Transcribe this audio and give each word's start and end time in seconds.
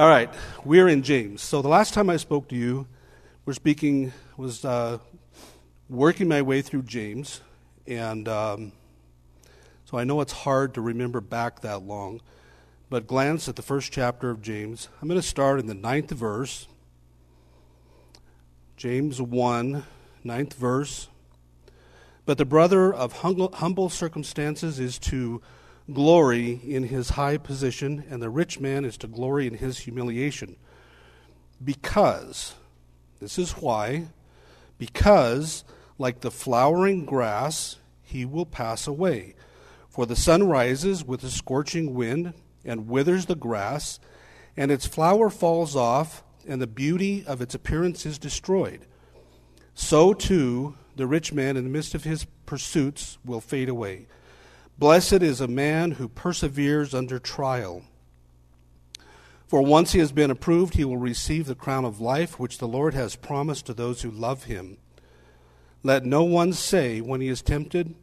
All 0.00 0.08
right, 0.08 0.32
we're 0.64 0.88
in 0.88 1.02
James. 1.02 1.42
So 1.42 1.60
the 1.60 1.68
last 1.68 1.92
time 1.92 2.08
I 2.08 2.16
spoke 2.16 2.48
to 2.48 2.56
you, 2.56 2.86
we're 3.44 3.52
speaking 3.52 4.14
was 4.38 4.64
uh, 4.64 4.96
working 5.90 6.26
my 6.26 6.40
way 6.40 6.62
through 6.62 6.84
James, 6.84 7.42
and 7.86 8.26
um, 8.26 8.72
so 9.84 9.98
I 9.98 10.04
know 10.04 10.22
it's 10.22 10.32
hard 10.32 10.72
to 10.72 10.80
remember 10.80 11.20
back 11.20 11.60
that 11.60 11.82
long. 11.82 12.22
But 12.88 13.06
glance 13.06 13.46
at 13.46 13.56
the 13.56 13.62
first 13.62 13.92
chapter 13.92 14.30
of 14.30 14.40
James. 14.40 14.88
I'm 15.02 15.08
going 15.08 15.20
to 15.20 15.26
start 15.26 15.60
in 15.60 15.66
the 15.66 15.74
ninth 15.74 16.12
verse. 16.12 16.66
James 18.78 19.20
1, 19.20 19.84
ninth 20.24 20.54
verse. 20.54 21.08
But 22.24 22.38
the 22.38 22.46
brother 22.46 22.90
of 22.90 23.20
humble 23.20 23.90
circumstances 23.90 24.80
is 24.80 24.98
to 25.00 25.42
glory 25.92 26.60
in 26.64 26.84
his 26.84 27.10
high 27.10 27.36
position, 27.36 28.04
and 28.08 28.22
the 28.22 28.30
rich 28.30 28.60
man 28.60 28.84
is 28.84 28.96
to 28.98 29.06
glory 29.06 29.46
in 29.46 29.54
his 29.54 29.78
humiliation. 29.80 30.56
Because, 31.62 32.54
this 33.20 33.38
is 33.38 33.52
why, 33.52 34.08
because, 34.78 35.64
like 35.98 36.20
the 36.20 36.30
flowering 36.30 37.04
grass, 37.04 37.76
he 38.02 38.24
will 38.24 38.46
pass 38.46 38.86
away. 38.86 39.34
For 39.88 40.06
the 40.06 40.16
sun 40.16 40.44
rises 40.44 41.04
with 41.04 41.22
a 41.24 41.30
scorching 41.30 41.94
wind 41.94 42.32
and 42.64 42.88
withers 42.88 43.26
the 43.26 43.34
grass, 43.34 44.00
and 44.56 44.70
its 44.70 44.86
flower 44.86 45.30
falls 45.30 45.76
off, 45.76 46.22
and 46.46 46.60
the 46.60 46.66
beauty 46.66 47.24
of 47.26 47.40
its 47.40 47.54
appearance 47.54 48.06
is 48.06 48.18
destroyed. 48.18 48.86
So 49.74 50.14
too, 50.14 50.76
the 50.96 51.06
rich 51.06 51.32
man 51.32 51.56
in 51.56 51.64
the 51.64 51.70
midst 51.70 51.94
of 51.94 52.04
his 52.04 52.26
pursuits 52.46 53.18
will 53.24 53.40
fade 53.40 53.68
away. 53.68 54.06
Blessed 54.80 55.22
is 55.22 55.42
a 55.42 55.46
man 55.46 55.90
who 55.90 56.08
perseveres 56.08 56.94
under 56.94 57.18
trial. 57.18 57.82
For 59.46 59.60
once 59.60 59.92
he 59.92 59.98
has 59.98 60.10
been 60.10 60.30
approved, 60.30 60.72
he 60.72 60.86
will 60.86 60.96
receive 60.96 61.44
the 61.44 61.54
crown 61.54 61.84
of 61.84 62.00
life 62.00 62.40
which 62.40 62.56
the 62.56 62.66
Lord 62.66 62.94
has 62.94 63.14
promised 63.14 63.66
to 63.66 63.74
those 63.74 64.00
who 64.00 64.10
love 64.10 64.44
him. 64.44 64.78
Let 65.82 66.06
no 66.06 66.24
one 66.24 66.54
say 66.54 67.02
when 67.02 67.20
he 67.20 67.28
is 67.28 67.42
tempted, 67.42 67.94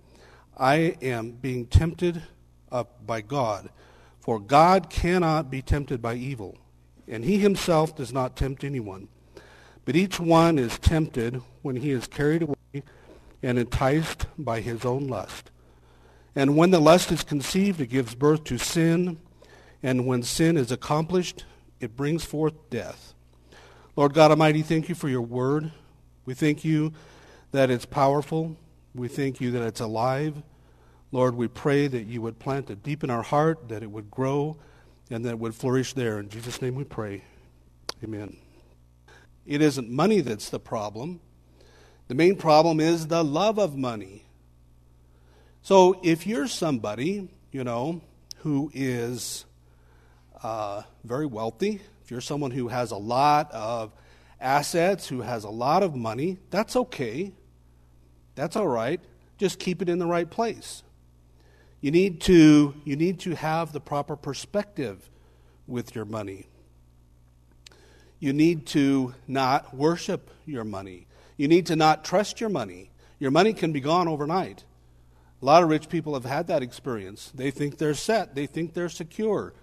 I 0.56 0.96
am 1.02 1.32
being 1.32 1.66
tempted 1.66 2.22
up 2.72 3.08
by 3.08 3.22
God. 3.22 3.70
For 4.20 4.40
God 4.40 4.92
cannot 4.92 5.50
be 5.50 5.64
tempted 5.64 6.00
by 6.00 6.14
evil, 6.14 6.60
and 7.08 7.26
he 7.26 7.40
himself 7.40 7.96
does 7.96 8.14
not 8.14 8.36
tempt 8.38 8.64
anyone. 8.64 9.08
But 9.84 9.96
each 9.96 10.20
one 10.20 10.60
is 10.60 10.78
tempted 10.78 11.42
when 11.64 11.78
he 11.78 11.90
is 11.90 12.06
carried 12.06 12.44
away 12.44 12.84
and 13.42 13.58
enticed 13.58 14.28
by 14.38 14.62
his 14.62 14.86
own 14.86 15.08
lust. 15.08 15.50
And 16.38 16.56
when 16.56 16.70
the 16.70 16.80
lust 16.80 17.12
is 17.12 17.24
conceived, 17.24 17.82
it 17.82 17.88
gives 17.88 18.14
birth 18.14 18.44
to 18.44 18.60
sin. 18.60 19.18
And 19.82 20.06
when 20.06 20.22
sin 20.22 20.56
is 20.56 20.72
accomplished, 20.72 21.46
it 21.80 21.96
brings 21.96 22.24
forth 22.24 22.54
death. 22.70 23.16
Lord 23.96 24.14
God 24.14 24.30
Almighty, 24.30 24.62
thank 24.62 24.88
you 24.88 24.94
for 24.94 25.10
your 25.10 25.24
word. 25.24 25.72
We 26.26 26.36
thank 26.36 26.64
you 26.64 26.94
that 27.54 27.72
it's 27.72 27.88
powerful. 27.88 28.56
We 28.94 29.08
thank 29.08 29.42
you 29.42 29.50
that 29.50 29.64
it's 29.64 29.80
alive. 29.80 30.44
Lord, 31.12 31.34
we 31.34 31.48
pray 31.48 31.88
that 31.88 32.06
you 32.06 32.22
would 32.22 32.38
plant 32.38 32.70
it 32.70 32.84
deep 32.84 33.04
in 33.04 33.10
our 33.10 33.24
heart, 33.24 33.70
that 33.70 33.82
it 33.82 33.90
would 33.90 34.12
grow, 34.12 34.58
and 35.10 35.26
that 35.26 35.32
it 35.32 35.40
would 35.40 35.56
flourish 35.56 35.94
there. 35.94 36.20
In 36.20 36.30
Jesus' 36.30 36.62
name 36.62 36.76
we 36.76 36.84
pray. 36.84 37.24
Amen. 38.04 38.38
It 39.48 39.64
isn't 39.64 39.90
money 39.90 40.22
that's 40.22 40.52
the 40.52 40.60
problem. 40.60 41.20
The 42.10 42.16
main 42.16 42.36
problem 42.36 42.80
is 42.80 43.08
the 43.08 43.24
love 43.24 43.58
of 43.58 43.76
money. 43.76 44.27
So 45.68 46.00
if 46.02 46.26
you're 46.26 46.48
somebody, 46.48 47.28
you 47.52 47.66
know, 47.66 48.00
who 48.38 48.72
is 48.74 49.44
uh, 50.42 50.84
very 51.04 51.26
wealthy, 51.26 51.82
if 52.06 52.10
you're 52.10 52.22
someone 52.22 52.52
who 52.52 52.70
has 52.70 52.92
a 52.92 52.96
lot 52.96 53.52
of 53.52 53.92
assets, 54.40 55.10
who 55.10 55.20
has 55.20 55.44
a 55.44 55.50
lot 55.50 55.84
of 55.84 55.94
money, 55.94 56.38
that's 56.52 56.78
okay. 56.78 57.34
That's 58.36 58.56
all 58.56 58.70
right. 58.70 59.02
Just 59.38 59.60
keep 59.60 59.82
it 59.82 59.90
in 59.90 60.00
the 60.00 60.06
right 60.06 60.30
place. 60.30 60.84
You 61.82 61.92
need 61.92 62.22
to, 62.22 62.74
you 62.86 62.96
need 62.96 63.20
to 63.20 63.36
have 63.36 63.74
the 63.74 63.82
proper 63.82 64.16
perspective 64.16 65.10
with 65.68 65.96
your 65.96 66.06
money. 66.06 66.46
You 68.22 68.32
need 68.32 68.68
to 68.68 69.16
not 69.28 69.76
worship 69.76 70.32
your 70.46 70.64
money. 70.64 71.08
You 71.36 71.50
need 71.50 71.66
to 71.66 71.76
not 71.76 72.06
trust 72.06 72.40
your 72.40 72.50
money. 72.50 72.90
Your 73.20 73.32
money 73.32 73.52
can 73.52 73.74
be 73.74 73.82
gone 73.82 74.08
overnight. 74.08 74.64
A 75.42 75.46
lot 75.46 75.64
of 75.64 75.70
rich 75.70 75.90
people 75.90 76.14
have 76.16 76.26
had 76.26 76.48
that 76.48 76.64
experience. 76.64 77.32
They 77.34 77.52
think 77.52 77.78
they're 77.78 77.94
set, 77.94 78.36
they 78.36 78.48
think 78.48 78.74
they're 78.74 78.90
secure. 78.90 79.54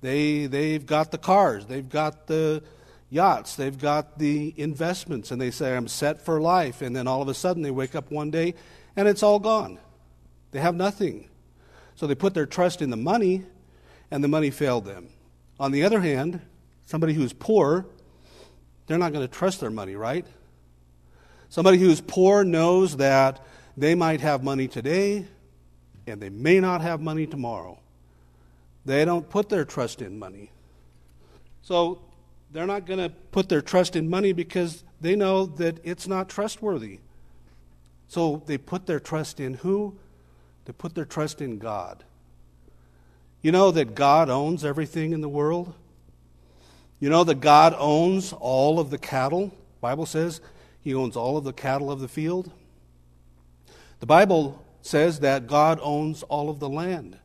They, 0.00 0.46
they've 0.46 0.84
got 0.84 1.10
the 1.10 1.18
cars, 1.18 1.66
they've 1.66 1.88
got 1.88 2.26
the 2.26 2.62
yachts, 3.10 3.56
they've 3.56 3.76
got 3.76 4.18
the 4.18 4.54
investments, 4.56 5.30
and 5.30 5.40
they 5.40 5.50
say, 5.50 5.76
I'm 5.76 5.88
set 5.88 6.24
for 6.24 6.40
life. 6.40 6.82
And 6.82 6.94
then 6.94 7.08
all 7.08 7.22
of 7.22 7.28
a 7.28 7.34
sudden 7.34 7.62
they 7.62 7.70
wake 7.70 7.94
up 7.94 8.10
one 8.10 8.30
day 8.30 8.54
and 8.94 9.06
it's 9.08 9.22
all 9.22 9.38
gone. 9.38 9.78
They 10.52 10.60
have 10.60 10.74
nothing. 10.74 11.28
So 11.96 12.06
they 12.06 12.14
put 12.14 12.34
their 12.34 12.46
trust 12.46 12.82
in 12.82 12.90
the 12.90 12.96
money, 12.96 13.44
and 14.10 14.22
the 14.22 14.28
money 14.28 14.50
failed 14.50 14.84
them. 14.84 15.08
On 15.58 15.72
the 15.72 15.82
other 15.84 16.00
hand, 16.00 16.40
somebody 16.84 17.14
who's 17.14 17.32
poor, 17.32 17.86
they're 18.86 18.98
not 18.98 19.12
going 19.12 19.26
to 19.26 19.32
trust 19.32 19.60
their 19.60 19.70
money, 19.70 19.96
right? 19.96 20.26
Somebody 21.48 21.78
who's 21.78 22.00
poor 22.00 22.44
knows 22.44 22.98
that 22.98 23.44
they 23.76 23.94
might 23.94 24.20
have 24.20 24.42
money 24.42 24.68
today, 24.68 25.26
and 26.06 26.20
they 26.20 26.30
may 26.30 26.60
not 26.60 26.80
have 26.80 27.00
money 27.00 27.26
tomorrow. 27.26 27.78
They 28.84 29.04
don't 29.04 29.28
put 29.28 29.48
their 29.48 29.64
trust 29.64 30.00
in 30.00 30.18
money. 30.18 30.50
So 31.62 32.00
they're 32.52 32.66
not 32.66 32.86
going 32.86 33.00
to 33.00 33.10
put 33.32 33.48
their 33.48 33.60
trust 33.60 33.96
in 33.96 34.08
money 34.08 34.32
because 34.32 34.84
they 35.00 35.16
know 35.16 35.46
that 35.46 35.78
it's 35.84 36.06
not 36.06 36.28
trustworthy. 36.28 37.00
So 38.08 38.42
they 38.46 38.56
put 38.56 38.86
their 38.86 39.00
trust 39.00 39.40
in 39.40 39.54
who? 39.54 39.96
They 40.64 40.72
put 40.72 40.94
their 40.94 41.04
trust 41.04 41.40
in 41.40 41.58
God. 41.58 42.04
You 43.42 43.52
know 43.52 43.70
that 43.72 43.94
God 43.94 44.30
owns 44.30 44.64
everything 44.64 45.12
in 45.12 45.20
the 45.20 45.28
world? 45.28 45.74
You 46.98 47.10
know 47.10 47.24
that 47.24 47.40
God 47.40 47.74
owns 47.78 48.32
all 48.32 48.80
of 48.80 48.90
the 48.90 48.98
cattle? 48.98 49.52
Bible 49.80 50.06
says 50.06 50.40
he 50.80 50.94
owns 50.94 51.16
all 51.16 51.36
of 51.36 51.44
the 51.44 51.52
cattle 51.52 51.90
of 51.90 52.00
the 52.00 52.08
field. 52.08 52.50
The 54.00 54.06
Bible 54.06 54.64
says 54.82 55.20
that 55.20 55.46
God 55.46 55.80
owns 55.82 56.22
all 56.24 56.50
of 56.50 56.60
the 56.60 56.68
land. 56.68 57.18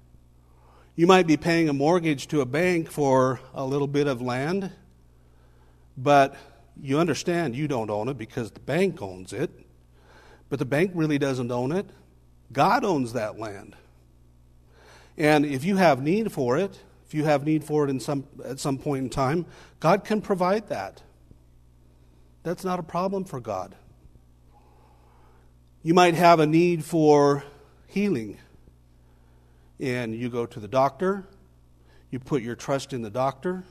You 0.95 1.05
might 1.05 1.27
be 1.27 1.37
paying 1.37 1.67
a 1.67 1.73
mortgage 1.73 2.27
to 2.27 2.41
a 2.41 2.45
bank 2.45 2.89
for 2.89 3.39
a 3.53 3.65
little 3.65 3.87
bit 3.87 4.07
of 4.07 4.21
land, 4.21 4.71
but 5.97 6.35
you 6.81 6.99
understand 6.99 7.55
you 7.55 7.67
don't 7.67 7.89
own 7.89 8.07
it 8.07 8.17
because 8.17 8.51
the 8.51 8.59
bank 8.59 9.01
owns 9.01 9.33
it. 9.33 9.51
But 10.49 10.59
the 10.59 10.65
bank 10.65 10.91
really 10.95 11.17
doesn't 11.17 11.51
own 11.51 11.71
it. 11.71 11.89
God 12.51 12.83
owns 12.83 13.13
that 13.13 13.39
land. 13.39 13.75
And 15.17 15.45
if 15.45 15.63
you 15.63 15.77
have 15.77 16.01
need 16.01 16.31
for 16.31 16.57
it, 16.57 16.79
if 17.05 17.13
you 17.13 17.25
have 17.25 17.45
need 17.45 17.63
for 17.63 17.83
it 17.83 17.89
in 17.89 17.99
some, 17.99 18.25
at 18.45 18.59
some 18.59 18.77
point 18.77 19.03
in 19.03 19.09
time, 19.09 19.45
God 19.79 20.03
can 20.03 20.21
provide 20.21 20.69
that. 20.69 21.01
That's 22.43 22.63
not 22.63 22.79
a 22.79 22.83
problem 22.83 23.25
for 23.25 23.39
God. 23.39 23.75
You 25.83 25.95
might 25.95 26.13
have 26.13 26.39
a 26.39 26.45
need 26.45 26.85
for 26.85 27.43
healing, 27.87 28.37
and 29.79 30.13
you 30.13 30.29
go 30.29 30.45
to 30.45 30.59
the 30.59 30.67
doctor, 30.67 31.25
you 32.11 32.19
put 32.19 32.43
your 32.43 32.55
trust 32.55 32.93
in 32.93 33.01
the 33.01 33.09
doctor, 33.09 33.63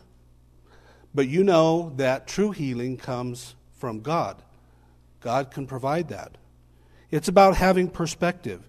but 1.15 1.29
you 1.29 1.45
know 1.45 1.93
that 1.99 2.27
true 2.27 2.51
healing 2.51 2.97
comes 2.97 3.55
from 3.79 4.01
God. 4.01 4.43
God 5.21 5.53
can 5.53 5.69
provide 5.69 6.09
that. 6.09 6.37
It's 7.13 7.29
about 7.29 7.57
having 7.57 7.89
perspective. 7.89 8.61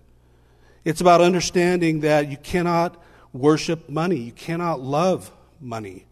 It's 0.85 1.01
about 1.01 1.19
understanding 1.19 2.01
that 2.01 2.29
you 2.29 2.37
cannot 2.37 3.01
worship 3.33 3.89
money, 3.89 4.17
you 4.17 4.33
cannot 4.33 4.81
love 4.81 5.31
money. 5.59 6.05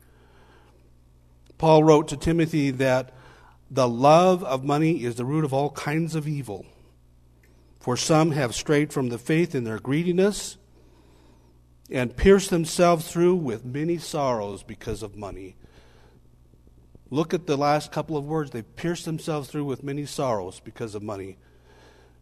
Paul 1.60 1.84
wrote 1.84 2.08
to 2.08 2.18
Timothy 2.18 2.72
that 2.72 3.14
the 3.70 3.88
love 3.88 4.44
of 4.44 4.64
money 4.64 5.04
is 5.04 5.14
the 5.14 5.26
root 5.26 5.46
of 5.46 5.54
all 5.54 5.70
kinds 5.70 6.16
of 6.16 6.28
evil. 6.28 6.66
For 7.80 7.96
some 7.96 8.32
have 8.32 8.54
strayed 8.54 8.92
from 8.92 9.10
the 9.10 9.18
faith 9.18 9.56
in 9.56 9.64
their 9.64 9.80
greediness 9.80 10.58
and 11.90 12.16
pierced 12.16 12.50
themselves 12.50 13.10
through 13.10 13.36
with 13.36 13.66
many 13.66 13.98
sorrows 13.98 14.64
because 14.64 15.02
of 15.02 15.16
money. 15.16 15.56
Look 17.10 17.34
at 17.34 17.48
the 17.48 17.58
last 17.58 17.92
couple 17.92 18.18
of 18.18 18.26
words. 18.26 18.52
They've 18.52 18.76
pierced 18.76 19.06
themselves 19.06 19.50
through 19.50 19.66
with 19.66 19.84
many 19.84 20.06
sorrows 20.06 20.60
because 20.60 20.94
of 20.94 21.02
money. 21.02 21.38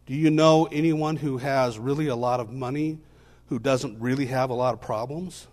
Do 0.06 0.14
you 0.14 0.30
know 0.30 0.66
anyone 0.72 1.16
who 1.16 1.36
has 1.38 1.78
really 1.78 2.06
a 2.06 2.16
lot 2.16 2.40
of 2.40 2.50
money 2.50 3.00
who 3.46 3.58
doesn't 3.58 4.00
really 4.00 4.26
have 4.26 4.48
a 4.48 4.54
lot 4.54 4.72
of 4.72 4.80
problems? 4.80 5.48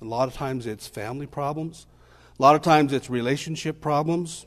A 0.00 0.06
lot 0.06 0.28
of 0.28 0.34
times 0.34 0.66
it's 0.66 0.86
family 0.86 1.26
problems. 1.26 1.86
A 2.38 2.42
lot 2.42 2.54
of 2.54 2.62
times 2.62 2.94
it's 2.94 3.10
relationship 3.10 3.82
problems. 3.82 4.46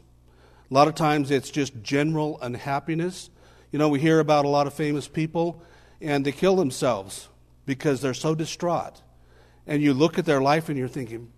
A 0.72 0.74
lot 0.74 0.88
of 0.88 0.96
times 0.96 1.30
it's 1.30 1.52
just 1.52 1.84
general 1.84 2.40
unhappiness. 2.42 3.30
You 3.74 3.80
know, 3.80 3.90
we 3.90 4.00
hear 4.00 4.20
about 4.20 4.46
a 4.46 4.50
lot 4.50 4.68
of 4.68 4.76
famous 4.76 5.08
people 5.08 5.64
and 6.00 6.24
they 6.24 6.32
kill 6.32 6.56
themselves 6.56 7.28
because 7.66 8.02
they're 8.02 8.14
so 8.14 8.36
distraught. 8.36 9.02
And 9.66 9.82
you 9.82 9.96
look 9.96 10.20
at 10.20 10.26
their 10.26 10.42
life 10.42 10.70
and 10.70 10.78
you're 10.78 10.88
thinking, 10.88 11.32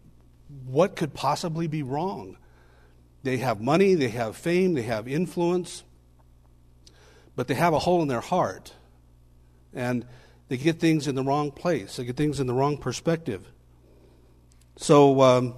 what 0.65 0.97
could 0.97 1.13
possibly 1.13 1.67
be 1.67 1.81
wrong? 1.81 2.35
They 3.23 3.37
have 3.37 3.61
money, 3.61 3.93
they 3.93 4.09
have 4.09 4.35
fame, 4.35 4.73
they 4.73 4.81
have 4.81 5.07
influence, 5.07 5.85
but 7.37 7.47
they 7.47 7.53
have 7.53 7.73
a 7.73 7.79
hole 7.79 8.01
in 8.01 8.09
their 8.09 8.19
heart. 8.19 8.73
And 9.73 10.05
they 10.49 10.57
get 10.57 10.77
things 10.77 11.07
in 11.07 11.15
the 11.15 11.23
wrong 11.23 11.51
place, 11.51 11.95
they 11.95 12.03
get 12.03 12.17
things 12.17 12.41
in 12.41 12.47
the 12.47 12.53
wrong 12.53 12.77
perspective. 12.77 13.49
So, 14.75 15.21
um, 15.21 15.55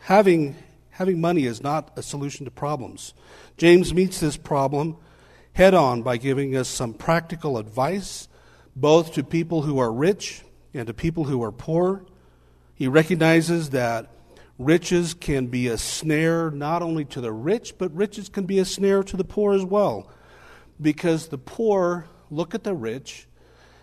having, 0.00 0.56
having 0.90 1.22
money 1.22 1.46
is 1.46 1.62
not 1.62 1.90
a 1.96 2.02
solution 2.02 2.44
to 2.44 2.50
problems. 2.50 3.14
James 3.56 3.94
meets 3.94 4.20
this 4.20 4.36
problem 4.36 4.98
head 5.58 5.74
on 5.74 6.02
by 6.02 6.16
giving 6.16 6.54
us 6.54 6.68
some 6.68 6.94
practical 6.94 7.58
advice, 7.58 8.28
both 8.76 9.14
to 9.14 9.24
people 9.24 9.62
who 9.62 9.80
are 9.80 9.92
rich 9.92 10.44
and 10.72 10.86
to 10.86 10.94
people 10.94 11.24
who 11.24 11.42
are 11.42 11.50
poor. 11.50 12.06
He 12.76 12.86
recognizes 12.86 13.70
that 13.70 14.08
riches 14.56 15.14
can 15.14 15.48
be 15.48 15.66
a 15.66 15.76
snare 15.76 16.52
not 16.52 16.80
only 16.80 17.04
to 17.06 17.20
the 17.20 17.32
rich, 17.32 17.74
but 17.76 17.92
riches 17.92 18.28
can 18.28 18.46
be 18.46 18.60
a 18.60 18.64
snare 18.64 19.02
to 19.02 19.16
the 19.16 19.24
poor 19.24 19.52
as 19.52 19.64
well. 19.64 20.08
Because 20.80 21.26
the 21.26 21.38
poor 21.38 22.06
look 22.30 22.54
at 22.54 22.62
the 22.62 22.72
rich 22.72 23.26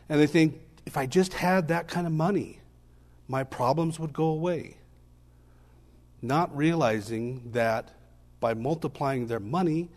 and 0.07 0.17
they 0.17 0.27
think, 0.27 0.61
if 0.85 0.95
I 0.95 1.05
just 1.05 1.33
had 1.33 1.67
that 1.67 1.89
kind 1.89 2.07
of 2.07 2.13
money, 2.13 2.61
my 3.27 3.43
problems 3.43 3.99
would 3.99 4.13
go 4.13 4.27
away. 4.27 4.77
Not 6.21 6.55
realizing 6.55 7.51
that 7.51 7.93
by 8.39 8.53
multiplying 8.53 9.27
their 9.27 9.41
money, 9.41 9.89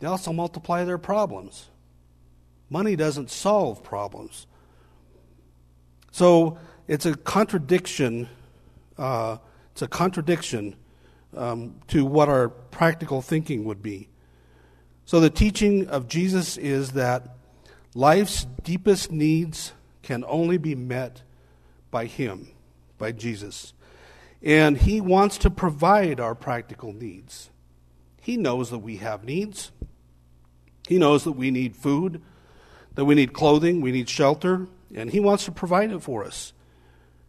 they 0.00 0.06
also 0.06 0.32
multiply 0.32 0.84
their 0.84 0.98
problems. 0.98 1.68
Money 2.70 2.96
doesn't 2.96 3.30
solve 3.30 3.82
problems. 3.82 4.46
So 6.10 6.58
it's 6.86 7.06
a 7.06 7.16
contradiction. 7.16 8.28
Uh, 8.96 9.38
it's 9.72 9.82
a 9.82 9.88
contradiction 9.88 10.76
um, 11.36 11.76
to 11.88 12.04
what 12.04 12.28
our 12.28 12.48
practical 12.48 13.22
thinking 13.22 13.64
would 13.64 13.82
be. 13.82 14.08
So 15.04 15.20
the 15.20 15.30
teaching 15.30 15.88
of 15.88 16.08
Jesus 16.08 16.56
is 16.56 16.92
that 16.92 17.36
life's 17.94 18.46
deepest 18.62 19.10
needs 19.10 19.72
can 20.02 20.24
only 20.26 20.58
be 20.58 20.74
met 20.74 21.22
by 21.90 22.06
Him, 22.06 22.48
by 22.98 23.12
Jesus. 23.12 23.72
And 24.42 24.76
He 24.76 25.00
wants 25.00 25.38
to 25.38 25.50
provide 25.50 26.20
our 26.20 26.34
practical 26.34 26.92
needs. 26.92 27.50
He 28.20 28.36
knows 28.36 28.70
that 28.70 28.80
we 28.80 28.96
have 28.98 29.24
needs. 29.24 29.72
He 30.88 30.96
knows 30.96 31.24
that 31.24 31.32
we 31.32 31.50
need 31.50 31.76
food, 31.76 32.22
that 32.94 33.04
we 33.04 33.14
need 33.14 33.34
clothing, 33.34 33.82
we 33.82 33.92
need 33.92 34.08
shelter, 34.08 34.68
and 34.94 35.10
He 35.10 35.20
wants 35.20 35.44
to 35.44 35.52
provide 35.52 35.92
it 35.92 36.02
for 36.02 36.24
us. 36.24 36.54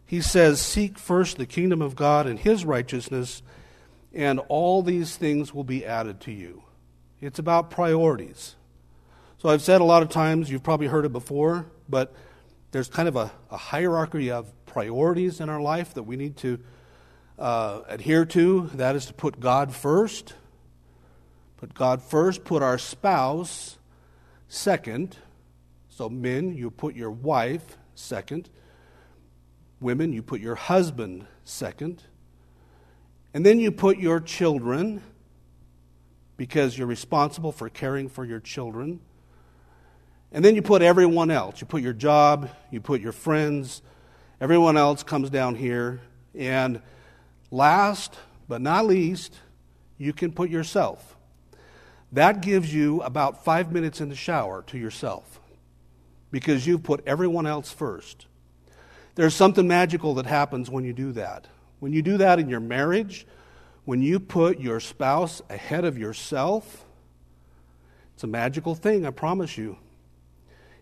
He 0.06 0.22
says, 0.22 0.62
Seek 0.62 0.98
first 0.98 1.36
the 1.36 1.44
kingdom 1.44 1.82
of 1.82 1.94
God 1.94 2.26
and 2.26 2.38
His 2.38 2.64
righteousness, 2.64 3.42
and 4.14 4.40
all 4.48 4.82
these 4.82 5.14
things 5.14 5.52
will 5.52 5.62
be 5.62 5.84
added 5.84 6.20
to 6.20 6.32
you. 6.32 6.62
It's 7.20 7.38
about 7.38 7.70
priorities. 7.70 8.54
So 9.36 9.50
I've 9.50 9.60
said 9.60 9.82
a 9.82 9.84
lot 9.84 10.02
of 10.02 10.08
times, 10.08 10.50
you've 10.50 10.62
probably 10.62 10.86
heard 10.86 11.04
it 11.04 11.12
before, 11.12 11.66
but 11.86 12.14
there's 12.70 12.88
kind 12.88 13.08
of 13.08 13.16
a, 13.16 13.30
a 13.50 13.58
hierarchy 13.58 14.30
of 14.30 14.50
priorities 14.64 15.38
in 15.38 15.50
our 15.50 15.60
life 15.60 15.92
that 15.92 16.04
we 16.04 16.16
need 16.16 16.38
to 16.38 16.60
uh, 17.38 17.82
adhere 17.88 18.24
to. 18.24 18.70
That 18.72 18.96
is 18.96 19.04
to 19.04 19.12
put 19.12 19.38
God 19.38 19.74
first. 19.74 20.32
Put 21.60 21.74
God 21.74 22.00
first, 22.00 22.42
put 22.42 22.62
our 22.62 22.78
spouse 22.78 23.76
second. 24.48 25.18
So, 25.90 26.08
men, 26.08 26.56
you 26.56 26.70
put 26.70 26.96
your 26.96 27.10
wife 27.10 27.76
second. 27.94 28.48
Women, 29.78 30.14
you 30.14 30.22
put 30.22 30.40
your 30.40 30.54
husband 30.54 31.26
second. 31.44 32.02
And 33.34 33.44
then 33.44 33.60
you 33.60 33.70
put 33.70 33.98
your 33.98 34.20
children 34.20 35.02
because 36.38 36.78
you're 36.78 36.86
responsible 36.86 37.52
for 37.52 37.68
caring 37.68 38.08
for 38.08 38.24
your 38.24 38.40
children. 38.40 39.00
And 40.32 40.42
then 40.42 40.54
you 40.54 40.62
put 40.62 40.80
everyone 40.80 41.30
else. 41.30 41.60
You 41.60 41.66
put 41.66 41.82
your 41.82 41.92
job, 41.92 42.48
you 42.70 42.80
put 42.80 43.02
your 43.02 43.12
friends, 43.12 43.82
everyone 44.40 44.78
else 44.78 45.02
comes 45.02 45.28
down 45.28 45.56
here. 45.56 46.00
And 46.34 46.80
last 47.50 48.16
but 48.48 48.62
not 48.62 48.86
least, 48.86 49.34
you 49.98 50.14
can 50.14 50.32
put 50.32 50.48
yourself. 50.48 51.18
That 52.12 52.40
gives 52.40 52.74
you 52.74 53.02
about 53.02 53.44
five 53.44 53.70
minutes 53.70 54.00
in 54.00 54.08
the 54.08 54.16
shower 54.16 54.62
to 54.68 54.78
yourself 54.78 55.40
because 56.30 56.66
you've 56.66 56.82
put 56.82 57.06
everyone 57.06 57.46
else 57.46 57.72
first. 57.72 58.26
There's 59.14 59.34
something 59.34 59.68
magical 59.68 60.14
that 60.14 60.26
happens 60.26 60.70
when 60.70 60.84
you 60.84 60.92
do 60.92 61.12
that. 61.12 61.46
When 61.78 61.92
you 61.92 62.02
do 62.02 62.16
that 62.18 62.38
in 62.38 62.48
your 62.48 62.60
marriage, 62.60 63.26
when 63.84 64.02
you 64.02 64.20
put 64.20 64.60
your 64.60 64.80
spouse 64.80 65.42
ahead 65.48 65.84
of 65.84 65.98
yourself, 65.98 66.84
it's 68.14 68.24
a 68.24 68.28
magical 68.28 68.74
thing, 68.74 69.06
I 69.06 69.10
promise 69.10 69.56
you. 69.56 69.78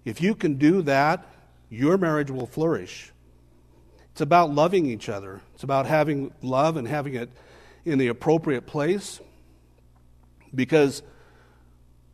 If 0.05 0.21
you 0.21 0.35
can 0.35 0.55
do 0.55 0.83
that, 0.83 1.27
your 1.71 1.99
marriage 1.99 2.31
will 2.31 2.47
flourish. 2.47 3.13
It's 4.13 4.21
about 4.21 4.53
loving 4.53 4.87
each 4.87 5.09
other, 5.09 5.41
it's 5.55 5.63
about 5.63 5.87
having 5.87 6.33
love 6.43 6.77
and 6.77 6.89
having 6.89 7.15
it 7.15 7.31
in 7.85 7.99
the 7.99 8.09
appropriate 8.09 8.67
place. 8.67 9.21
Because 10.55 11.03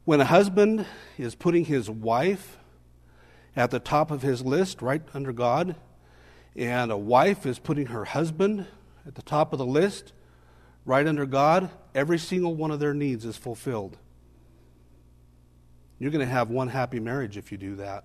when 0.04 0.20
a 0.20 0.24
husband 0.24 0.84
is 1.16 1.34
putting 1.34 1.64
his 1.64 1.88
wife 1.88 2.58
at 3.56 3.70
the 3.70 3.78
top 3.78 4.10
of 4.10 4.22
his 4.22 4.42
list, 4.42 4.82
right 4.82 5.02
under 5.14 5.32
God, 5.32 5.76
and 6.56 6.92
a 6.92 6.96
wife 6.96 7.46
is 7.46 7.58
putting 7.58 7.86
her 7.86 8.04
husband 8.04 8.66
at 9.06 9.14
the 9.14 9.22
top 9.22 9.52
of 9.52 9.58
the 9.58 9.66
list, 9.66 10.12
right 10.84 11.06
under 11.06 11.26
God, 11.26 11.70
every 11.94 12.18
single 12.18 12.54
one 12.54 12.70
of 12.70 12.80
their 12.80 12.94
needs 12.94 13.24
is 13.24 13.36
fulfilled. 13.36 13.96
You're 15.98 16.10
going 16.10 16.26
to 16.26 16.32
have 16.32 16.50
one 16.50 16.68
happy 16.68 17.00
marriage 17.00 17.36
if 17.36 17.50
you 17.50 17.58
do 17.58 17.76
that. 17.76 18.04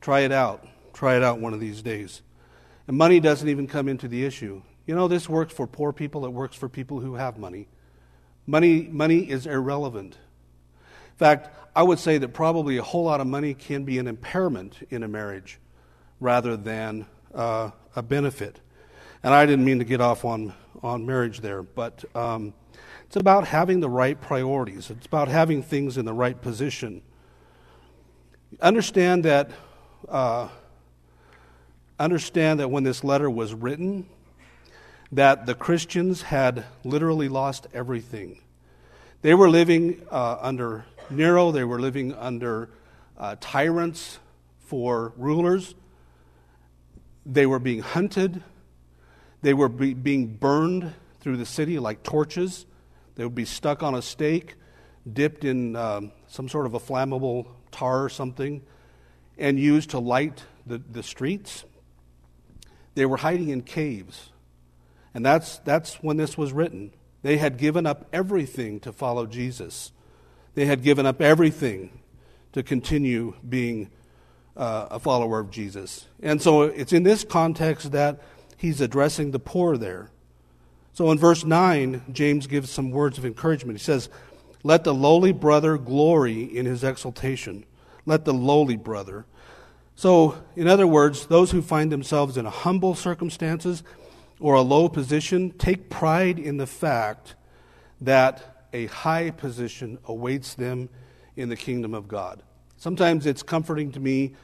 Try 0.00 0.20
it 0.20 0.32
out. 0.32 0.66
Try 0.92 1.16
it 1.16 1.22
out 1.22 1.38
one 1.38 1.52
of 1.54 1.60
these 1.60 1.82
days. 1.82 2.22
And 2.86 2.96
money 2.96 3.20
doesn't 3.20 3.48
even 3.48 3.66
come 3.66 3.88
into 3.88 4.08
the 4.08 4.24
issue. 4.24 4.62
You 4.86 4.94
know, 4.94 5.06
this 5.06 5.28
works 5.28 5.52
for 5.52 5.66
poor 5.66 5.92
people, 5.92 6.24
it 6.24 6.32
works 6.32 6.56
for 6.56 6.68
people 6.68 7.00
who 7.00 7.14
have 7.14 7.38
money. 7.38 7.68
Money, 8.46 8.88
money 8.90 9.30
is 9.30 9.46
irrelevant. 9.46 10.14
In 10.14 11.16
fact, 11.16 11.50
I 11.74 11.82
would 11.82 11.98
say 11.98 12.18
that 12.18 12.28
probably 12.28 12.76
a 12.76 12.82
whole 12.82 13.04
lot 13.04 13.20
of 13.20 13.26
money 13.26 13.54
can 13.54 13.84
be 13.84 13.98
an 13.98 14.06
impairment 14.06 14.86
in 14.90 15.02
a 15.02 15.08
marriage 15.08 15.58
rather 16.20 16.56
than 16.56 17.06
uh, 17.34 17.70
a 17.96 18.02
benefit. 18.02 18.60
And 19.22 19.32
I 19.32 19.46
didn't 19.46 19.64
mean 19.64 19.78
to 19.78 19.84
get 19.84 20.00
off 20.00 20.24
on, 20.24 20.52
on 20.82 21.06
marriage 21.06 21.40
there, 21.40 21.62
but 21.62 22.04
um, 22.14 22.52
it's 23.06 23.16
about 23.16 23.46
having 23.46 23.80
the 23.80 23.88
right 23.88 24.20
priorities, 24.20 24.90
it's 24.90 25.06
about 25.06 25.28
having 25.28 25.62
things 25.62 25.96
in 25.96 26.04
the 26.04 26.12
right 26.12 26.40
position. 26.40 27.02
Understand 28.60 29.24
that. 29.24 29.50
Uh, 30.08 30.48
understand 31.98 32.60
that 32.60 32.68
when 32.68 32.82
this 32.82 33.04
letter 33.04 33.30
was 33.30 33.54
written, 33.54 34.06
that 35.12 35.44
the 35.44 35.54
Christians 35.54 36.22
had 36.22 36.64
literally 36.84 37.28
lost 37.28 37.66
everything. 37.74 38.40
They 39.20 39.34
were 39.34 39.50
living 39.50 40.02
uh, 40.10 40.38
under 40.40 40.86
Nero, 41.10 41.52
they 41.52 41.64
were 41.64 41.78
living 41.78 42.14
under 42.14 42.70
uh, 43.18 43.36
tyrants 43.38 44.18
for 44.58 45.12
rulers. 45.16 45.74
They 47.26 47.46
were 47.46 47.58
being 47.58 47.80
hunted, 47.80 48.42
they 49.42 49.52
were 49.54 49.68
be- 49.68 49.94
being 49.94 50.28
burned 50.28 50.94
through 51.20 51.36
the 51.36 51.46
city 51.46 51.78
like 51.78 52.02
torches. 52.02 52.66
They 53.14 53.24
would 53.24 53.34
be 53.34 53.44
stuck 53.44 53.82
on 53.82 53.94
a 53.94 54.02
stake, 54.02 54.54
dipped 55.10 55.44
in 55.44 55.76
um, 55.76 56.12
some 56.26 56.48
sort 56.48 56.64
of 56.64 56.74
a 56.74 56.80
flammable 56.80 57.46
tar 57.70 58.02
or 58.02 58.08
something, 58.08 58.62
and 59.36 59.60
used 59.60 59.90
to 59.90 59.98
light 59.98 60.42
the, 60.66 60.78
the 60.78 61.02
streets. 61.02 61.64
They 62.94 63.04
were 63.04 63.18
hiding 63.18 63.50
in 63.50 63.62
caves. 63.62 64.31
And 65.14 65.24
that's, 65.24 65.58
that's 65.58 65.96
when 65.96 66.16
this 66.16 66.38
was 66.38 66.52
written. 66.52 66.92
They 67.22 67.36
had 67.36 67.56
given 67.56 67.86
up 67.86 68.06
everything 68.12 68.80
to 68.80 68.92
follow 68.92 69.26
Jesus, 69.26 69.92
they 70.54 70.66
had 70.66 70.82
given 70.82 71.06
up 71.06 71.20
everything 71.20 72.00
to 72.52 72.62
continue 72.62 73.34
being 73.48 73.90
uh, 74.56 74.88
a 74.90 74.98
follower 74.98 75.40
of 75.40 75.50
Jesus. 75.50 76.06
And 76.22 76.42
so 76.42 76.62
it's 76.62 76.92
in 76.92 77.02
this 77.02 77.24
context 77.24 77.92
that 77.92 78.20
he's 78.58 78.80
addressing 78.80 79.30
the 79.30 79.38
poor 79.38 79.78
there. 79.78 80.10
So 80.92 81.10
in 81.10 81.18
verse 81.18 81.44
9, 81.44 82.02
James 82.12 82.46
gives 82.46 82.70
some 82.70 82.90
words 82.90 83.16
of 83.16 83.24
encouragement. 83.24 83.78
He 83.78 83.84
says, 83.84 84.10
Let 84.62 84.84
the 84.84 84.92
lowly 84.92 85.32
brother 85.32 85.78
glory 85.78 86.42
in 86.42 86.66
his 86.66 86.84
exaltation. 86.84 87.64
Let 88.04 88.26
the 88.26 88.34
lowly 88.34 88.76
brother. 88.76 89.24
So, 89.94 90.42
in 90.56 90.68
other 90.68 90.86
words, 90.86 91.26
those 91.26 91.50
who 91.50 91.62
find 91.62 91.92
themselves 91.92 92.36
in 92.36 92.44
humble 92.46 92.94
circumstances, 92.94 93.82
or 94.42 94.54
a 94.54 94.62
low 94.62 94.88
position, 94.88 95.50
take 95.52 95.88
pride 95.88 96.38
in 96.38 96.56
the 96.56 96.66
fact 96.66 97.34
that 98.00 98.66
a 98.72 98.86
high 98.86 99.30
position 99.30 99.98
awaits 100.04 100.54
them 100.54 100.88
in 101.36 101.48
the 101.48 101.56
kingdom 101.56 101.94
of 101.94 102.08
God. 102.08 102.42
Sometimes 102.76 103.24
it's 103.26 103.42
comforting 103.42 103.92
to 103.92 104.00
me 104.00 104.34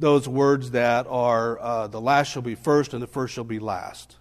those 0.00 0.26
words 0.28 0.72
that 0.72 1.06
are 1.08 1.58
uh, 1.60 1.86
the 1.86 2.00
last 2.00 2.32
shall 2.32 2.42
be 2.42 2.54
first 2.54 2.94
and 2.94 3.02
the 3.02 3.06
first 3.06 3.34
shall 3.34 3.44
be 3.44 3.58
last. 3.58 4.16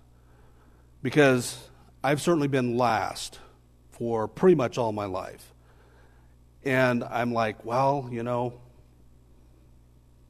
because 1.04 1.58
I've 2.04 2.22
certainly 2.22 2.48
been 2.48 2.78
last 2.78 3.40
for 3.92 4.28
pretty 4.28 4.56
much 4.56 4.78
all 4.78 4.92
my 4.92 5.06
life. 5.06 5.54
And 6.64 7.04
I'm 7.04 7.34
like, 7.34 7.64
well, 7.66 8.10
you 8.12 8.24
know, 8.24 8.54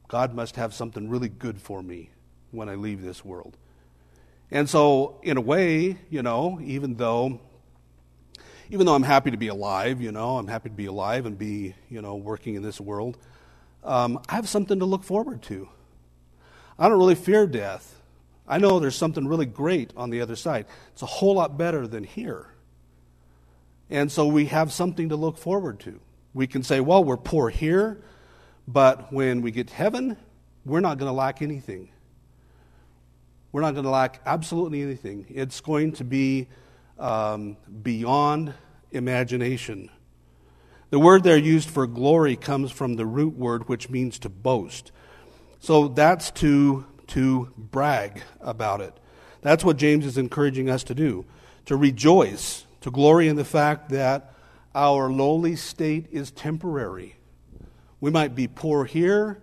God 0.08 0.34
must 0.34 0.56
have 0.58 0.74
something 0.74 1.10
really 1.10 1.30
good 1.30 1.62
for 1.62 1.82
me 1.82 2.10
when 2.52 2.68
I 2.70 2.76
leave 2.76 3.02
this 3.02 3.24
world. 3.24 3.58
And 4.54 4.70
so, 4.70 5.20
in 5.24 5.38
a 5.38 5.42
way, 5.42 5.98
you 6.12 6.22
know, 6.22 6.60
even 6.64 6.94
though 6.96 7.42
even 8.70 8.86
though 8.86 8.94
I'm 8.94 9.04
happy 9.04 9.32
to 9.32 9.38
be 9.38 9.48
alive, 9.48 10.00
you 10.00 10.12
know, 10.12 10.38
I'm 10.38 10.48
happy 10.48 10.70
to 10.70 10.76
be 10.76 10.86
alive 10.86 11.26
and 11.26 11.38
be, 11.38 11.76
you 11.90 12.02
know, 12.02 12.16
working 12.16 12.56
in 12.56 12.62
this 12.62 12.80
world, 12.80 13.18
um, 13.84 14.20
I 14.30 14.36
have 14.36 14.48
something 14.48 14.80
to 14.80 14.86
look 14.86 15.04
forward 15.04 15.42
to. 15.44 15.70
I 16.78 16.88
don't 16.88 17.00
really 17.00 17.16
fear 17.16 17.48
death. 17.48 18.00
I 18.48 18.60
know 18.60 18.80
there's 18.80 18.96
something 18.96 19.28
really 19.28 19.48
great 19.48 19.92
on 19.98 20.12
the 20.12 20.22
other 20.22 20.36
side. 20.36 20.68
It's 20.94 21.02
a 21.02 21.08
whole 21.08 21.36
lot 21.36 21.58
better 21.58 21.88
than 21.88 22.04
here. 22.04 22.48
And 23.90 24.12
so 24.12 24.28
we 24.28 24.46
have 24.46 24.72
something 24.72 25.10
to 25.10 25.16
look 25.16 25.38
forward 25.38 25.80
to. 25.82 26.00
We 26.34 26.46
can 26.46 26.62
say, 26.62 26.80
well, 26.80 27.04
we're 27.04 27.18
poor 27.18 27.50
here, 27.50 28.04
but 28.68 29.12
when 29.12 29.42
we 29.42 29.52
get 29.52 29.70
to 29.70 29.74
heaven, 29.74 30.16
we're 30.64 30.80
not 30.80 31.00
going 31.00 31.10
to 31.10 31.16
lack 31.16 31.42
anything. 31.42 31.90
We're 33.54 33.62
not 33.62 33.76
going 33.76 33.86
to 33.86 33.92
lack 33.92 34.20
absolutely 34.26 34.82
anything. 34.82 35.28
It's 35.30 35.62
going 35.62 35.92
to 35.94 36.04
be 36.04 36.48
um, 36.98 37.56
beyond 37.84 38.56
imagination. 38.92 39.92
The 40.90 40.98
word 41.00 41.24
there 41.24 41.38
used 41.38 41.70
for 41.70 41.86
glory 41.86 42.36
comes 42.36 42.72
from 42.72 42.96
the 42.96 43.06
root 43.06 43.38
word 43.38 43.70
which 43.70 43.92
means 43.92 44.18
to 44.20 44.30
boast. 44.30 44.92
So 45.60 45.88
that's 45.88 46.32
to, 46.32 46.86
to 47.08 47.54
brag 47.56 48.24
about 48.42 48.82
it. 48.82 49.00
That's 49.42 49.64
what 49.64 49.78
James 49.78 50.06
is 50.08 50.18
encouraging 50.18 50.70
us 50.70 50.84
to 50.86 50.96
do 50.96 51.26
to 51.66 51.78
rejoice, 51.78 52.66
to 52.82 52.92
glory 52.92 53.28
in 53.28 53.38
the 53.38 53.46
fact 53.46 53.90
that 53.90 54.34
our 54.76 55.10
lowly 55.10 55.56
state 55.56 56.08
is 56.12 56.30
temporary. 56.32 57.16
We 58.02 58.12
might 58.12 58.36
be 58.36 58.48
poor 58.48 58.84
here, 58.84 59.42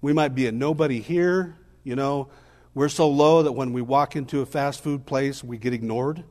we 0.00 0.12
might 0.12 0.34
be 0.34 0.46
a 0.46 0.52
nobody 0.52 1.00
here. 1.00 1.56
You 1.84 1.94
know, 1.94 2.28
we're 2.74 2.88
so 2.88 3.08
low 3.08 3.42
that 3.42 3.52
when 3.52 3.72
we 3.72 3.82
walk 3.82 4.16
into 4.16 4.40
a 4.40 4.46
fast 4.46 4.82
food 4.82 5.06
place, 5.06 5.44
we 5.44 5.58
get 5.58 5.72
ignored 5.72 6.24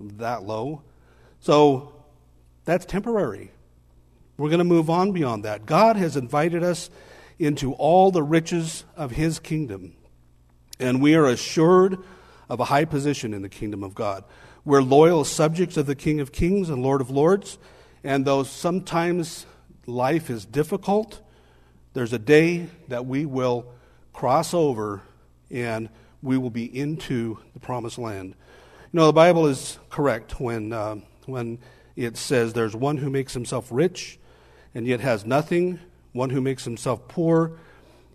that 0.00 0.42
low. 0.42 0.82
So 1.40 1.92
that's 2.64 2.86
temporary. 2.86 3.50
We're 4.38 4.48
going 4.48 4.58
to 4.58 4.64
move 4.64 4.88
on 4.88 5.12
beyond 5.12 5.44
that. 5.44 5.66
God 5.66 5.96
has 5.96 6.16
invited 6.16 6.62
us 6.62 6.88
into 7.38 7.74
all 7.74 8.10
the 8.10 8.22
riches 8.22 8.84
of 8.96 9.10
His 9.12 9.38
kingdom, 9.38 9.94
and 10.78 11.02
we 11.02 11.14
are 11.14 11.26
assured 11.26 11.98
of 12.48 12.60
a 12.60 12.64
high 12.64 12.86
position 12.86 13.34
in 13.34 13.42
the 13.42 13.48
kingdom 13.48 13.84
of 13.84 13.94
God. 13.94 14.24
We're 14.64 14.82
loyal 14.82 15.24
subjects 15.24 15.76
of 15.76 15.86
the 15.86 15.94
King 15.94 16.20
of 16.20 16.32
Kings 16.32 16.70
and 16.70 16.82
Lord 16.82 17.00
of 17.00 17.10
Lords, 17.10 17.58
and 18.02 18.24
though 18.24 18.42
sometimes 18.42 19.44
life 19.86 20.30
is 20.30 20.46
difficult, 20.46 21.20
there's 21.92 22.12
a 22.12 22.18
day 22.18 22.68
that 22.88 23.04
we 23.04 23.26
will 23.26 23.72
cross 24.12 24.54
over 24.54 25.02
and 25.50 25.88
we 26.22 26.36
will 26.36 26.50
be 26.50 26.64
into 26.64 27.38
the 27.54 27.60
promised 27.60 27.98
land. 27.98 28.34
You 28.92 28.98
know, 28.98 29.06
the 29.06 29.12
Bible 29.12 29.46
is 29.46 29.78
correct 29.88 30.40
when, 30.40 30.72
uh, 30.72 30.96
when 31.26 31.58
it 31.96 32.16
says 32.16 32.52
there's 32.52 32.76
one 32.76 32.96
who 32.98 33.10
makes 33.10 33.34
himself 33.34 33.68
rich 33.70 34.18
and 34.74 34.86
yet 34.86 35.00
has 35.00 35.24
nothing, 35.24 35.80
one 36.12 36.30
who 36.30 36.40
makes 36.40 36.64
himself 36.64 37.08
poor 37.08 37.58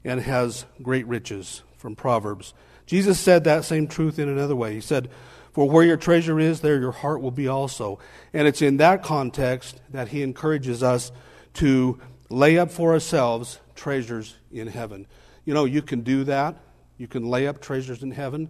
and 0.03 0.21
has 0.21 0.65
great 0.81 1.07
riches, 1.07 1.63
from 1.85 1.95
Proverbs. 1.95 2.55
Jesus 2.87 3.19
said 3.19 3.43
that 3.43 3.63
same 3.63 3.87
truth 3.87 4.17
in 4.17 4.27
another 4.27 4.55
way. 4.55 4.73
He 4.73 4.81
said, 4.81 5.07
For 5.51 5.69
where 5.69 5.85
your 5.85 5.97
treasure 5.97 6.39
is, 6.39 6.61
there 6.61 6.79
your 6.79 6.91
heart 6.91 7.21
will 7.21 7.29
be 7.29 7.47
also. 7.47 7.99
And 8.33 8.47
it's 8.47 8.63
in 8.63 8.77
that 8.77 9.03
context 9.03 9.79
that 9.91 10.07
he 10.07 10.23
encourages 10.23 10.81
us 10.81 11.11
to 11.55 11.99
lay 12.27 12.57
up 12.57 12.71
for 12.71 12.93
ourselves 12.93 13.59
treasures 13.75 14.35
in 14.51 14.65
heaven. 14.65 15.05
You 15.45 15.53
know, 15.53 15.65
you 15.65 15.83
can 15.83 16.01
do 16.01 16.23
that. 16.23 16.57
You 16.97 17.07
can 17.07 17.29
lay 17.29 17.47
up 17.47 17.61
treasures 17.61 18.03
in 18.03 18.11
heaven. 18.11 18.49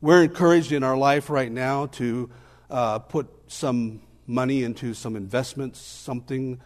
We're 0.00 0.22
encouraged 0.22 0.72
in 0.72 0.82
our 0.82 0.96
life 0.96 1.28
right 1.28 1.50
now 1.52 1.86
to 1.86 2.30
uh, 2.70 2.98
put 3.00 3.28
some 3.48 4.00
money 4.26 4.62
into 4.62 4.94
some 4.94 5.16
investments, 5.16 5.80
something, 5.80 6.60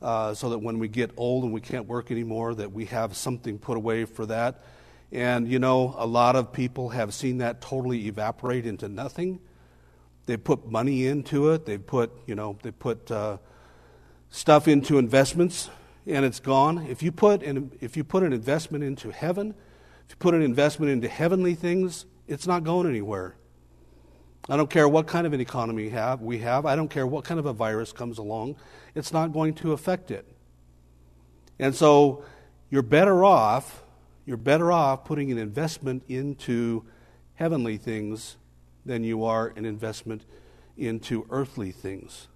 uh, 0.00 0.34
so 0.34 0.50
that 0.50 0.58
when 0.58 0.78
we 0.78 0.88
get 0.88 1.10
old 1.16 1.44
and 1.44 1.52
we 1.52 1.60
can't 1.60 1.86
work 1.86 2.10
anymore, 2.10 2.54
that 2.54 2.72
we 2.72 2.86
have 2.86 3.16
something 3.16 3.58
put 3.58 3.76
away 3.76 4.04
for 4.04 4.26
that. 4.26 4.62
And 5.12 5.48
you 5.48 5.58
know, 5.58 5.94
a 5.98 6.06
lot 6.06 6.36
of 6.36 6.52
people 6.52 6.90
have 6.90 7.12
seen 7.12 7.38
that 7.38 7.60
totally 7.60 8.06
evaporate 8.06 8.66
into 8.66 8.88
nothing. 8.88 9.40
They 10.26 10.36
put 10.36 10.66
money 10.66 11.06
into 11.06 11.50
it. 11.50 11.66
They 11.66 11.78
put, 11.78 12.10
you 12.26 12.34
know, 12.34 12.58
they 12.62 12.70
put 12.72 13.10
uh, 13.10 13.38
stuff 14.30 14.68
into 14.68 14.98
investments, 14.98 15.70
and 16.06 16.24
it's 16.24 16.40
gone. 16.40 16.86
If 16.88 17.02
you 17.02 17.12
put 17.12 17.42
an, 17.42 17.72
if 17.80 17.96
you 17.96 18.04
put 18.04 18.22
an 18.22 18.32
investment 18.32 18.84
into 18.84 19.10
heaven, 19.10 19.54
if 20.06 20.10
you 20.10 20.16
put 20.18 20.34
an 20.34 20.42
investment 20.42 20.92
into 20.92 21.08
heavenly 21.08 21.54
things, 21.54 22.06
it's 22.26 22.46
not 22.46 22.64
going 22.64 22.88
anywhere. 22.88 23.36
I 24.48 24.56
don't 24.56 24.70
care 24.70 24.88
what 24.88 25.08
kind 25.08 25.26
of 25.26 25.32
an 25.32 25.40
economy 25.40 25.88
have, 25.88 26.22
we 26.22 26.38
have. 26.38 26.66
I 26.66 26.76
don't 26.76 26.88
care 26.88 27.06
what 27.06 27.24
kind 27.24 27.40
of 27.40 27.46
a 27.46 27.52
virus 27.52 27.92
comes 27.92 28.18
along. 28.18 28.56
It's 28.94 29.12
not 29.12 29.32
going 29.32 29.54
to 29.54 29.72
affect 29.72 30.10
it. 30.10 30.24
And 31.58 31.74
so 31.74 32.24
you're 32.70 32.82
better 32.82 33.24
off, 33.24 33.82
you're 34.24 34.36
better 34.36 34.70
off 34.70 35.04
putting 35.04 35.32
an 35.32 35.38
investment 35.38 36.04
into 36.08 36.84
heavenly 37.34 37.76
things 37.76 38.36
than 38.84 39.02
you 39.02 39.24
are 39.24 39.52
an 39.56 39.64
investment 39.64 40.22
into 40.76 41.26
earthly 41.30 41.72
things. 41.72 42.28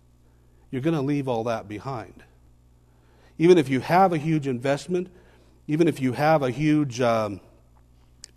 You're 0.71 0.83
going 0.83 0.95
to 0.95 1.03
leave 1.03 1.29
all 1.29 1.45
that 1.45 1.69
behind. 1.69 2.25
Even 3.39 3.57
if 3.57 3.69
you 3.69 3.81
have 3.81 4.13
a 4.13 4.19
huge 4.19 4.47
investment, 4.49 5.09
even 5.69 5.87
if 5.87 6.01
you 6.01 6.13
have 6.13 6.43
a 6.43 6.51
huge 6.51 7.01
um, 7.01 7.41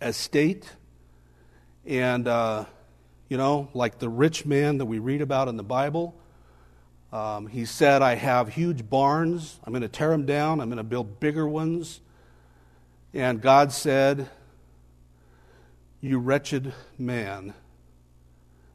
estate, 0.00 0.70
and, 1.86 2.26
uh, 2.26 2.64
you 3.28 3.36
know, 3.36 3.68
like 3.74 3.98
the 3.98 4.08
rich 4.08 4.46
man 4.46 4.78
that 4.78 4.86
we 4.86 4.98
read 4.98 5.20
about 5.20 5.48
in 5.48 5.56
the 5.56 5.62
Bible, 5.62 6.14
um, 7.12 7.46
he 7.46 7.64
said, 7.64 8.02
I 8.02 8.16
have 8.16 8.48
huge 8.48 8.88
barns. 8.88 9.60
I'm 9.64 9.72
going 9.72 9.82
to 9.82 9.88
tear 9.88 10.10
them 10.10 10.26
down. 10.26 10.60
I'm 10.60 10.68
going 10.68 10.78
to 10.78 10.82
build 10.82 11.20
bigger 11.20 11.46
ones. 11.46 12.00
And 13.12 13.40
God 13.40 13.70
said, 13.70 14.28
You 16.00 16.18
wretched 16.18 16.74
man, 16.98 17.54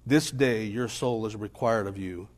this 0.05 0.31
day 0.31 0.63
your 0.63 0.87
soul 0.87 1.25
is 1.25 1.35
required 1.35 1.87
of 1.87 1.97
you. 1.97 2.29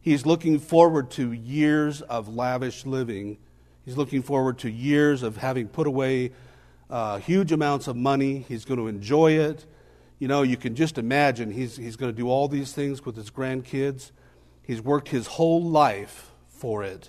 He's 0.00 0.24
looking 0.24 0.58
forward 0.58 1.10
to 1.12 1.32
years 1.32 2.02
of 2.02 2.34
lavish 2.34 2.86
living. 2.86 3.38
He's 3.84 3.96
looking 3.96 4.22
forward 4.22 4.58
to 4.60 4.70
years 4.70 5.22
of 5.22 5.36
having 5.36 5.68
put 5.68 5.86
away 5.86 6.30
uh, 6.92 7.18
huge 7.18 7.52
amounts 7.52 7.88
of 7.88 7.96
money. 7.96 8.44
He's 8.46 8.66
going 8.66 8.78
to 8.78 8.86
enjoy 8.86 9.32
it. 9.32 9.64
You 10.18 10.28
know, 10.28 10.42
you 10.42 10.58
can 10.58 10.76
just 10.76 10.98
imagine 10.98 11.50
he's, 11.50 11.76
he's 11.76 11.96
going 11.96 12.12
to 12.12 12.16
do 12.16 12.28
all 12.28 12.48
these 12.48 12.72
things 12.72 13.04
with 13.04 13.16
his 13.16 13.30
grandkids. 13.30 14.12
He's 14.62 14.82
worked 14.82 15.08
his 15.08 15.26
whole 15.26 15.62
life 15.62 16.32
for 16.48 16.84
it. 16.84 17.08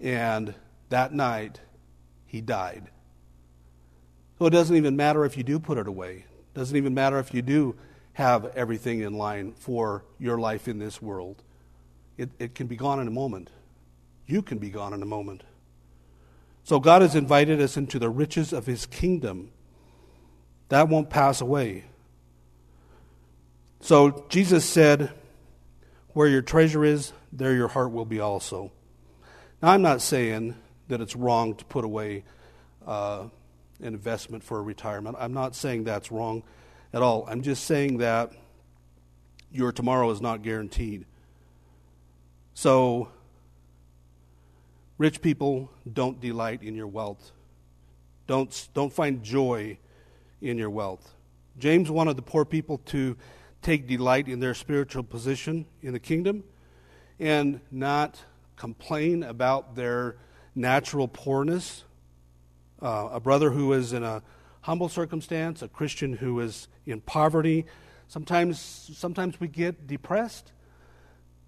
And 0.00 0.54
that 0.88 1.12
night, 1.12 1.60
he 2.24 2.40
died. 2.40 2.88
So 4.38 4.46
it 4.46 4.50
doesn't 4.50 4.74
even 4.74 4.96
matter 4.96 5.26
if 5.26 5.36
you 5.36 5.42
do 5.42 5.60
put 5.60 5.76
it 5.76 5.86
away. 5.86 6.24
It 6.26 6.54
doesn't 6.54 6.76
even 6.76 6.94
matter 6.94 7.18
if 7.18 7.34
you 7.34 7.42
do 7.42 7.76
have 8.14 8.46
everything 8.56 9.00
in 9.00 9.12
line 9.12 9.52
for 9.52 10.06
your 10.18 10.38
life 10.38 10.66
in 10.66 10.78
this 10.78 11.02
world. 11.02 11.42
It, 12.16 12.30
it 12.38 12.54
can 12.54 12.68
be 12.68 12.76
gone 12.76 13.00
in 13.00 13.06
a 13.06 13.10
moment. 13.10 13.50
You 14.26 14.40
can 14.40 14.56
be 14.56 14.70
gone 14.70 14.94
in 14.94 15.02
a 15.02 15.06
moment. 15.06 15.44
So 16.66 16.80
God 16.80 17.00
has 17.00 17.14
invited 17.14 17.60
us 17.60 17.76
into 17.76 18.00
the 18.00 18.10
riches 18.10 18.52
of 18.52 18.66
his 18.66 18.86
kingdom. 18.86 19.52
That 20.68 20.88
won't 20.88 21.08
pass 21.08 21.40
away. 21.40 21.84
So 23.78 24.26
Jesus 24.28 24.64
said, 24.64 25.12
Where 26.08 26.26
your 26.26 26.42
treasure 26.42 26.84
is, 26.84 27.12
there 27.32 27.54
your 27.54 27.68
heart 27.68 27.92
will 27.92 28.04
be 28.04 28.18
also. 28.18 28.72
Now, 29.62 29.70
I'm 29.70 29.82
not 29.82 30.02
saying 30.02 30.56
that 30.88 31.00
it's 31.00 31.14
wrong 31.14 31.54
to 31.54 31.64
put 31.66 31.84
away 31.84 32.24
uh, 32.84 33.28
an 33.78 33.94
investment 33.94 34.42
for 34.42 34.60
retirement. 34.60 35.16
I'm 35.20 35.32
not 35.32 35.54
saying 35.54 35.84
that's 35.84 36.10
wrong 36.10 36.42
at 36.92 37.00
all. 37.00 37.28
I'm 37.28 37.42
just 37.42 37.62
saying 37.62 37.98
that 37.98 38.32
your 39.52 39.70
tomorrow 39.70 40.10
is 40.10 40.20
not 40.20 40.42
guaranteed. 40.42 41.06
So 42.54 43.10
Rich 44.98 45.20
people 45.20 45.70
don't 45.90 46.20
delight 46.20 46.62
in 46.62 46.74
your 46.74 46.86
wealth. 46.86 47.32
Don't, 48.26 48.68
don't 48.74 48.92
find 48.92 49.22
joy 49.22 49.78
in 50.40 50.58
your 50.58 50.70
wealth. 50.70 51.14
James 51.58 51.90
wanted 51.90 52.16
the 52.16 52.22
poor 52.22 52.44
people 52.44 52.78
to 52.86 53.16
take 53.62 53.86
delight 53.86 54.28
in 54.28 54.40
their 54.40 54.54
spiritual 54.54 55.02
position 55.02 55.66
in 55.82 55.92
the 55.92 56.00
kingdom 56.00 56.44
and 57.18 57.60
not 57.70 58.20
complain 58.56 59.22
about 59.22 59.76
their 59.76 60.16
natural 60.54 61.08
poorness. 61.08 61.84
Uh, 62.80 63.08
a 63.12 63.20
brother 63.20 63.50
who 63.50 63.72
is 63.72 63.92
in 63.92 64.02
a 64.02 64.22
humble 64.62 64.88
circumstance, 64.88 65.62
a 65.62 65.68
Christian 65.68 66.14
who 66.14 66.40
is 66.40 66.68
in 66.84 67.00
poverty, 67.00 67.66
Sometimes, 68.08 68.60
sometimes 68.94 69.40
we 69.40 69.48
get 69.48 69.86
depressed. 69.86 70.52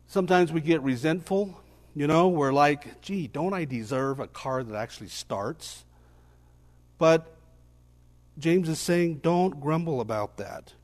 Sometimes 0.09 0.53
we 0.53 0.61
get 0.61 0.83
resentful. 0.83 1.61
You 1.99 2.07
know, 2.07 2.29
we're 2.29 2.53
like, 2.53 3.03
gee, 3.03 3.27
don't 3.27 3.53
I 3.53 3.65
deserve 3.65 4.21
a 4.21 4.29
car 4.29 4.63
that 4.63 4.77
actually 4.77 5.09
starts? 5.09 5.85
But 6.97 7.35
James 8.39 8.69
is 8.69 8.79
saying, 8.79 9.17
don't 9.17 9.59
grumble 9.59 10.01
about 10.01 10.37
that. 10.37 10.75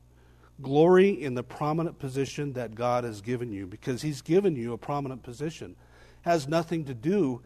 Glory 0.61 1.11
in 1.11 1.33
the 1.33 1.41
prominent 1.41 1.99
position 1.99 2.51
that 2.51 2.75
God 2.75 3.05
has 3.05 3.21
given 3.21 3.53
you 3.53 3.65
because 3.65 4.01
He's 4.01 4.21
given 4.21 4.57
you 4.57 4.73
a 4.73 4.77
prominent 4.77 5.23
position. 5.23 5.77
Has 6.23 6.49
nothing 6.49 6.83
to 6.83 6.93
do 6.93 7.39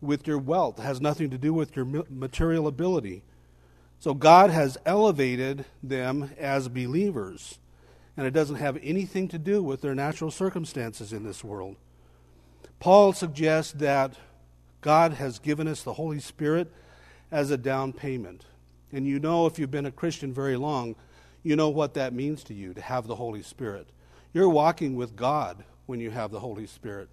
with 0.00 0.26
your 0.26 0.38
wealth, 0.38 0.78
has 0.78 0.98
nothing 0.98 1.28
to 1.28 1.36
do 1.36 1.52
with 1.52 1.76
your 1.76 1.84
material 2.08 2.66
ability. 2.66 3.22
So 3.98 4.14
God 4.14 4.48
has 4.48 4.78
elevated 4.86 5.66
them 5.82 6.30
as 6.38 6.68
believers, 6.68 7.58
and 8.16 8.26
it 8.26 8.30
doesn't 8.30 8.56
have 8.56 8.78
anything 8.82 9.28
to 9.28 9.38
do 9.38 9.62
with 9.62 9.82
their 9.82 9.94
natural 9.94 10.30
circumstances 10.30 11.12
in 11.12 11.22
this 11.22 11.44
world. 11.44 11.76
Paul 12.80 13.12
suggests 13.12 13.72
that 13.74 14.14
God 14.80 15.12
has 15.12 15.38
given 15.38 15.68
us 15.68 15.82
the 15.82 15.92
Holy 15.92 16.18
Spirit 16.18 16.72
as 17.30 17.50
a 17.50 17.58
down 17.58 17.92
payment. 17.92 18.46
And 18.90 19.06
you 19.06 19.20
know, 19.20 19.46
if 19.46 19.58
you've 19.58 19.70
been 19.70 19.86
a 19.86 19.92
Christian 19.92 20.32
very 20.32 20.56
long, 20.56 20.96
you 21.42 21.56
know 21.56 21.68
what 21.68 21.94
that 21.94 22.14
means 22.14 22.42
to 22.44 22.54
you 22.54 22.74
to 22.74 22.80
have 22.80 23.06
the 23.06 23.16
Holy 23.16 23.42
Spirit. 23.42 23.86
You're 24.32 24.48
walking 24.48 24.96
with 24.96 25.14
God 25.14 25.62
when 25.86 26.00
you 26.00 26.10
have 26.10 26.30
the 26.30 26.40
Holy 26.40 26.66
Spirit. 26.66 27.08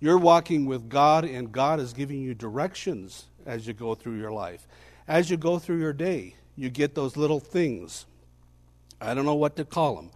You're 0.00 0.18
walking 0.18 0.66
with 0.66 0.88
God, 0.88 1.24
and 1.24 1.52
God 1.52 1.78
is 1.78 1.92
giving 1.92 2.22
you 2.22 2.34
directions 2.34 3.26
as 3.46 3.66
you 3.66 3.74
go 3.74 3.94
through 3.94 4.18
your 4.18 4.32
life. 4.32 4.66
As 5.06 5.30
you 5.30 5.36
go 5.36 5.58
through 5.58 5.78
your 5.78 5.92
day, 5.92 6.36
you 6.56 6.70
get 6.70 6.94
those 6.94 7.16
little 7.16 7.38
things. 7.38 8.06
I 9.00 9.14
don't 9.14 9.26
know 9.26 9.34
what 9.34 9.56
to 9.56 9.64
call 9.64 9.96
them. 9.96 10.10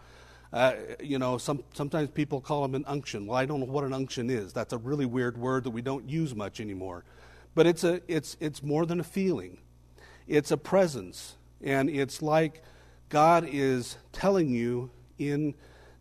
Uh, 0.52 0.74
you 1.00 1.18
know, 1.18 1.38
some, 1.38 1.62
sometimes 1.74 2.10
people 2.10 2.40
call 2.40 2.62
them 2.62 2.74
an 2.74 2.84
unction. 2.86 3.26
Well, 3.26 3.36
I 3.36 3.46
don't 3.46 3.60
know 3.60 3.66
what 3.66 3.84
an 3.84 3.92
unction 3.92 4.30
is. 4.30 4.52
That's 4.52 4.72
a 4.72 4.78
really 4.78 5.06
weird 5.06 5.36
word 5.36 5.64
that 5.64 5.70
we 5.70 5.82
don't 5.82 6.08
use 6.08 6.34
much 6.34 6.60
anymore. 6.60 7.04
But 7.54 7.66
it's, 7.66 7.84
a, 7.84 8.00
it's, 8.06 8.36
it's 8.40 8.62
more 8.62 8.86
than 8.86 9.00
a 9.00 9.04
feeling, 9.04 9.58
it's 10.26 10.50
a 10.50 10.56
presence. 10.56 11.36
And 11.62 11.88
it's 11.88 12.20
like 12.20 12.62
God 13.08 13.48
is 13.50 13.96
telling 14.12 14.50
you 14.50 14.90
in, 15.18 15.54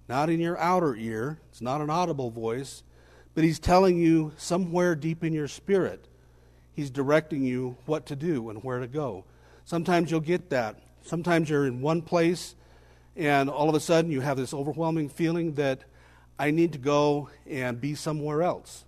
not 0.09 0.29
in 0.29 0.39
your 0.39 0.57
outer 0.59 0.95
ear, 0.95 1.39
it's 1.49 1.61
not 1.61 1.81
an 1.81 1.89
audible 1.89 2.29
voice, 2.29 2.83
but 3.33 3.43
He's 3.43 3.59
telling 3.59 3.97
you 3.97 4.33
somewhere 4.37 4.95
deep 4.95 5.23
in 5.23 5.33
your 5.33 5.47
spirit. 5.47 6.07
He's 6.73 6.89
directing 6.89 7.43
you 7.43 7.77
what 7.85 8.05
to 8.07 8.15
do 8.15 8.49
and 8.49 8.61
where 8.63 8.79
to 8.79 8.87
go. 8.87 9.23
Sometimes 9.63 10.11
you'll 10.11 10.19
get 10.19 10.49
that. 10.49 10.77
Sometimes 11.03 11.49
you're 11.49 11.67
in 11.67 11.81
one 11.81 12.01
place 12.01 12.55
and 13.15 13.49
all 13.49 13.69
of 13.69 13.75
a 13.75 13.79
sudden 13.79 14.11
you 14.11 14.21
have 14.21 14.37
this 14.37 14.53
overwhelming 14.53 15.09
feeling 15.09 15.53
that 15.53 15.83
I 16.37 16.51
need 16.51 16.73
to 16.73 16.79
go 16.79 17.29
and 17.47 17.79
be 17.79 17.95
somewhere 17.95 18.43
else. 18.43 18.83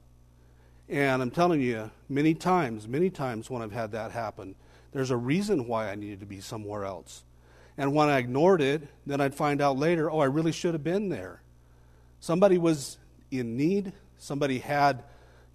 And 0.89 1.21
I'm 1.21 1.31
telling 1.31 1.61
you, 1.61 1.91
many 2.09 2.33
times, 2.33 2.87
many 2.87 3.09
times 3.09 3.49
when 3.49 3.61
I've 3.61 3.71
had 3.71 3.91
that 3.91 4.11
happen, 4.11 4.55
there's 4.91 5.11
a 5.11 5.17
reason 5.17 5.67
why 5.67 5.89
I 5.89 5.95
needed 5.95 6.21
to 6.21 6.25
be 6.25 6.39
somewhere 6.39 6.85
else. 6.85 7.23
And 7.77 7.93
when 7.93 8.09
I 8.09 8.17
ignored 8.17 8.61
it, 8.61 8.87
then 9.05 9.21
I'd 9.21 9.35
find 9.35 9.61
out 9.61 9.77
later, 9.77 10.09
oh, 10.09 10.19
I 10.19 10.25
really 10.25 10.51
should 10.51 10.73
have 10.73 10.83
been 10.83 11.09
there. 11.09 11.41
Somebody 12.19 12.57
was 12.57 12.97
in 13.31 13.55
need, 13.55 13.93
somebody 14.17 14.59
had 14.59 15.03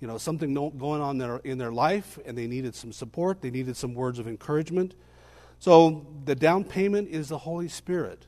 you 0.02 0.08
know, 0.08 0.18
something 0.18 0.52
going 0.52 1.00
on 1.00 1.18
there 1.18 1.36
in 1.44 1.58
their 1.58 1.70
life 1.70 2.18
and 2.26 2.36
they 2.36 2.48
needed 2.48 2.74
some 2.74 2.92
support, 2.92 3.40
they 3.40 3.50
needed 3.50 3.76
some 3.76 3.94
words 3.94 4.18
of 4.18 4.26
encouragement. 4.26 4.94
So 5.60 6.04
the 6.24 6.34
down 6.34 6.64
payment 6.64 7.08
is 7.08 7.28
the 7.28 7.38
Holy 7.38 7.68
Spirit. 7.68 8.26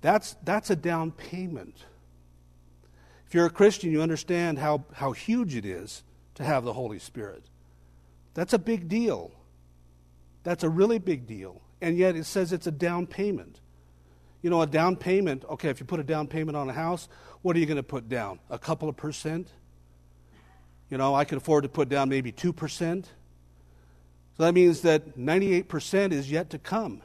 That's, 0.00 0.36
that's 0.44 0.70
a 0.70 0.76
down 0.76 1.10
payment. 1.10 1.84
If 3.26 3.34
you're 3.34 3.46
a 3.46 3.50
Christian, 3.50 3.90
you 3.90 4.02
understand 4.02 4.58
how, 4.58 4.84
how 4.92 5.12
huge 5.12 5.56
it 5.56 5.64
is 5.64 6.02
to 6.34 6.44
have 6.44 6.64
the 6.64 6.72
Holy 6.72 6.98
Spirit. 6.98 7.44
That's 8.34 8.52
a 8.52 8.58
big 8.58 8.88
deal. 8.88 9.32
That's 10.42 10.62
a 10.62 10.68
really 10.68 10.98
big 10.98 11.26
deal. 11.26 11.60
And 11.80 11.96
yet 11.98 12.14
it 12.14 12.24
says 12.24 12.52
it's 12.52 12.66
a 12.66 12.72
down 12.72 13.06
payment. 13.06 13.60
You 14.42 14.50
know, 14.50 14.62
a 14.62 14.66
down 14.66 14.96
payment, 14.96 15.44
okay, 15.50 15.70
if 15.70 15.80
you 15.80 15.86
put 15.86 15.98
a 15.98 16.04
down 16.04 16.28
payment 16.28 16.56
on 16.56 16.68
a 16.68 16.72
house, 16.72 17.08
what 17.42 17.56
are 17.56 17.58
you 17.58 17.66
going 17.66 17.78
to 17.78 17.82
put 17.82 18.08
down? 18.08 18.38
A 18.48 18.58
couple 18.58 18.88
of 18.88 18.96
percent? 18.96 19.48
You 20.88 20.98
know, 20.98 21.14
I 21.14 21.24
can 21.24 21.38
afford 21.38 21.64
to 21.64 21.68
put 21.68 21.88
down 21.88 22.08
maybe 22.08 22.30
2%. 22.30 23.04
So 24.36 24.42
that 24.42 24.52
means 24.52 24.82
that 24.82 25.18
98% 25.18 26.12
is 26.12 26.30
yet 26.30 26.50
to 26.50 26.58
come. 26.58 27.02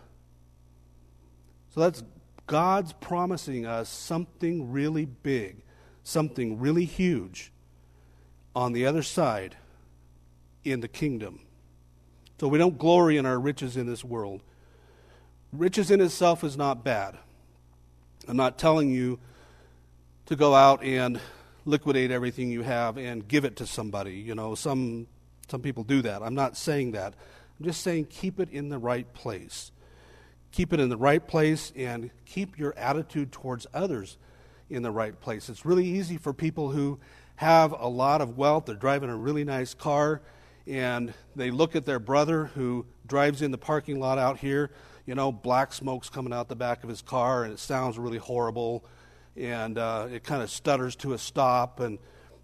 So 1.73 1.79
that's 1.79 2.03
God's 2.47 2.93
promising 2.93 3.65
us 3.65 3.89
something 3.89 4.71
really 4.71 5.05
big, 5.05 5.63
something 6.03 6.59
really 6.59 6.85
huge 6.85 7.51
on 8.55 8.73
the 8.73 8.85
other 8.85 9.03
side 9.03 9.55
in 10.63 10.81
the 10.81 10.87
kingdom. 10.87 11.39
So 12.39 12.47
we 12.47 12.57
don't 12.57 12.77
glory 12.77 13.17
in 13.17 13.25
our 13.25 13.39
riches 13.39 13.77
in 13.77 13.85
this 13.85 14.03
world. 14.03 14.41
Riches 15.53 15.91
in 15.91 16.01
itself 16.01 16.43
is 16.43 16.57
not 16.57 16.83
bad. 16.83 17.17
I'm 18.27 18.37
not 18.37 18.57
telling 18.57 18.89
you 18.91 19.19
to 20.25 20.35
go 20.35 20.55
out 20.55 20.83
and 20.83 21.19
liquidate 21.65 22.11
everything 22.11 22.49
you 22.51 22.63
have 22.63 22.97
and 22.97 23.27
give 23.27 23.45
it 23.45 23.57
to 23.57 23.67
somebody. 23.67 24.13
You 24.13 24.35
know, 24.35 24.55
some 24.55 25.07
some 25.49 25.61
people 25.61 25.83
do 25.83 26.01
that. 26.03 26.23
I'm 26.23 26.33
not 26.33 26.55
saying 26.55 26.93
that. 26.93 27.13
I'm 27.59 27.65
just 27.65 27.81
saying 27.81 28.05
keep 28.05 28.39
it 28.39 28.49
in 28.49 28.69
the 28.69 28.77
right 28.77 29.11
place. 29.13 29.71
Keep 30.51 30.73
it 30.73 30.79
in 30.79 30.89
the 30.89 30.97
right 30.97 31.25
place 31.25 31.71
and 31.75 32.11
keep 32.25 32.57
your 32.59 32.73
attitude 32.77 33.31
towards 33.31 33.67
others 33.73 34.17
in 34.69 34.83
the 34.83 34.91
right 34.91 35.19
place. 35.19 35.49
It's 35.49 35.65
really 35.65 35.85
easy 35.85 36.17
for 36.17 36.33
people 36.33 36.71
who 36.71 36.99
have 37.35 37.71
a 37.71 37.87
lot 37.87 38.21
of 38.21 38.37
wealth, 38.37 38.65
they're 38.65 38.75
driving 38.75 39.09
a 39.09 39.15
really 39.15 39.43
nice 39.43 39.73
car, 39.73 40.21
and 40.67 41.13
they 41.35 41.49
look 41.49 41.75
at 41.75 41.85
their 41.85 41.99
brother 41.99 42.45
who 42.53 42.85
drives 43.07 43.41
in 43.41 43.51
the 43.51 43.57
parking 43.57 43.99
lot 43.99 44.17
out 44.17 44.37
here. 44.37 44.71
You 45.05 45.15
know, 45.15 45.31
black 45.31 45.73
smoke's 45.73 46.09
coming 46.09 46.31
out 46.31 46.49
the 46.49 46.55
back 46.55 46.83
of 46.83 46.89
his 46.89 47.01
car, 47.01 47.43
and 47.43 47.51
it 47.51 47.59
sounds 47.59 47.97
really 47.97 48.19
horrible 48.19 48.85
and 49.35 49.77
uh, 49.77 50.07
it 50.11 50.23
kind 50.23 50.43
of 50.43 50.49
stutters 50.49 50.95
to 50.97 51.13
a 51.13 51.17
stop, 51.17 51.79
and 51.79 51.97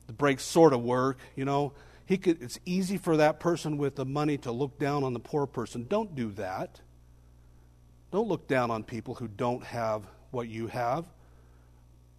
the 0.07 0.13
brakes 0.13 0.43
sort 0.43 0.73
of 0.73 0.81
work. 0.81 1.19
You 1.35 1.45
know, 1.45 1.73
he 2.05 2.17
could. 2.17 2.41
It's 2.41 2.59
easy 2.65 2.97
for 2.97 3.17
that 3.17 3.39
person 3.39 3.77
with 3.77 3.95
the 3.95 4.05
money 4.05 4.37
to 4.39 4.51
look 4.51 4.79
down 4.79 5.03
on 5.03 5.13
the 5.13 5.19
poor 5.19 5.45
person. 5.45 5.85
Don't 5.89 6.15
do 6.15 6.31
that. 6.33 6.81
Don't 8.11 8.27
look 8.27 8.47
down 8.47 8.71
on 8.71 8.83
people 8.83 9.15
who 9.15 9.27
don't 9.27 9.63
have 9.63 10.03
what 10.31 10.47
you 10.47 10.67
have. 10.67 11.05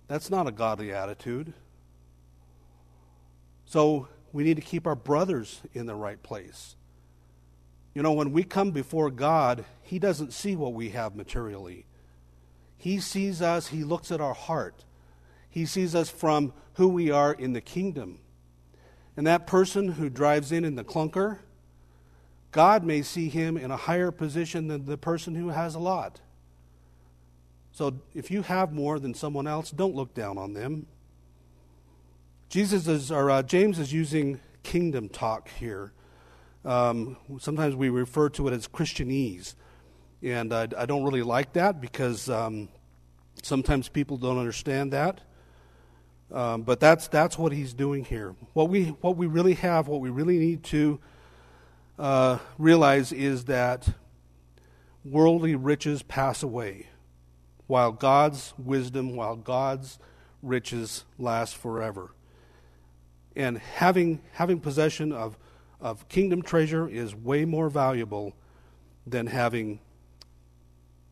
That's 0.07 0.31
not 0.31 0.47
a 0.47 0.53
godly 0.53 0.93
attitude. 0.93 1.53
So 3.65 4.09
we 4.33 4.45
need 4.45 4.57
to 4.57 4.63
keep 4.63 4.87
our 4.87 4.95
brothers 4.95 5.63
in 5.75 5.87
the 5.87 5.95
right 5.95 6.23
place. 6.23 6.77
You 7.95 8.03
know, 8.03 8.13
when 8.13 8.33
we 8.33 8.45
come 8.45 8.71
before 8.71 9.11
God, 9.11 9.65
He 9.83 9.99
doesn't 9.99 10.33
see 10.33 10.57
what 10.57 10.73
we 10.73 10.91
have 10.91 11.17
materially. 11.17 11.87
He 12.77 13.01
sees 13.01 13.43
us, 13.43 13.69
He 13.69 13.85
looks 13.85 14.13
at 14.13 14.21
our 14.21 14.35
heart. 14.35 14.85
He 15.51 15.67
sees 15.67 15.95
us 15.95 16.09
from 16.11 16.53
who 16.75 16.89
we 16.89 17.11
are 17.11 17.33
in 17.33 17.55
the 17.55 17.61
kingdom. 17.61 18.21
And 19.17 19.27
that 19.27 19.47
person 19.47 19.93
who 19.93 20.09
drives 20.09 20.53
in 20.53 20.65
in 20.65 20.77
the 20.77 20.85
clunker, 20.85 21.39
God 22.59 22.83
may 22.83 23.03
see 23.03 23.29
him 23.29 23.57
in 23.57 23.71
a 23.71 23.77
higher 23.77 24.11
position 24.11 24.67
than 24.67 24.85
the 24.85 24.99
person 24.99 25.37
who 25.37 25.51
has 25.51 25.77
a 25.77 25.79
lot. 25.79 26.19
So 27.71 28.01
if 28.17 28.33
you 28.33 28.43
have 28.43 28.73
more 28.73 28.99
than 28.99 29.15
someone 29.15 29.47
else, 29.47 29.71
don't 29.71 29.95
look 29.95 30.13
down 30.13 30.39
on 30.39 30.55
them. 30.55 30.89
Jesus 32.49 32.89
is, 32.89 33.13
or 33.13 33.31
uh, 33.31 33.45
James 33.45 33.79
is 33.79 33.93
using 33.93 34.41
kingdom 34.65 35.09
talk 35.09 35.49
here. 35.61 35.93
Um, 36.65 37.17
sometimes 37.39 37.77
we 37.77 37.91
refer 37.91 38.29
to 38.31 38.49
it 38.49 38.53
as 38.53 38.67
Christianese. 38.67 39.55
And 40.21 40.53
I, 40.53 40.67
I 40.77 40.85
don't 40.85 41.05
really 41.05 41.23
like 41.23 41.53
that 41.53 41.81
because 41.81 42.29
um, 42.29 42.69
sometimes 43.41 43.89
people 43.89 44.17
don't 44.17 44.37
understand 44.37 44.93
that. 44.95 45.21
Um, 46.33 46.63
but 46.63 46.81
that's, 46.81 47.07
that's 47.07 47.39
what 47.39 47.53
he's 47.53 47.73
doing 47.73 48.05
here. 48.05 48.35
What 48.55 48.69
we, 48.69 48.87
what 48.87 49.17
we 49.17 49.29
really 49.29 49.55
have, 49.55 49.87
what 49.87 50.01
we 50.01 50.11
really 50.11 50.39
need 50.39 50.65
to 50.65 50.99
uh, 51.99 52.39
realize 52.59 53.13
is 53.13 53.47
that 53.47 53.89
worldly 55.05 55.55
riches 55.55 56.03
pass 56.03 56.43
away, 56.43 56.87
while 57.67 57.93
God's 57.93 58.55
wisdom, 58.59 59.17
while 59.17 59.37
God's 59.37 59.99
riches 60.43 61.05
last 61.19 61.57
forever. 61.57 62.11
And 63.35 63.59
having, 63.59 64.21
having 64.33 64.61
possession 64.61 65.13
of, 65.13 65.37
of 65.81 66.09
kingdom 66.09 66.43
treasure 66.43 66.89
is 66.89 67.15
way 67.15 67.45
more 67.45 67.69
valuable 67.69 68.35
than 69.07 69.27
having 69.27 69.81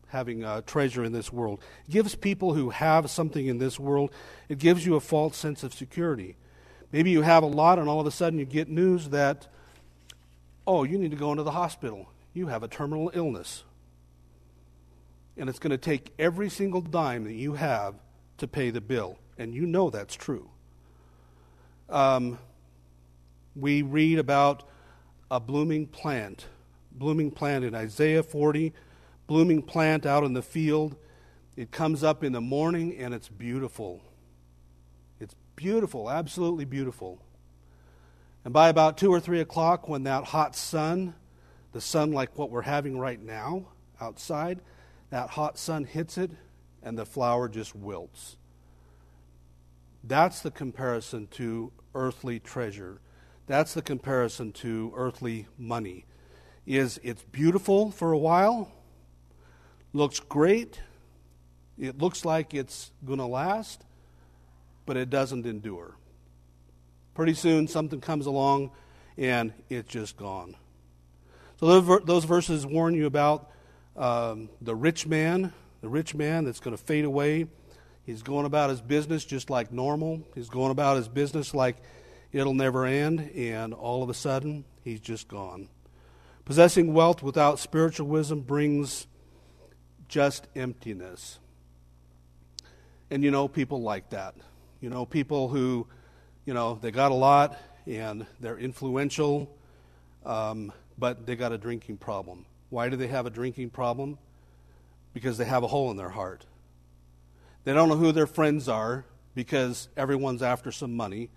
having 0.09 0.43
a 0.43 0.61
treasure 0.61 1.03
in 1.03 1.11
this 1.11 1.33
world. 1.33 1.61
It 1.85 1.91
gives 1.91 2.15
people 2.15 2.53
who 2.53 2.69
have 2.69 3.09
something 3.09 3.45
in 3.45 3.57
this 3.57 3.77
world, 3.77 4.11
it 4.47 4.57
gives 4.57 4.85
you 4.85 4.95
a 4.95 5.01
false 5.01 5.35
sense 5.35 5.63
of 5.63 5.73
security. 5.73 6.37
Maybe 6.91 7.09
you 7.09 7.21
have 7.23 7.43
a 7.43 7.47
lot, 7.47 7.77
and 7.77 7.89
all 7.89 7.99
of 7.99 8.07
a 8.07 8.11
sudden 8.11 8.39
you 8.39 8.45
get 8.45 8.69
news 8.69 9.09
that, 9.09 9.47
oh, 10.67 10.83
you 10.83 10.97
need 10.99 11.11
to 11.11 11.17
go 11.17 11.31
into 11.31 11.43
the 11.43 11.51
hospital. 11.51 12.09
You 12.33 12.47
have 12.47 12.63
a 12.63 12.67
terminal 12.67 13.11
illness. 13.13 13.63
and 15.37 15.49
it's 15.49 15.59
going 15.59 15.71
to 15.71 15.77
take 15.77 16.13
every 16.19 16.49
single 16.49 16.81
dime 16.81 17.23
that 17.25 17.33
you 17.33 17.53
have 17.53 17.95
to 18.37 18.47
pay 18.47 18.69
the 18.71 18.81
bill. 18.81 19.19
And 19.37 19.53
you 19.53 19.65
know 19.65 19.89
that's 19.89 20.15
true. 20.15 20.49
Um, 21.89 22.39
we 23.55 23.81
read 23.81 24.19
about 24.19 24.67
a 25.31 25.39
blooming 25.39 25.87
plant, 25.87 26.47
blooming 26.91 27.31
plant 27.31 27.65
in 27.65 27.75
Isaiah 27.75 28.23
40, 28.23 28.73
blooming 29.27 29.61
plant 29.61 30.05
out 30.05 30.23
in 30.23 30.33
the 30.33 30.41
field. 30.41 30.95
It 31.55 31.71
comes 31.71 32.03
up 32.03 32.23
in 32.23 32.33
the 32.33 32.41
morning 32.41 32.95
and 32.97 33.13
it's 33.13 33.29
beautiful. 33.29 34.01
It's 35.19 35.35
beautiful, 35.55 36.09
absolutely 36.09 36.65
beautiful. 36.65 37.21
And 38.47 38.53
by 38.53 38.69
about 38.69 38.97
2 38.97 39.11
or 39.11 39.19
3 39.19 39.41
o'clock, 39.41 39.89
when 39.89 40.03
that 40.03 40.23
hot 40.23 40.55
sun, 40.55 41.15
the 41.73 41.81
sun 41.81 42.13
like 42.13 42.37
what 42.37 42.49
we're 42.49 42.61
having 42.61 42.97
right 42.97 43.21
now 43.21 43.65
outside, 43.99 44.61
that 45.09 45.31
hot 45.31 45.57
sun 45.59 45.83
hits 45.83 46.17
it 46.17 46.31
and 46.81 46.97
the 46.97 47.05
flower 47.05 47.49
just 47.49 47.75
wilts. 47.75 48.37
That's 50.01 50.39
the 50.39 50.49
comparison 50.49 51.27
to 51.31 51.73
earthly 51.93 52.39
treasure. 52.39 53.01
That's 53.47 53.73
the 53.73 53.81
comparison 53.81 54.53
to 54.53 54.93
earthly 54.95 55.47
money. 55.57 56.05
Is 56.65 57.01
it's 57.03 57.23
beautiful 57.23 57.91
for 57.91 58.13
a 58.13 58.17
while, 58.17 58.71
looks 59.91 60.21
great, 60.21 60.79
it 61.77 61.97
looks 61.97 62.23
like 62.23 62.53
it's 62.53 62.93
going 63.05 63.19
to 63.19 63.25
last, 63.25 63.83
but 64.85 64.95
it 64.95 65.09
doesn't 65.09 65.45
endure. 65.45 65.96
Pretty 67.17 67.33
soon 67.33 67.67
something 67.67 67.99
comes 67.99 68.27
along 68.27 68.69
and 69.17 69.51
it's 69.71 69.91
just 69.91 70.17
gone. 70.17 70.55
So 71.59 71.81
those 71.81 72.25
verses 72.25 72.63
warn 72.63 72.93
you 72.93 73.07
about 73.07 73.49
um, 73.95 74.49
the 74.61 74.75
rich 74.75 75.07
man, 75.07 75.51
the 75.81 75.89
rich 75.89 76.13
man 76.13 76.45
that's 76.45 76.59
going 76.59 76.77
to 76.77 76.83
fade 76.83 77.05
away. 77.05 77.47
He's 78.05 78.21
going 78.21 78.45
about 78.45 78.69
his 78.69 78.81
business 78.81 79.25
just 79.25 79.49
like 79.49 79.71
normal. 79.71 80.21
He's 80.35 80.49
going 80.49 80.69
about 80.69 80.97
his 80.97 81.07
business 81.07 81.55
like 81.55 81.77
it'll 82.31 82.53
never 82.53 82.85
end, 82.85 83.31
and 83.35 83.73
all 83.73 84.03
of 84.03 84.11
a 84.11 84.13
sudden, 84.13 84.63
he's 84.83 84.99
just 84.99 85.27
gone. 85.27 85.69
Possessing 86.45 86.93
wealth 86.93 87.23
without 87.23 87.57
spiritual 87.57 88.05
wisdom 88.05 88.41
brings 88.41 89.07
just 90.07 90.45
emptiness. 90.55 91.39
And 93.09 93.23
you 93.23 93.31
know, 93.31 93.47
people 93.47 93.81
like 93.81 94.11
that. 94.11 94.35
You 94.81 94.91
know, 94.91 95.03
people 95.03 95.47
who, 95.47 95.87
you 96.47 96.53
know, 96.53 96.79
they 96.81 96.91
got 96.91 97.11
a 97.11 97.15
lot 97.15 97.59
and 97.85 98.25
they're 98.39 98.57
influential, 98.57 99.53
um, 100.25 100.71
but 100.97 101.25
they 101.27 101.35
got 101.35 101.51
a 101.51 101.57
drinking 101.57 101.97
problem. 101.97 102.45
Why 102.69 102.87
do 102.87 102.95
they 102.95 103.07
have 103.07 103.25
a 103.25 103.29
drinking 103.29 103.71
problem? 103.71 104.17
Because 105.13 105.37
they 105.37 105.43
have 105.43 105.63
a 105.63 105.67
hole 105.67 105.91
in 105.91 105.97
their 105.97 106.09
heart. 106.09 106.45
They 107.65 107.73
don't 107.73 107.89
know 107.89 107.97
who 107.97 108.13
their 108.13 108.27
friends 108.27 108.69
are 108.69 109.03
because 109.35 109.89
everyone's 109.97 110.41
after 110.41 110.71
some 110.71 110.95
money. 110.95 111.29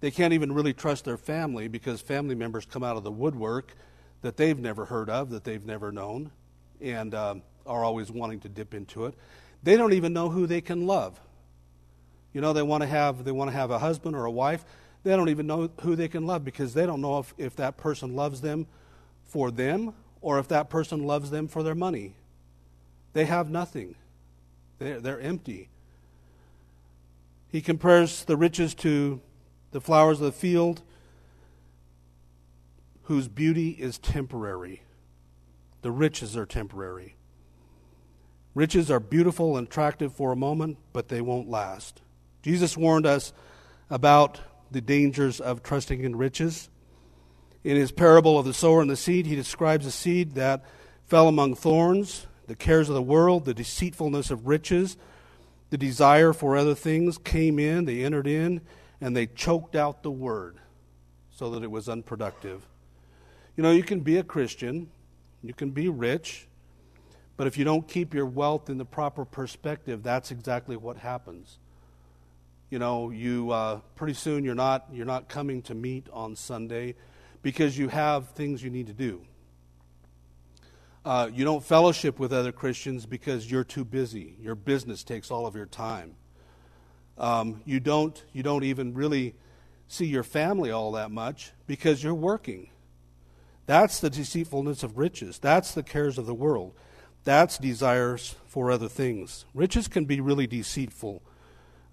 They 0.00 0.10
can't 0.10 0.32
even 0.32 0.52
really 0.52 0.72
trust 0.72 1.04
their 1.04 1.16
family 1.16 1.68
because 1.68 2.00
family 2.00 2.34
members 2.34 2.66
come 2.66 2.82
out 2.82 2.96
of 2.96 3.04
the 3.04 3.12
woodwork 3.12 3.76
that 4.22 4.36
they've 4.36 4.58
never 4.58 4.86
heard 4.86 5.08
of, 5.08 5.30
that 5.30 5.44
they've 5.44 5.64
never 5.64 5.92
known, 5.92 6.32
and 6.80 7.14
um, 7.14 7.42
are 7.64 7.84
always 7.84 8.10
wanting 8.10 8.40
to 8.40 8.48
dip 8.48 8.74
into 8.74 9.06
it. 9.06 9.14
They 9.62 9.76
don't 9.76 9.92
even 9.92 10.12
know 10.12 10.30
who 10.30 10.48
they 10.48 10.60
can 10.60 10.88
love. 10.88 11.20
You 12.38 12.42
know, 12.42 12.52
they 12.52 12.62
want 12.62 12.82
to 12.82 12.86
have 12.86 13.24
they 13.24 13.32
want 13.32 13.50
to 13.50 13.56
have 13.56 13.72
a 13.72 13.80
husband 13.80 14.14
or 14.14 14.24
a 14.24 14.30
wife. 14.30 14.64
They 15.02 15.16
don't 15.16 15.28
even 15.28 15.48
know 15.48 15.72
who 15.80 15.96
they 15.96 16.06
can 16.06 16.24
love 16.24 16.44
because 16.44 16.72
they 16.72 16.86
don't 16.86 17.00
know 17.00 17.18
if, 17.18 17.34
if 17.36 17.56
that 17.56 17.76
person 17.76 18.14
loves 18.14 18.42
them 18.42 18.68
for 19.24 19.50
them 19.50 19.92
or 20.20 20.38
if 20.38 20.46
that 20.46 20.70
person 20.70 21.02
loves 21.02 21.32
them 21.32 21.48
for 21.48 21.64
their 21.64 21.74
money. 21.74 22.14
They 23.12 23.24
have 23.24 23.50
nothing. 23.50 23.96
They're, 24.78 25.00
they're 25.00 25.18
empty. 25.18 25.68
He 27.48 27.60
compares 27.60 28.22
the 28.22 28.36
riches 28.36 28.72
to 28.76 29.20
the 29.72 29.80
flowers 29.80 30.20
of 30.20 30.26
the 30.26 30.30
field, 30.30 30.82
whose 33.02 33.26
beauty 33.26 33.70
is 33.70 33.98
temporary. 33.98 34.82
The 35.82 35.90
riches 35.90 36.36
are 36.36 36.46
temporary. 36.46 37.16
Riches 38.54 38.92
are 38.92 39.00
beautiful 39.00 39.56
and 39.56 39.66
attractive 39.66 40.14
for 40.14 40.30
a 40.30 40.36
moment, 40.36 40.78
but 40.92 41.08
they 41.08 41.20
won't 41.20 41.50
last. 41.50 42.00
Jesus 42.42 42.76
warned 42.76 43.06
us 43.06 43.32
about 43.90 44.40
the 44.70 44.80
dangers 44.80 45.40
of 45.40 45.62
trusting 45.62 46.02
in 46.02 46.16
riches. 46.16 46.68
In 47.64 47.76
his 47.76 47.90
parable 47.90 48.38
of 48.38 48.46
the 48.46 48.54
sower 48.54 48.80
and 48.80 48.90
the 48.90 48.96
seed, 48.96 49.26
he 49.26 49.34
describes 49.34 49.86
a 49.86 49.90
seed 49.90 50.34
that 50.34 50.64
fell 51.06 51.28
among 51.28 51.54
thorns, 51.54 52.26
the 52.46 52.54
cares 52.54 52.88
of 52.88 52.94
the 52.94 53.02
world, 53.02 53.44
the 53.44 53.54
deceitfulness 53.54 54.30
of 54.30 54.46
riches, 54.46 54.96
the 55.70 55.78
desire 55.78 56.32
for 56.32 56.56
other 56.56 56.74
things 56.74 57.18
came 57.18 57.58
in, 57.58 57.84
they 57.84 58.04
entered 58.04 58.26
in, 58.26 58.60
and 59.00 59.16
they 59.16 59.26
choked 59.26 59.76
out 59.76 60.02
the 60.02 60.10
word 60.10 60.58
so 61.30 61.50
that 61.50 61.62
it 61.62 61.70
was 61.70 61.88
unproductive. 61.88 62.66
You 63.56 63.62
know, 63.62 63.70
you 63.70 63.82
can 63.82 64.00
be 64.00 64.16
a 64.16 64.22
Christian, 64.22 64.88
you 65.42 65.52
can 65.52 65.70
be 65.70 65.88
rich, 65.88 66.46
but 67.36 67.46
if 67.46 67.56
you 67.56 67.64
don't 67.64 67.86
keep 67.86 68.14
your 68.14 68.26
wealth 68.26 68.70
in 68.70 68.78
the 68.78 68.84
proper 68.84 69.24
perspective, 69.24 70.02
that's 70.02 70.30
exactly 70.30 70.76
what 70.76 70.96
happens. 70.96 71.58
You 72.70 72.78
know, 72.78 73.10
you 73.10 73.50
uh, 73.50 73.80
pretty 73.94 74.14
soon 74.14 74.44
you're 74.44 74.54
not 74.54 74.88
you're 74.92 75.06
not 75.06 75.28
coming 75.28 75.62
to 75.62 75.74
meet 75.74 76.06
on 76.12 76.36
Sunday 76.36 76.94
because 77.42 77.78
you 77.78 77.88
have 77.88 78.30
things 78.30 78.62
you 78.62 78.70
need 78.70 78.88
to 78.88 78.92
do. 78.92 79.22
Uh, 81.04 81.30
you 81.32 81.44
don't 81.44 81.64
fellowship 81.64 82.18
with 82.18 82.32
other 82.32 82.52
Christians 82.52 83.06
because 83.06 83.50
you're 83.50 83.64
too 83.64 83.84
busy. 83.84 84.36
Your 84.40 84.54
business 84.54 85.02
takes 85.02 85.30
all 85.30 85.46
of 85.46 85.54
your 85.56 85.66
time. 85.66 86.16
Um, 87.16 87.62
you 87.64 87.80
don't 87.80 88.22
you 88.32 88.42
don't 88.42 88.64
even 88.64 88.92
really 88.92 89.34
see 89.86 90.06
your 90.06 90.22
family 90.22 90.70
all 90.70 90.92
that 90.92 91.10
much 91.10 91.52
because 91.66 92.02
you're 92.02 92.14
working. 92.14 92.68
That's 93.64 94.00
the 94.00 94.10
deceitfulness 94.10 94.82
of 94.82 94.98
riches. 94.98 95.38
That's 95.38 95.72
the 95.72 95.82
cares 95.82 96.18
of 96.18 96.26
the 96.26 96.34
world. 96.34 96.74
That's 97.24 97.58
desires 97.58 98.36
for 98.46 98.70
other 98.70 98.88
things. 98.88 99.44
Riches 99.52 99.88
can 99.88 100.04
be 100.04 100.20
really 100.20 100.46
deceitful. 100.46 101.22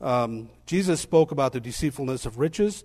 Um, 0.05 0.49
Jesus 0.67 1.01
spoke 1.01 1.31
about 1.31 1.51
the 1.51 1.59
deceitfulness 1.59 2.27
of 2.27 2.37
riches, 2.37 2.83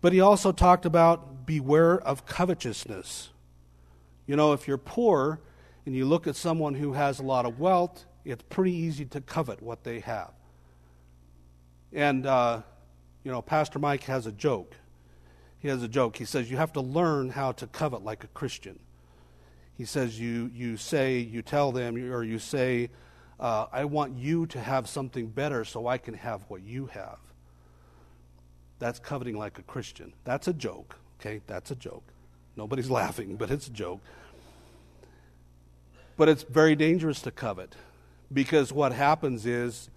but 0.00 0.12
he 0.12 0.20
also 0.20 0.50
talked 0.50 0.84
about 0.84 1.46
beware 1.46 2.00
of 2.00 2.26
covetousness. 2.26 3.28
You 4.26 4.34
know, 4.34 4.52
if 4.54 4.66
you're 4.66 4.76
poor 4.76 5.40
and 5.86 5.94
you 5.94 6.04
look 6.04 6.26
at 6.26 6.34
someone 6.34 6.74
who 6.74 6.94
has 6.94 7.20
a 7.20 7.22
lot 7.22 7.46
of 7.46 7.60
wealth, 7.60 8.04
it's 8.24 8.42
pretty 8.48 8.72
easy 8.72 9.04
to 9.04 9.20
covet 9.20 9.62
what 9.62 9.84
they 9.84 10.00
have. 10.00 10.32
And, 11.92 12.26
uh, 12.26 12.62
you 13.22 13.30
know, 13.30 13.40
Pastor 13.40 13.78
Mike 13.78 14.02
has 14.04 14.26
a 14.26 14.32
joke. 14.32 14.74
He 15.60 15.68
has 15.68 15.84
a 15.84 15.88
joke. 15.88 16.16
He 16.16 16.24
says, 16.24 16.50
You 16.50 16.56
have 16.56 16.72
to 16.72 16.80
learn 16.80 17.30
how 17.30 17.52
to 17.52 17.68
covet 17.68 18.02
like 18.02 18.24
a 18.24 18.28
Christian. 18.28 18.80
He 19.76 19.84
says, 19.84 20.18
You, 20.18 20.50
you 20.52 20.76
say, 20.76 21.18
you 21.18 21.40
tell 21.40 21.70
them, 21.70 21.94
or 22.12 22.24
you 22.24 22.40
say, 22.40 22.90
uh, 23.40 23.66
I 23.72 23.84
want 23.84 24.16
you 24.16 24.46
to 24.46 24.60
have 24.60 24.88
something 24.88 25.28
better 25.28 25.64
so 25.64 25.86
I 25.86 25.98
can 25.98 26.14
have 26.14 26.42
what 26.48 26.62
you 26.62 26.86
have. 26.86 27.18
That's 28.78 28.98
coveting 28.98 29.36
like 29.38 29.58
a 29.58 29.62
Christian. 29.62 30.12
That's 30.24 30.48
a 30.48 30.52
joke, 30.52 30.96
okay? 31.20 31.40
That's 31.46 31.70
a 31.70 31.76
joke. 31.76 32.04
Nobody's 32.56 32.90
laughing, 33.02 33.36
but 33.36 33.50
it's 33.50 33.68
a 33.68 33.72
joke. 33.72 34.00
But 36.16 36.28
it's 36.28 36.42
very 36.42 36.74
dangerous 36.74 37.22
to 37.22 37.30
covet 37.30 37.76
because 38.32 38.72
what 38.72 38.92
happens 38.92 39.46
is 39.46 39.88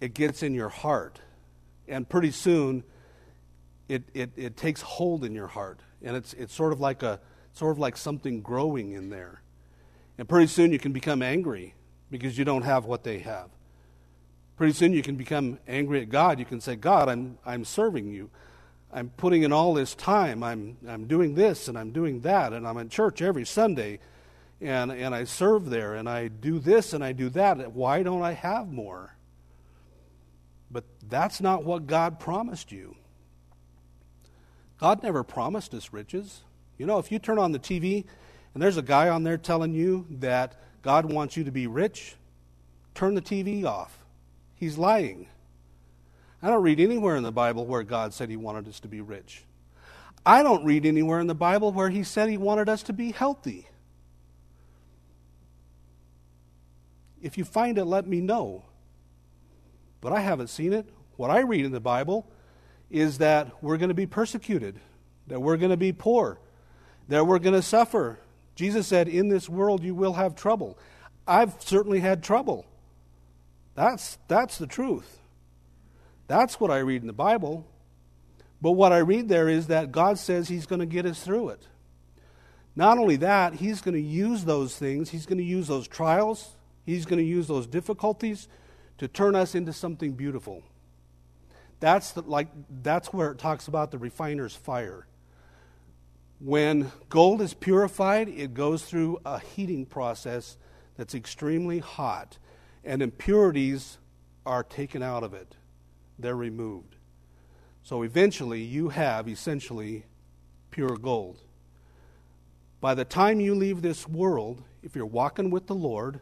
it 0.00 0.12
gets 0.12 0.42
in 0.42 0.54
your 0.54 0.68
heart. 0.68 1.20
And 1.88 2.06
pretty 2.06 2.30
soon, 2.30 2.84
it, 3.88 4.02
it, 4.12 4.30
it 4.36 4.56
takes 4.56 4.82
hold 4.82 5.24
in 5.24 5.34
your 5.34 5.46
heart. 5.46 5.80
And 6.02 6.16
it's, 6.16 6.34
it's 6.34 6.52
sort, 6.52 6.72
of 6.72 6.80
like 6.80 7.02
a, 7.02 7.18
sort 7.54 7.72
of 7.72 7.78
like 7.78 7.96
something 7.96 8.42
growing 8.42 8.92
in 8.92 9.08
there. 9.08 9.40
And 10.18 10.28
pretty 10.28 10.48
soon, 10.48 10.70
you 10.70 10.78
can 10.78 10.92
become 10.92 11.22
angry 11.22 11.74
because 12.12 12.36
you 12.36 12.44
don't 12.44 12.62
have 12.62 12.84
what 12.84 13.02
they 13.02 13.18
have. 13.20 13.48
Pretty 14.56 14.74
soon, 14.74 14.92
you 14.92 15.02
can 15.02 15.16
become 15.16 15.58
angry 15.66 16.02
at 16.02 16.10
God. 16.10 16.38
You 16.38 16.44
can 16.44 16.60
say, 16.60 16.76
God, 16.76 17.08
I'm, 17.08 17.38
I'm 17.44 17.64
serving 17.64 18.12
you. 18.12 18.30
I'm 18.92 19.08
putting 19.16 19.42
in 19.42 19.52
all 19.52 19.72
this 19.72 19.94
time. 19.94 20.42
I'm, 20.44 20.76
I'm 20.86 21.06
doing 21.06 21.34
this 21.34 21.66
and 21.66 21.78
I'm 21.78 21.90
doing 21.90 22.20
that. 22.20 22.52
And 22.52 22.68
I'm 22.68 22.76
in 22.76 22.90
church 22.90 23.22
every 23.22 23.46
Sunday. 23.46 23.98
And, 24.60 24.92
and 24.92 25.14
I 25.14 25.24
serve 25.24 25.70
there. 25.70 25.94
And 25.94 26.08
I 26.08 26.28
do 26.28 26.58
this 26.58 26.92
and 26.92 27.02
I 27.02 27.12
do 27.12 27.30
that. 27.30 27.72
Why 27.72 28.02
don't 28.02 28.22
I 28.22 28.32
have 28.32 28.68
more? 28.68 29.16
But 30.70 30.84
that's 31.08 31.40
not 31.40 31.64
what 31.64 31.86
God 31.86 32.20
promised 32.20 32.70
you. 32.70 32.94
God 34.78 35.02
never 35.02 35.24
promised 35.24 35.72
us 35.72 35.92
riches. 35.92 36.42
You 36.76 36.84
know, 36.84 36.98
if 36.98 37.10
you 37.10 37.18
turn 37.18 37.38
on 37.38 37.52
the 37.52 37.58
TV 37.58 38.04
and 38.52 38.62
there's 38.62 38.76
a 38.76 38.82
guy 38.82 39.08
on 39.08 39.22
there 39.22 39.38
telling 39.38 39.72
you 39.72 40.06
that 40.10 40.60
God 40.82 41.06
wants 41.06 41.36
you 41.36 41.44
to 41.44 41.52
be 41.52 41.66
rich, 41.66 42.16
turn 42.94 43.14
the 43.14 43.22
TV 43.22 43.64
off. 43.64 43.98
He's 44.54 44.76
lying. 44.76 45.28
I 46.42 46.48
don't 46.48 46.62
read 46.62 46.80
anywhere 46.80 47.16
in 47.16 47.22
the 47.22 47.32
Bible 47.32 47.64
where 47.64 47.84
God 47.84 48.12
said 48.12 48.28
he 48.28 48.36
wanted 48.36 48.68
us 48.68 48.80
to 48.80 48.88
be 48.88 49.00
rich. 49.00 49.44
I 50.26 50.42
don't 50.42 50.64
read 50.64 50.84
anywhere 50.84 51.20
in 51.20 51.26
the 51.26 51.34
Bible 51.34 51.72
where 51.72 51.88
he 51.88 52.02
said 52.02 52.28
he 52.28 52.36
wanted 52.36 52.68
us 52.68 52.82
to 52.84 52.92
be 52.92 53.12
healthy. 53.12 53.68
If 57.20 57.38
you 57.38 57.44
find 57.44 57.78
it, 57.78 57.84
let 57.84 58.06
me 58.06 58.20
know. 58.20 58.64
But 60.00 60.12
I 60.12 60.20
haven't 60.20 60.48
seen 60.48 60.72
it. 60.72 60.88
What 61.16 61.30
I 61.30 61.40
read 61.40 61.64
in 61.64 61.70
the 61.70 61.80
Bible 61.80 62.26
is 62.90 63.18
that 63.18 63.62
we're 63.62 63.76
going 63.76 63.88
to 63.88 63.94
be 63.94 64.06
persecuted, 64.06 64.78
that 65.28 65.40
we're 65.40 65.56
going 65.56 65.70
to 65.70 65.76
be 65.76 65.92
poor, 65.92 66.40
that 67.08 67.26
we're 67.26 67.38
going 67.38 67.54
to 67.54 67.62
suffer. 67.62 68.18
Jesus 68.54 68.86
said, 68.86 69.08
In 69.08 69.28
this 69.28 69.48
world 69.48 69.82
you 69.82 69.94
will 69.94 70.14
have 70.14 70.34
trouble. 70.34 70.78
I've 71.26 71.54
certainly 71.60 72.00
had 72.00 72.22
trouble. 72.22 72.66
That's, 73.74 74.18
that's 74.28 74.58
the 74.58 74.66
truth. 74.66 75.18
That's 76.26 76.60
what 76.60 76.70
I 76.70 76.78
read 76.78 77.02
in 77.02 77.06
the 77.06 77.12
Bible. 77.12 77.66
But 78.60 78.72
what 78.72 78.92
I 78.92 78.98
read 78.98 79.28
there 79.28 79.48
is 79.48 79.66
that 79.68 79.92
God 79.92 80.18
says 80.18 80.48
He's 80.48 80.66
going 80.66 80.80
to 80.80 80.86
get 80.86 81.06
us 81.06 81.22
through 81.22 81.50
it. 81.50 81.66
Not 82.76 82.98
only 82.98 83.16
that, 83.16 83.54
He's 83.54 83.80
going 83.80 83.94
to 83.94 84.00
use 84.00 84.44
those 84.44 84.76
things, 84.76 85.10
He's 85.10 85.26
going 85.26 85.38
to 85.38 85.44
use 85.44 85.66
those 85.66 85.88
trials, 85.88 86.50
He's 86.84 87.06
going 87.06 87.18
to 87.18 87.24
use 87.24 87.48
those 87.48 87.66
difficulties 87.66 88.48
to 88.98 89.08
turn 89.08 89.34
us 89.34 89.54
into 89.54 89.72
something 89.72 90.12
beautiful. 90.12 90.62
That's, 91.80 92.12
the, 92.12 92.22
like, 92.22 92.48
that's 92.82 93.12
where 93.12 93.32
it 93.32 93.38
talks 93.38 93.66
about 93.66 93.90
the 93.90 93.98
refiner's 93.98 94.54
fire. 94.54 95.06
When 96.44 96.90
gold 97.08 97.40
is 97.40 97.54
purified, 97.54 98.28
it 98.28 98.52
goes 98.52 98.84
through 98.84 99.20
a 99.24 99.38
heating 99.38 99.86
process 99.86 100.56
that's 100.96 101.14
extremely 101.14 101.78
hot, 101.78 102.36
and 102.82 103.00
impurities 103.00 103.98
are 104.44 104.64
taken 104.64 105.04
out 105.04 105.22
of 105.22 105.34
it. 105.34 105.54
They're 106.18 106.34
removed. 106.34 106.96
So 107.84 108.02
eventually, 108.02 108.60
you 108.60 108.88
have 108.88 109.28
essentially 109.28 110.04
pure 110.72 110.96
gold. 110.96 111.38
By 112.80 112.94
the 112.94 113.04
time 113.04 113.38
you 113.38 113.54
leave 113.54 113.80
this 113.80 114.08
world, 114.08 114.64
if 114.82 114.96
you're 114.96 115.06
walking 115.06 115.48
with 115.48 115.68
the 115.68 115.76
Lord, 115.76 116.18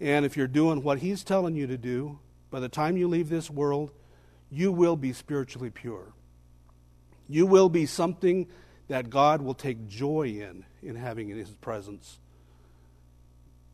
and 0.00 0.24
if 0.24 0.36
you're 0.36 0.48
doing 0.48 0.82
what 0.82 0.98
He's 0.98 1.22
telling 1.22 1.54
you 1.54 1.68
to 1.68 1.78
do, 1.78 2.18
by 2.50 2.58
the 2.58 2.68
time 2.68 2.96
you 2.96 3.06
leave 3.06 3.28
this 3.28 3.48
world, 3.48 3.92
you 4.50 4.72
will 4.72 4.96
be 4.96 5.12
spiritually 5.12 5.70
pure. 5.70 6.12
You 7.28 7.46
will 7.46 7.68
be 7.68 7.86
something 7.86 8.48
that 8.92 9.08
God 9.08 9.40
will 9.40 9.54
take 9.54 9.88
joy 9.88 10.24
in, 10.24 10.66
in 10.82 10.96
having 10.96 11.30
in 11.30 11.38
His 11.38 11.48
presence. 11.48 12.18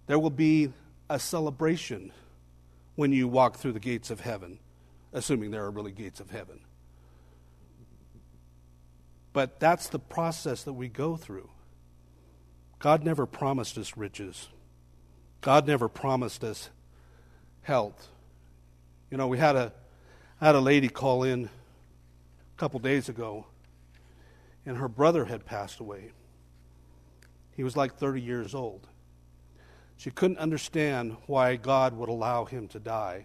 There 0.06 0.16
will 0.16 0.30
be 0.30 0.72
a 1.10 1.18
celebration 1.18 2.12
when 2.94 3.10
you 3.10 3.26
walk 3.26 3.56
through 3.56 3.72
the 3.72 3.80
gates 3.80 4.12
of 4.12 4.20
heaven, 4.20 4.60
assuming 5.12 5.50
there 5.50 5.64
are 5.64 5.72
really 5.72 5.90
gates 5.90 6.20
of 6.20 6.30
heaven. 6.30 6.60
But 9.32 9.58
that's 9.58 9.88
the 9.88 9.98
process 9.98 10.62
that 10.62 10.74
we 10.74 10.86
go 10.86 11.16
through. 11.16 11.50
God 12.78 13.02
never 13.02 13.26
promised 13.26 13.76
us 13.76 13.96
riches. 13.96 14.46
God 15.40 15.66
never 15.66 15.88
promised 15.88 16.44
us 16.44 16.70
health. 17.62 18.06
You 19.10 19.16
know, 19.16 19.26
we 19.26 19.38
had 19.38 19.56
a 19.56 19.72
had 20.40 20.54
a 20.54 20.60
lady 20.60 20.88
call 20.88 21.24
in 21.24 21.46
a 21.46 22.56
couple 22.56 22.78
days 22.78 23.08
ago, 23.08 23.46
and 24.68 24.76
her 24.76 24.88
brother 24.88 25.24
had 25.24 25.46
passed 25.46 25.80
away. 25.80 26.12
He 27.56 27.64
was 27.64 27.74
like 27.74 27.96
30 27.96 28.20
years 28.20 28.54
old. 28.54 28.86
She 29.96 30.10
couldn't 30.10 30.36
understand 30.36 31.16
why 31.24 31.56
God 31.56 31.96
would 31.96 32.10
allow 32.10 32.44
him 32.44 32.68
to 32.68 32.78
die. 32.78 33.24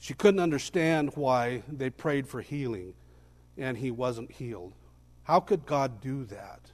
She 0.00 0.12
couldn't 0.12 0.40
understand 0.40 1.12
why 1.14 1.62
they 1.70 1.88
prayed 1.88 2.26
for 2.26 2.40
healing 2.40 2.94
and 3.56 3.78
he 3.78 3.92
wasn't 3.92 4.32
healed. 4.32 4.72
How 5.22 5.38
could 5.38 5.64
God 5.64 6.00
do 6.00 6.24
that? 6.24 6.72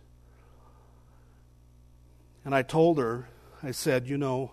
And 2.47 2.55
I 2.55 2.63
told 2.63 2.97
her, 2.97 3.29
I 3.63 3.73
said, 3.73 4.07
you 4.07 4.17
know, 4.17 4.53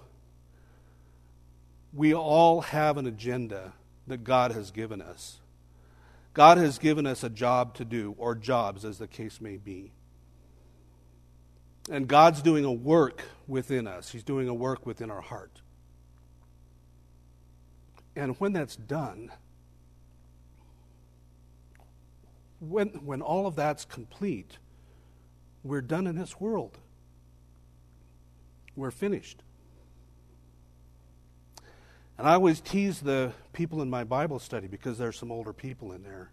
we 1.94 2.14
all 2.14 2.60
have 2.60 2.98
an 2.98 3.08
agenda 3.08 3.72
that 4.06 4.26
God 4.26 4.52
has 4.52 4.70
given 4.70 5.02
us. 5.02 5.40
God 6.34 6.58
has 6.58 6.80
given 6.80 7.06
us 7.06 7.24
a 7.24 7.30
job 7.30 7.76
to 7.76 7.86
do, 7.86 8.16
or 8.18 8.34
jobs, 8.36 8.86
as 8.86 8.98
the 8.98 9.08
case 9.08 9.40
may 9.40 9.58
be. 9.58 9.92
And 11.92 12.08
God's 12.08 12.42
doing 12.42 12.66
a 12.66 12.72
work 12.72 13.24
within 13.48 13.88
us, 13.88 14.12
He's 14.12 14.24
doing 14.24 14.48
a 14.48 14.54
work 14.54 14.86
within 14.86 15.12
our 15.12 15.22
heart. 15.22 15.62
And 18.16 18.36
when 18.40 18.54
that's 18.54 18.76
done, 18.76 19.32
when, 22.60 22.90
when 23.06 23.22
all 23.22 23.48
of 23.48 23.56
that's 23.56 23.86
complete, 23.86 24.58
we're 25.64 25.82
done 25.82 26.08
in 26.08 26.16
this 26.16 26.40
world. 26.40 26.78
We're 28.76 28.92
finished. 28.92 29.42
And 32.24 32.30
I 32.30 32.36
always 32.36 32.62
tease 32.62 33.02
the 33.02 33.34
people 33.52 33.82
in 33.82 33.90
my 33.90 34.06
Bible 34.06 34.40
study 34.40 34.68
because 34.68 34.98
there's 34.98 35.18
some 35.18 35.30
older 35.30 35.52
people 35.52 35.92
in 35.92 36.04
there. 36.04 36.32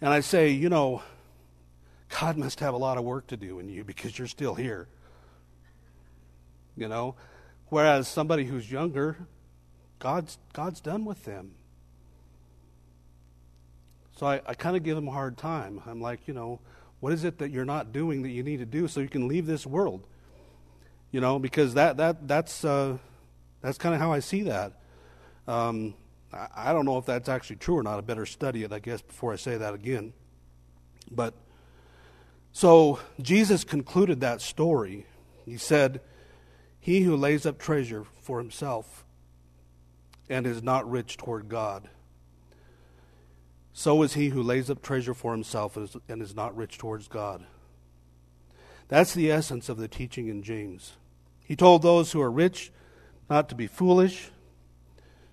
And 0.00 0.12
I 0.12 0.18
say, 0.18 0.48
you 0.50 0.68
know, 0.68 1.00
God 2.08 2.36
must 2.36 2.58
have 2.58 2.74
a 2.74 2.76
lot 2.76 2.98
of 2.98 3.04
work 3.04 3.28
to 3.28 3.36
do 3.36 3.60
in 3.60 3.68
you 3.68 3.84
because 3.84 4.18
you're 4.18 4.26
still 4.26 4.56
here. 4.56 4.88
You 6.76 6.88
know? 6.88 7.14
Whereas 7.68 8.08
somebody 8.08 8.46
who's 8.46 8.68
younger, 8.68 9.16
God's, 10.00 10.38
God's 10.52 10.80
done 10.80 11.04
with 11.04 11.24
them. 11.24 11.52
So 14.16 14.26
I, 14.26 14.40
I 14.44 14.54
kind 14.54 14.76
of 14.76 14.82
give 14.82 14.96
them 14.96 15.06
a 15.06 15.12
hard 15.12 15.36
time. 15.36 15.82
I'm 15.86 16.00
like, 16.00 16.26
you 16.26 16.34
know, 16.34 16.58
what 16.98 17.12
is 17.12 17.22
it 17.22 17.38
that 17.38 17.52
you're 17.52 17.64
not 17.64 17.92
doing 17.92 18.22
that 18.22 18.30
you 18.30 18.42
need 18.42 18.58
to 18.58 18.66
do 18.66 18.88
so 18.88 18.98
you 18.98 19.08
can 19.08 19.28
leave 19.28 19.46
this 19.46 19.64
world? 19.64 20.04
You 21.12 21.20
know, 21.20 21.38
because 21.38 21.74
that, 21.74 21.98
that, 21.98 22.26
that's, 22.26 22.64
uh, 22.64 22.98
that's 23.64 23.78
kind 23.78 23.94
of 23.94 24.00
how 24.00 24.12
I 24.12 24.18
see 24.18 24.42
that. 24.42 24.74
Um, 25.48 25.94
I, 26.30 26.48
I 26.54 26.72
don't 26.74 26.84
know 26.84 26.98
if 26.98 27.06
that's 27.06 27.30
actually 27.30 27.56
true 27.56 27.78
or 27.78 27.82
not. 27.82 27.96
I 27.96 28.02
better 28.02 28.26
study 28.26 28.62
it, 28.62 28.72
I 28.72 28.78
guess, 28.78 29.00
before 29.00 29.32
I 29.32 29.36
say 29.36 29.56
that 29.56 29.72
again. 29.72 30.12
But 31.10 31.32
so 32.52 32.98
Jesus 33.22 33.64
concluded 33.64 34.20
that 34.20 34.42
story. 34.42 35.06
He 35.46 35.56
said, 35.56 36.02
He 36.78 37.00
who 37.00 37.16
lays 37.16 37.46
up 37.46 37.58
treasure 37.58 38.04
for 38.20 38.38
himself 38.38 39.06
and 40.28 40.46
is 40.46 40.62
not 40.62 40.88
rich 40.88 41.16
toward 41.16 41.48
God, 41.48 41.88
so 43.72 44.02
is 44.02 44.12
he 44.12 44.28
who 44.28 44.42
lays 44.42 44.68
up 44.68 44.82
treasure 44.82 45.14
for 45.14 45.32
himself 45.32 45.78
and 46.06 46.22
is 46.22 46.34
not 46.34 46.54
rich 46.54 46.76
towards 46.76 47.08
God. 47.08 47.44
That's 48.88 49.14
the 49.14 49.30
essence 49.30 49.70
of 49.70 49.78
the 49.78 49.88
teaching 49.88 50.28
in 50.28 50.42
James. 50.42 50.92
He 51.40 51.56
told 51.56 51.80
those 51.80 52.12
who 52.12 52.20
are 52.20 52.30
rich 52.30 52.70
not 53.28 53.48
to 53.48 53.54
be 53.54 53.66
foolish, 53.66 54.30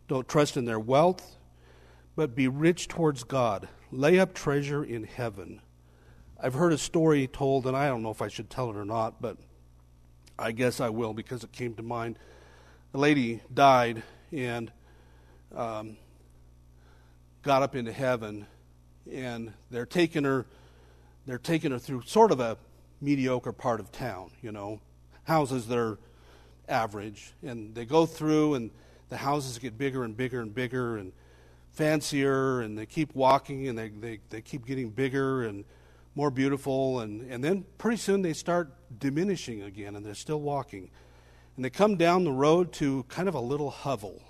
don't 0.08 0.28
trust 0.28 0.58
in 0.58 0.66
their 0.66 0.80
wealth, 0.80 1.38
but 2.16 2.36
be 2.36 2.48
rich 2.48 2.88
towards 2.88 3.24
God. 3.24 3.68
Lay 3.92 4.20
up 4.20 4.34
treasure 4.34 4.84
in 4.84 5.04
heaven. 5.04 5.62
I've 6.42 6.54
heard 6.54 6.74
a 6.74 6.78
story 6.78 7.28
told, 7.28 7.68
and 7.68 7.78
I 7.78 7.88
don't 7.88 8.04
know 8.04 8.12
if 8.12 8.22
I 8.22 8.28
should 8.28 8.50
tell 8.50 8.70
it 8.70 8.76
or 8.76 8.86
not, 8.86 9.22
but 9.22 9.38
I 10.40 10.52
guess 10.52 10.80
I 10.80 10.90
will 10.90 11.14
because 11.14 11.44
it 11.44 11.52
came 11.52 11.76
to 11.76 11.84
mind. 11.84 12.18
A 12.94 12.98
lady 12.98 13.42
died 13.54 14.04
and 14.32 14.72
um, 15.56 15.98
got 17.44 17.62
up 17.62 17.76
into 17.76 17.92
heaven, 17.92 18.48
and 19.12 19.54
they're 19.70 19.86
taking 19.86 20.24
her. 20.24 20.46
They're 21.28 21.38
taking 21.38 21.72
her 21.72 21.80
through 21.80 22.04
sort 22.06 22.32
of 22.32 22.40
a 22.40 22.58
mediocre 23.00 23.52
part 23.52 23.80
of 23.80 23.92
town, 23.92 24.32
you 24.42 24.52
know, 24.52 24.82
houses 25.24 25.68
that 25.68 25.78
are 25.78 26.00
average. 26.68 27.34
And 27.44 27.74
they 27.76 27.86
go 27.86 28.06
through, 28.06 28.56
and 28.56 28.72
the 29.10 29.18
houses 29.18 29.60
get 29.60 29.78
bigger 29.78 30.04
and 30.04 30.16
bigger 30.16 30.42
and 30.42 30.54
bigger 30.54 30.98
and 30.98 31.12
fancier, 31.72 32.62
and 32.62 32.78
they 32.78 32.86
keep 32.86 33.16
walking, 33.16 33.68
and 33.68 33.78
they, 33.78 33.90
they, 33.90 34.20
they 34.30 34.42
keep 34.42 34.66
getting 34.66 34.90
bigger 34.90 35.44
and 35.44 35.66
more 36.16 36.32
beautiful. 36.32 37.00
And, 37.00 37.30
and 37.32 37.44
then 37.44 37.66
pretty 37.78 37.98
soon 37.98 38.22
they 38.22 38.34
start 38.34 38.72
diminishing 39.00 39.64
again, 39.64 39.96
and 39.96 40.06
they're 40.06 40.14
still 40.14 40.42
walking. 40.42 40.90
And 41.56 41.66
they 41.66 41.70
come 41.70 41.98
down 41.98 42.24
the 42.24 42.32
road 42.32 42.74
to 42.74 43.04
kind 43.10 43.28
of 43.28 43.36
a 43.36 43.40
little 43.40 43.70
hovel, 43.70 44.22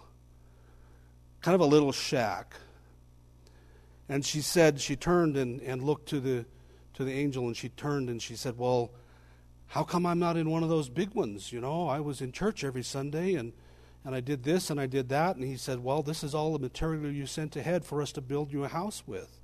kind 1.41 1.55
of 1.55 1.61
a 1.61 1.65
little 1.65 1.91
shack. 1.91 2.55
And 4.09 4.25
she 4.25 4.41
said, 4.41 4.81
she 4.81 4.95
turned 4.95 5.37
and, 5.37 5.61
and 5.61 5.83
looked 5.83 6.09
to 6.09 6.19
the, 6.19 6.45
to 6.95 7.03
the 7.03 7.13
angel, 7.13 7.47
and 7.47 7.55
she 7.55 7.69
turned 7.69 8.09
and 8.09 8.21
she 8.21 8.35
said, 8.35 8.57
Well, 8.57 8.91
how 9.71 9.83
come 9.83 10.05
I'm 10.05 10.19
not 10.19 10.35
in 10.35 10.49
one 10.49 10.63
of 10.63 10.69
those 10.69 10.89
big 10.89 11.13
ones? 11.13 11.53
You 11.53 11.61
know, 11.61 11.87
I 11.87 12.01
was 12.01 12.19
in 12.19 12.33
church 12.33 12.65
every 12.65 12.83
Sunday 12.83 13.35
and, 13.35 13.53
and 14.03 14.13
I 14.13 14.19
did 14.19 14.43
this 14.43 14.69
and 14.69 14.81
I 14.81 14.85
did 14.85 15.07
that. 15.09 15.37
And 15.37 15.45
he 15.45 15.55
said, 15.55 15.81
Well, 15.81 16.03
this 16.03 16.25
is 16.25 16.35
all 16.35 16.51
the 16.51 16.59
material 16.59 17.09
you 17.09 17.25
sent 17.25 17.55
ahead 17.55 17.85
for 17.85 18.01
us 18.01 18.11
to 18.13 18.21
build 18.21 18.51
you 18.51 18.65
a 18.65 18.67
house 18.67 19.03
with. 19.07 19.39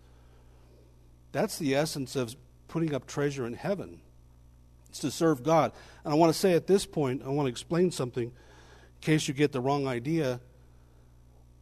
That's 1.31 1.57
the 1.57 1.75
essence 1.75 2.17
of 2.17 2.35
putting 2.67 2.93
up 2.93 3.07
treasure 3.07 3.47
in 3.47 3.53
heaven. 3.53 4.01
It's 4.89 4.99
to 4.99 5.11
serve 5.11 5.43
God. 5.43 5.71
And 6.03 6.11
I 6.11 6.17
want 6.17 6.33
to 6.33 6.37
say 6.37 6.55
at 6.55 6.67
this 6.67 6.85
point, 6.85 7.21
I 7.25 7.29
want 7.29 7.45
to 7.45 7.51
explain 7.51 7.89
something 7.91 8.25
in 8.25 8.33
case 8.99 9.29
you 9.29 9.33
get 9.33 9.53
the 9.53 9.61
wrong 9.61 9.87
idea. 9.87 10.41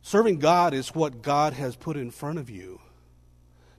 Serving 0.01 0.39
God 0.39 0.73
is 0.73 0.95
what 0.95 1.21
God 1.21 1.53
has 1.53 1.75
put 1.75 1.97
in 1.97 2.09
front 2.09 2.39
of 2.39 2.49
you. 2.49 2.81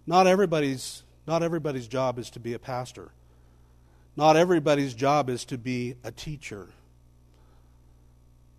Not 0.07 0.29
everybody's, 0.29 1.03
not 1.27 1.43
everybody's 1.43 1.89
job 1.89 2.21
is 2.21 2.31
to 2.31 2.39
be 2.39 2.53
a 2.53 2.61
pastor. 2.61 3.11
Not 4.17 4.37
everybody's 4.37 4.95
job 4.95 5.29
is 5.29 5.45
to 5.47 5.59
be 5.59 5.97
a 6.03 6.11
teacher. 6.11 6.69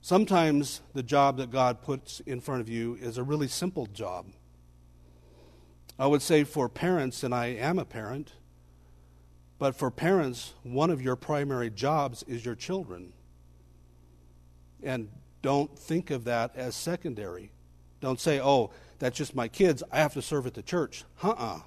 Sometimes 0.02 0.82
the 0.94 1.04
job 1.04 1.38
that 1.38 1.52
God 1.52 1.82
puts 1.82 2.20
in 2.22 2.40
front 2.40 2.62
of 2.62 2.70
you 2.70 2.96
is 3.02 3.18
a 3.18 3.24
really 3.24 3.48
simple 3.48 3.88
job. 3.88 4.28
I 6.00 6.06
would 6.06 6.22
say 6.22 6.44
for 6.44 6.70
parents, 6.70 7.24
and 7.24 7.34
I 7.34 7.48
am 7.48 7.80
a 7.80 7.86
parent, 7.86 8.34
but 9.58 9.76
for 9.76 9.90
parents, 9.90 10.54
one 10.62 10.92
of 10.92 11.02
your 11.02 11.16
primary 11.16 11.72
jobs 11.72 12.24
is 12.28 12.46
your 12.46 12.54
children. 12.54 13.14
And 14.84 15.10
don't 15.42 15.78
think 15.78 16.12
of 16.12 16.26
that 16.26 16.56
as 16.56 16.76
secondary. 16.76 17.52
Don't 18.00 18.20
say, 18.20 18.40
oh, 18.40 18.70
that's 19.00 19.18
just 19.18 19.36
my 19.36 19.48
kids. 19.48 19.82
I 19.92 19.98
have 19.98 20.14
to 20.14 20.22
serve 20.22 20.46
at 20.46 20.54
the 20.54 20.62
church. 20.62 21.04
Uh 21.24 21.30
uh-uh. 21.30 21.56
uh 21.56 21.60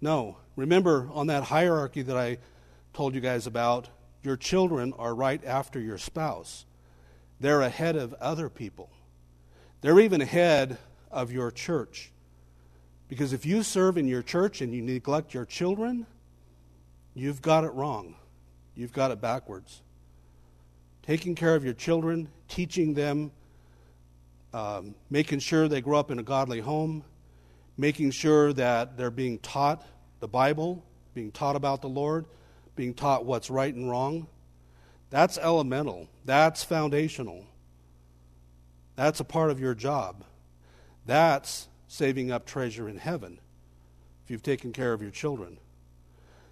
No. 0.00 0.36
Remember 0.56 1.08
on 1.12 1.26
that 1.26 1.44
hierarchy 1.44 2.02
that 2.02 2.16
I 2.16 2.38
told 2.92 3.14
you 3.14 3.20
guys 3.20 3.46
about, 3.46 3.88
your 4.22 4.36
children 4.36 4.92
are 4.98 5.14
right 5.14 5.44
after 5.44 5.78
your 5.78 5.98
spouse. 5.98 6.64
They're 7.38 7.60
ahead 7.60 7.96
of 7.96 8.14
other 8.14 8.48
people. 8.48 8.90
They're 9.82 10.00
even 10.00 10.20
ahead 10.20 10.78
of 11.10 11.30
your 11.30 11.50
church. 11.50 12.10
Because 13.08 13.32
if 13.32 13.46
you 13.46 13.62
serve 13.62 13.98
in 13.98 14.08
your 14.08 14.22
church 14.22 14.60
and 14.60 14.74
you 14.74 14.82
neglect 14.82 15.32
your 15.32 15.44
children, 15.44 16.06
you've 17.14 17.42
got 17.42 17.64
it 17.64 17.72
wrong. 17.72 18.16
You've 18.74 18.92
got 18.92 19.10
it 19.10 19.20
backwards. 19.20 19.82
Taking 21.02 21.34
care 21.34 21.54
of 21.54 21.64
your 21.64 21.74
children, 21.74 22.28
teaching 22.48 22.94
them, 22.94 23.30
um, 24.52 24.94
making 25.08 25.38
sure 25.38 25.68
they 25.68 25.80
grow 25.80 25.98
up 25.98 26.10
in 26.10 26.18
a 26.18 26.22
godly 26.22 26.60
home, 26.60 27.04
making 27.76 28.10
sure 28.10 28.52
that 28.52 28.96
they're 28.96 29.10
being 29.10 29.38
taught 29.38 29.84
the 30.20 30.28
Bible, 30.28 30.84
being 31.14 31.30
taught 31.30 31.56
about 31.56 31.82
the 31.82 31.88
Lord, 31.88 32.26
being 32.74 32.94
taught 32.94 33.24
what's 33.24 33.50
right 33.50 33.74
and 33.74 33.90
wrong. 33.90 34.26
That's 35.10 35.38
elemental. 35.38 36.08
That's 36.24 36.64
foundational. 36.64 37.44
That's 38.96 39.20
a 39.20 39.24
part 39.24 39.50
of 39.50 39.60
your 39.60 39.74
job. 39.74 40.24
That's 41.04 41.68
saving 41.88 42.30
up 42.30 42.46
treasure 42.46 42.88
in 42.88 42.98
heaven 42.98 43.38
if 44.24 44.30
you've 44.30 44.42
taken 44.42 44.72
care 44.72 44.92
of 44.92 45.02
your 45.02 45.10
children. 45.10 45.58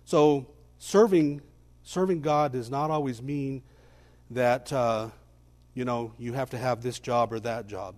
So 0.04 0.46
serving 0.78 1.40
serving 1.82 2.20
God 2.20 2.52
does 2.52 2.70
not 2.70 2.90
always 2.90 3.20
mean 3.20 3.62
that 4.30 4.72
uh, 4.72 5.08
you 5.74 5.84
know 5.84 6.12
you 6.18 6.32
have 6.34 6.50
to 6.50 6.58
have 6.58 6.82
this 6.82 6.98
job 6.98 7.32
or 7.32 7.40
that 7.40 7.66
job. 7.66 7.96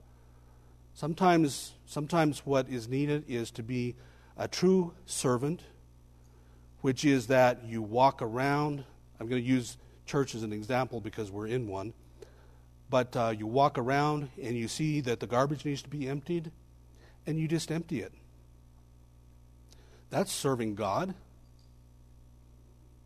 Sometimes 0.95 1.73
sometimes 1.87 2.45
what 2.45 2.69
is 2.69 2.89
needed 2.89 3.25
is 3.29 3.51
to 3.53 3.63
be 3.63 3.95
a 4.37 4.47
true 4.47 4.93
servant, 5.07 5.63
which 6.83 7.05
is 7.05 7.29
that 7.29 7.65
you 7.65 7.81
walk 7.81 8.21
around. 8.21 8.85
I'm 9.19 9.29
going 9.29 9.43
to 9.43 9.49
use 9.49 9.79
church 10.05 10.35
as 10.35 10.43
an 10.43 10.53
example 10.53 11.01
because 11.01 11.31
we're 11.31 11.47
in 11.47 11.69
one. 11.69 11.95
But 12.89 13.17
uh, 13.17 13.35
you 13.37 13.47
walk 13.47 13.79
around 13.79 14.29
and 14.41 14.57
you 14.57 14.69
see 14.69 15.01
that 15.01 15.21
the 15.21 15.27
garbage 15.27 15.65
needs 15.65 15.83
to 15.83 15.89
be 15.89 16.09
emptied 16.09 16.53
and 17.27 17.39
you 17.39 17.49
just 17.49 17.73
empty 17.73 18.01
it. 18.01 18.13
That's 20.11 20.31
serving 20.31 20.77
God. 20.77 21.15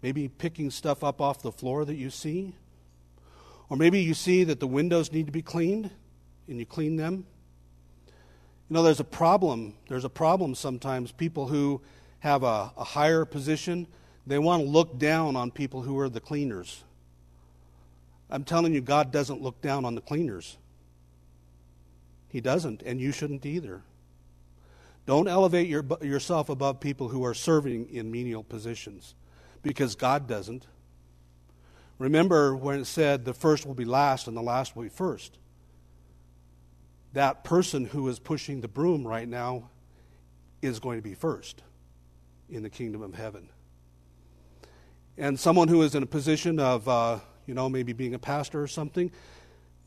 Maybe 0.03 0.29
picking 0.29 0.71
stuff 0.71 1.03
up 1.03 1.21
off 1.21 1.43
the 1.43 1.53
floor 1.53 1.85
that 1.85 1.95
you 1.95 2.11
see. 2.11 2.55
Or 3.69 3.77
maybe 3.77 4.01
you 4.01 4.14
see 4.14 4.45
that 4.45 4.61
the 4.61 4.66
windows 4.66 5.12
need 5.12 5.27
to 5.27 5.33
be 5.33 5.43
cleaned 5.43 5.90
and 6.49 6.59
you 6.59 6.66
clean 6.66 6.97
them. 6.97 7.27
You 8.70 8.74
know, 8.74 8.85
there's 8.85 9.00
a 9.00 9.04
problem. 9.04 9.74
There's 9.88 10.04
a 10.04 10.11
problem 10.11 10.54
sometimes. 10.54 11.11
People 11.11 11.48
who 11.48 11.80
have 12.20 12.44
a, 12.44 12.72
a 12.76 12.85
higher 12.85 13.24
position, 13.24 13.88
they 14.28 14.38
want 14.38 14.62
to 14.62 14.68
look 14.68 14.96
down 14.96 15.35
on 15.35 15.50
people 15.50 15.83
who 15.83 15.98
are 15.98 16.09
the 16.09 16.20
cleaners. 16.20 16.85
I'm 18.30 18.44
telling 18.44 18.72
you, 18.72 18.80
God 18.80 19.11
doesn't 19.11 19.42
look 19.42 19.61
down 19.61 19.85
on 19.85 19.96
the 19.96 20.00
cleaners. 20.00 20.56
He 22.28 22.40
doesn't, 22.40 22.83
and 22.83 23.00
you 23.00 23.11
shouldn't 23.11 23.44
either. 23.44 23.83
Don't 25.04 25.26
elevate 25.26 25.66
your, 25.66 25.85
yourself 26.00 26.48
above 26.48 26.78
people 26.78 27.09
who 27.09 27.24
are 27.24 27.35
serving 27.35 27.88
in 27.90 28.12
menial 28.12 28.44
positions 28.44 29.16
because 29.62 29.96
God 29.96 30.28
doesn't. 30.28 30.68
Remember 31.98 32.54
when 32.54 32.78
it 32.78 32.85
said 32.85 33.24
the 33.24 33.35
first 33.35 33.66
will 33.66 33.74
be 33.74 33.85
last 33.85 34.28
and 34.28 34.37
the 34.37 34.42
last 34.42 34.76
will 34.76 34.85
be 34.85 34.88
first. 34.88 35.38
That 37.12 37.44
person 37.44 37.87
who 37.87 38.09
is 38.09 38.18
pushing 38.18 38.61
the 38.61 38.68
broom 38.68 39.07
right 39.07 39.29
now 39.29 39.70
is 40.62 40.79
going 40.79 40.99
to 40.99 41.03
be 41.03 41.14
first 41.14 41.62
in 42.49 42.62
the 42.62 42.70
kingdom 42.70 43.03
of 43.03 43.14
heaven. 43.14 43.49
And 45.16 45.38
someone 45.38 45.68
who 45.68 45.83
is 45.83 45.94
in 45.94 46.03
a 46.03 46.07
position 46.07 46.59
of, 46.59 46.88
uh, 46.88 47.18
you 47.46 47.55
know, 47.55 47.68
maybe 47.68 47.92
being 47.92 48.14
a 48.14 48.18
pastor 48.18 48.62
or 48.62 48.68
something, 48.68 49.11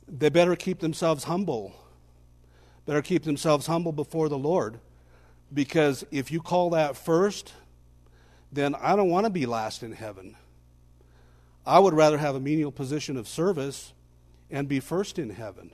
they 0.07 0.29
better 0.29 0.55
keep 0.55 0.79
themselves 0.79 1.23
humble. 1.23 1.73
Better 2.85 3.01
keep 3.01 3.23
themselves 3.23 3.67
humble 3.67 3.91
before 3.91 4.27
the 4.27 4.37
Lord 4.37 4.79
because 5.53 6.03
if 6.11 6.31
you 6.31 6.41
call 6.41 6.71
that 6.71 6.97
first, 6.97 7.53
then 8.51 8.75
I 8.75 8.95
don't 8.95 9.09
want 9.09 9.25
to 9.25 9.29
be 9.29 9.45
last 9.45 9.83
in 9.83 9.91
heaven. 9.91 10.35
I 11.65 11.79
would 11.79 11.93
rather 11.93 12.17
have 12.17 12.35
a 12.35 12.39
menial 12.39 12.71
position 12.71 13.17
of 13.17 13.27
service 13.27 13.93
and 14.51 14.67
be 14.67 14.79
first 14.79 15.17
in 15.17 15.29
heaven. 15.29 15.71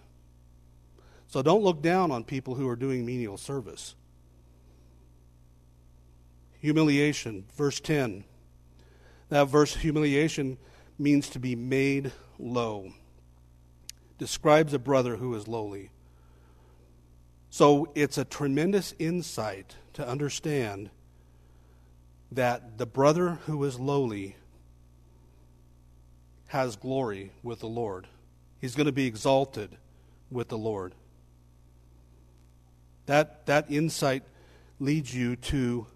So 1.30 1.44
don't 1.44 1.62
look 1.62 1.84
down 1.84 2.10
on 2.10 2.24
people 2.24 2.56
who 2.56 2.68
are 2.68 2.76
doing 2.76 3.06
menial 3.06 3.38
service. 3.38 3.94
Humiliation, 6.60 7.46
verse 7.56 7.80
10. 7.80 8.24
That 9.30 9.46
verse, 9.46 9.76
humiliation, 9.76 10.58
means 10.98 11.30
to 11.30 11.39
be 11.39 11.56
made 11.56 12.12
low. 12.39 12.94
Describes 14.18 14.74
a 14.74 14.80
brother 14.80 15.18
who 15.18 15.36
is 15.36 15.48
lowly. 15.48 15.92
So 17.52 17.92
it's 17.94 18.18
a 18.18 18.26
tremendous 18.26 18.96
insight 18.98 19.76
to 19.94 20.08
understand 20.08 20.89
that 22.32 22.80
the 22.80 22.88
brother 22.88 23.38
who 23.46 23.63
is 23.65 23.80
lowly 23.80 24.36
has 26.48 26.76
glory 26.76 27.32
with 27.44 27.60
the 27.60 27.68
Lord. 27.68 28.08
He's 28.60 28.74
going 28.74 28.88
to 28.88 28.92
be 28.92 29.06
exalted 29.06 29.78
with 30.32 30.48
the 30.48 30.58
Lord. 30.58 30.96
That, 33.10 33.48
that 33.48 33.72
insight 33.72 34.22
leads 34.80 35.15
you 35.15 35.36
to 35.36 35.88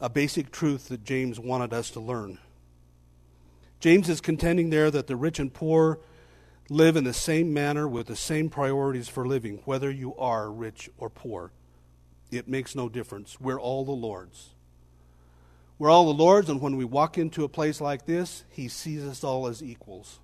a 0.00 0.08
basic 0.08 0.50
truth 0.50 0.88
that 0.88 1.04
James 1.04 1.38
wanted 1.38 1.74
us 1.74 1.90
to 1.90 2.00
learn. 2.00 2.38
James 3.78 4.08
is 4.08 4.22
contending 4.22 4.70
there 4.70 4.90
that 4.90 5.06
the 5.06 5.16
rich 5.16 5.38
and 5.38 5.52
poor 5.52 5.98
live 6.70 6.96
in 6.96 7.04
the 7.04 7.12
same 7.12 7.52
manner 7.52 7.86
with 7.86 8.06
the 8.06 8.16
same 8.16 8.48
priorities 8.48 9.06
for 9.06 9.28
living, 9.28 9.60
whether 9.66 9.90
you 9.90 10.16
are 10.16 10.50
rich 10.50 10.88
or 10.96 11.10
poor. 11.10 11.52
It 12.30 12.48
makes 12.48 12.74
no 12.74 12.88
difference. 12.88 13.38
We're 13.38 13.60
all 13.60 13.84
the 13.84 13.92
Lord's. 13.92 14.54
We're 15.78 15.90
all 15.90 16.06
the 16.06 16.22
Lord's, 16.22 16.48
and 16.48 16.58
when 16.58 16.78
we 16.78 16.86
walk 16.86 17.18
into 17.18 17.44
a 17.44 17.50
place 17.50 17.82
like 17.82 18.06
this, 18.06 18.44
He 18.48 18.68
sees 18.68 19.04
us 19.04 19.24
all 19.24 19.46
as 19.46 19.62
equals. 19.62 20.20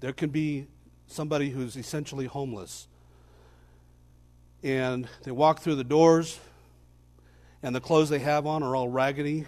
There 0.00 0.12
can 0.12 0.28
be 0.28 0.66
somebody 1.06 1.48
who's 1.48 1.74
essentially 1.74 2.26
homeless, 2.26 2.86
and 4.64 5.06
they 5.22 5.30
walk 5.30 5.60
through 5.60 5.74
the 5.74 5.84
doors, 5.84 6.40
and 7.62 7.76
the 7.76 7.80
clothes 7.80 8.08
they 8.08 8.18
have 8.18 8.46
on 8.46 8.62
are 8.62 8.74
all 8.74 8.88
raggedy, 8.88 9.44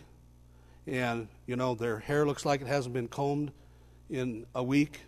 and, 0.87 1.27
you 1.47 1.57
know, 1.57 1.75
their 1.75 1.99
hair 1.99 2.27
looks 2.27 2.45
like 2.45 2.61
it 2.61 2.67
hasn't 2.67 2.95
been 2.95 3.09
combed 3.09 3.51
in 4.11 4.47
a 4.55 4.63
week, 4.63 5.01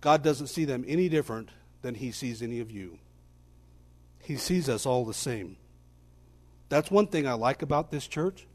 God 0.00 0.22
doesn't 0.22 0.46
see 0.46 0.64
them 0.64 0.84
any 0.86 1.08
different 1.08 1.50
than 1.82 1.96
He 1.96 2.12
sees 2.12 2.42
any 2.42 2.60
of 2.60 2.70
you. 2.70 2.98
He 4.22 4.36
sees 4.36 4.68
us 4.68 4.86
all 4.86 5.04
the 5.04 5.12
same. 5.12 5.56
That's 6.68 6.90
one 6.90 7.08
thing 7.08 7.26
I 7.26 7.34
like 7.34 7.60
about 7.60 7.90
this 7.90 8.06
church. 8.06 8.46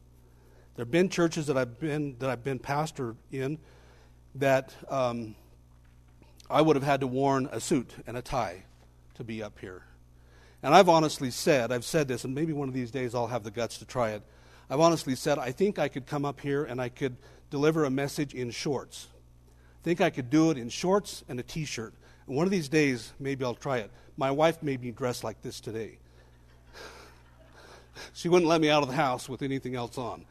There 0.75 0.85
have 0.85 0.91
been 0.91 1.09
churches 1.09 1.47
that 1.47 1.57
I've 1.57 1.79
been 1.79 2.15
that 2.19 2.29
I've 2.29 2.43
been 2.43 2.57
pastor 2.57 3.15
in 3.31 3.59
that 4.35 4.73
um, 4.89 5.35
I 6.49 6.61
would 6.61 6.75
have 6.75 6.83
had 6.83 7.01
to 7.01 7.07
worn 7.07 7.49
a 7.51 7.59
suit 7.59 7.93
and 8.07 8.15
a 8.17 8.21
tie 8.21 8.63
to 9.15 9.23
be 9.23 9.43
up 9.43 9.59
here. 9.59 9.83
And 10.61 10.75
I've 10.75 10.89
honestly 10.89 11.31
said, 11.31 11.71
I've 11.71 11.85
said 11.85 12.07
this, 12.07 12.25
and 12.25 12.35
maybe 12.35 12.53
one 12.53 12.67
of 12.67 12.73
these 12.73 12.91
days 12.91 13.15
I'll 13.15 13.27
have 13.27 13.43
the 13.43 13.51
guts 13.51 13.77
to 13.77 13.85
try 13.85 14.11
it. 14.11 14.23
I've 14.69 14.79
honestly 14.79 15.15
said, 15.15 15.39
I 15.39 15.51
think 15.51 15.79
I 15.79 15.87
could 15.87 16.05
come 16.05 16.25
up 16.25 16.41
here 16.41 16.63
and 16.63 16.81
I 16.81 16.89
could 16.89 17.15
deliver 17.49 17.85
a 17.85 17.89
message 17.89 18.33
in 18.33 18.51
shorts 18.51 19.07
think 19.83 20.01
I 20.01 20.09
could 20.09 20.29
do 20.29 20.51
it 20.51 20.57
in 20.57 20.69
shorts 20.69 21.23
and 21.27 21.39
a 21.39 21.43
t 21.43 21.65
shirt. 21.65 21.93
And 22.27 22.35
one 22.35 22.45
of 22.45 22.51
these 22.51 22.69
days, 22.69 23.11
maybe 23.19 23.43
I'll 23.43 23.55
try 23.55 23.79
it. 23.79 23.91
My 24.17 24.31
wife 24.31 24.61
made 24.61 24.81
me 24.81 24.91
dress 24.91 25.23
like 25.23 25.41
this 25.41 25.59
today. 25.59 25.97
she 28.13 28.29
wouldn't 28.29 28.47
let 28.47 28.61
me 28.61 28.69
out 28.69 28.83
of 28.83 28.89
the 28.89 28.95
house 28.95 29.27
with 29.27 29.41
anything 29.41 29.75
else 29.75 29.97
on. 29.97 30.25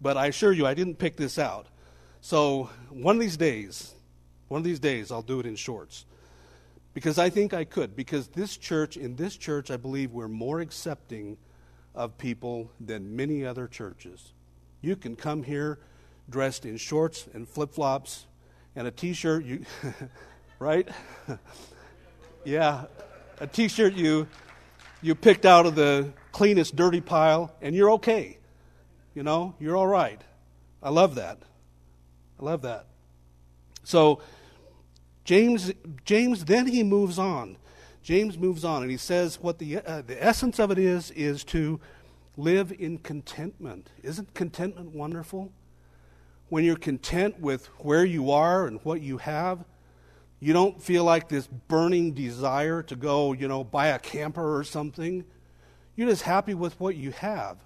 But 0.00 0.16
I 0.16 0.26
assure 0.26 0.52
you, 0.52 0.66
I 0.66 0.74
didn't 0.74 0.96
pick 0.96 1.16
this 1.16 1.38
out. 1.38 1.66
So 2.20 2.70
one 2.88 3.16
of 3.16 3.20
these 3.20 3.36
days, 3.36 3.92
one 4.48 4.60
of 4.60 4.64
these 4.64 4.80
days, 4.80 5.10
I'll 5.10 5.22
do 5.22 5.40
it 5.40 5.46
in 5.46 5.56
shorts. 5.56 6.06
Because 6.94 7.18
I 7.18 7.28
think 7.28 7.52
I 7.52 7.64
could. 7.64 7.96
Because 7.96 8.28
this 8.28 8.56
church, 8.56 8.96
in 8.96 9.16
this 9.16 9.36
church, 9.36 9.70
I 9.70 9.76
believe 9.76 10.12
we're 10.12 10.28
more 10.28 10.60
accepting 10.60 11.36
of 11.94 12.16
people 12.18 12.70
than 12.80 13.14
many 13.14 13.44
other 13.44 13.66
churches. 13.66 14.32
You 14.80 14.96
can 14.96 15.16
come 15.16 15.42
here 15.42 15.78
dressed 16.30 16.64
in 16.64 16.76
shorts 16.76 17.26
and 17.34 17.48
flip 17.48 17.74
flops 17.74 18.26
and 18.76 18.86
a 18.86 18.90
t 18.90 19.12
shirt. 19.12 19.44
You, 19.44 19.64
right? 20.58 20.88
yeah, 22.44 22.84
a 23.40 23.46
t 23.46 23.68
shirt 23.68 23.94
you, 23.94 24.28
you 25.02 25.14
picked 25.14 25.44
out 25.44 25.66
of 25.66 25.74
the 25.74 26.12
cleanest 26.32 26.76
dirty 26.76 27.00
pile, 27.00 27.54
and 27.60 27.74
you're 27.74 27.92
okay. 27.92 28.38
You 29.14 29.22
know, 29.22 29.54
you're 29.60 29.76
all 29.76 29.86
right. 29.86 30.20
I 30.82 30.90
love 30.90 31.14
that. 31.16 31.38
I 32.40 32.44
love 32.44 32.62
that. 32.62 32.86
So, 33.84 34.20
James, 35.24 35.72
James 36.04 36.44
then 36.44 36.66
he 36.66 36.82
moves 36.82 37.18
on. 37.18 37.56
James 38.02 38.36
moves 38.36 38.64
on 38.64 38.82
and 38.82 38.90
he 38.90 38.98
says 38.98 39.40
what 39.40 39.58
the, 39.58 39.78
uh, 39.78 40.02
the 40.06 40.22
essence 40.22 40.58
of 40.58 40.70
it 40.70 40.78
is 40.78 41.10
is 41.12 41.42
to 41.44 41.80
live 42.36 42.72
in 42.78 42.98
contentment. 42.98 43.90
Isn't 44.02 44.34
contentment 44.34 44.94
wonderful? 44.94 45.52
When 46.50 46.64
you're 46.64 46.76
content 46.76 47.40
with 47.40 47.66
where 47.78 48.04
you 48.04 48.30
are 48.30 48.66
and 48.66 48.78
what 48.82 49.00
you 49.00 49.18
have, 49.18 49.64
you 50.40 50.52
don't 50.52 50.82
feel 50.82 51.04
like 51.04 51.28
this 51.28 51.46
burning 51.46 52.12
desire 52.12 52.82
to 52.82 52.96
go, 52.96 53.32
you 53.32 53.48
know, 53.48 53.64
buy 53.64 53.88
a 53.88 53.98
camper 53.98 54.58
or 54.58 54.62
something. 54.62 55.24
You're 55.96 56.10
just 56.10 56.22
happy 56.22 56.52
with 56.52 56.78
what 56.78 56.96
you 56.96 57.12
have. 57.12 57.56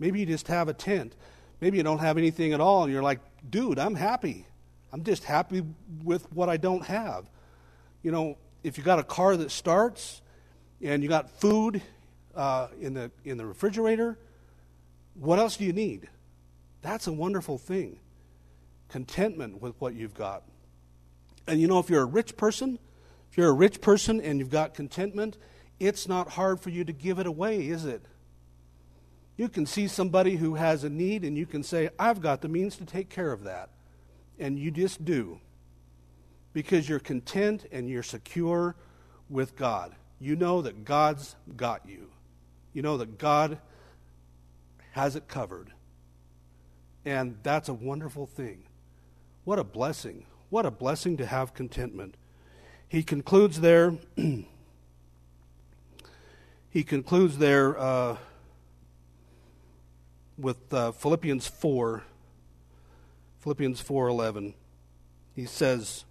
Maybe 0.00 0.20
you 0.20 0.26
just 0.26 0.48
have 0.48 0.68
a 0.68 0.74
tent. 0.74 1.14
Maybe 1.60 1.76
you 1.76 1.84
don't 1.84 2.00
have 2.00 2.18
anything 2.18 2.52
at 2.52 2.60
all, 2.60 2.82
and 2.82 2.92
you're 2.92 3.02
like, 3.02 3.20
dude, 3.48 3.78
I'm 3.78 3.94
happy. 3.94 4.46
I'm 4.92 5.02
just 5.04 5.24
happy 5.24 5.62
with 6.04 6.30
what 6.32 6.48
I 6.48 6.56
don't 6.56 6.84
have. 6.84 7.28
You 8.02 8.12
know, 8.12 8.38
if 8.62 8.78
you 8.78 8.84
got 8.84 8.98
a 8.98 9.04
car 9.04 9.36
that 9.36 9.50
starts 9.50 10.20
and 10.82 11.02
you 11.02 11.08
got 11.08 11.30
food 11.30 11.82
uh, 12.34 12.68
in, 12.80 12.94
the, 12.94 13.10
in 13.24 13.36
the 13.36 13.46
refrigerator, 13.46 14.18
what 15.14 15.38
else 15.38 15.56
do 15.56 15.64
you 15.64 15.72
need? 15.72 16.08
That's 16.82 17.06
a 17.06 17.12
wonderful 17.12 17.58
thing. 17.58 17.98
Contentment 18.88 19.60
with 19.60 19.74
what 19.80 19.94
you've 19.94 20.14
got. 20.14 20.44
And 21.46 21.60
you 21.60 21.66
know, 21.66 21.78
if 21.78 21.90
you're 21.90 22.02
a 22.02 22.06
rich 22.06 22.36
person, 22.36 22.78
if 23.30 23.36
you're 23.36 23.48
a 23.48 23.52
rich 23.52 23.80
person 23.80 24.20
and 24.20 24.38
you've 24.38 24.50
got 24.50 24.74
contentment, 24.74 25.36
it's 25.78 26.08
not 26.08 26.30
hard 26.30 26.60
for 26.60 26.70
you 26.70 26.84
to 26.84 26.92
give 26.92 27.18
it 27.18 27.26
away, 27.26 27.68
is 27.68 27.84
it? 27.84 28.04
You 29.36 29.48
can 29.48 29.66
see 29.66 29.88
somebody 29.88 30.36
who 30.36 30.54
has 30.54 30.84
a 30.84 30.88
need 30.88 31.24
and 31.24 31.36
you 31.36 31.44
can 31.44 31.62
say, 31.62 31.90
I've 31.98 32.20
got 32.20 32.40
the 32.40 32.48
means 32.48 32.76
to 32.76 32.86
take 32.86 33.10
care 33.10 33.32
of 33.32 33.44
that. 33.44 33.70
And 34.38 34.58
you 34.58 34.70
just 34.70 35.04
do. 35.04 35.40
Because 36.52 36.88
you're 36.88 36.98
content 36.98 37.66
and 37.70 37.88
you're 37.88 38.02
secure 38.02 38.76
with 39.28 39.56
God. 39.56 39.94
You 40.18 40.36
know 40.36 40.62
that 40.62 40.84
God's 40.84 41.36
got 41.56 41.86
you. 41.86 42.10
You 42.72 42.82
know 42.82 42.96
that 42.96 43.18
God 43.18 43.58
has 44.92 45.16
it 45.16 45.28
covered. 45.28 45.72
And 47.04 47.38
that's 47.42 47.68
a 47.68 47.74
wonderful 47.74 48.26
thing. 48.26 48.64
What 49.44 49.58
a 49.58 49.64
blessing. 49.64 50.26
What 50.48 50.64
a 50.66 50.70
blessing 50.70 51.16
to 51.18 51.26
have 51.26 51.54
contentment. 51.54 52.16
He 52.88 53.02
concludes 53.02 53.60
there. 53.60 53.94
he 56.70 56.84
concludes 56.84 57.38
there. 57.38 57.78
Uh, 57.78 58.16
with 60.38 60.72
uh, 60.72 60.92
Philippians 60.92 61.46
4, 61.46 62.02
Philippians 63.46 63.80
4:11. 63.80 64.54
He 65.32 65.46
says, 65.46 66.04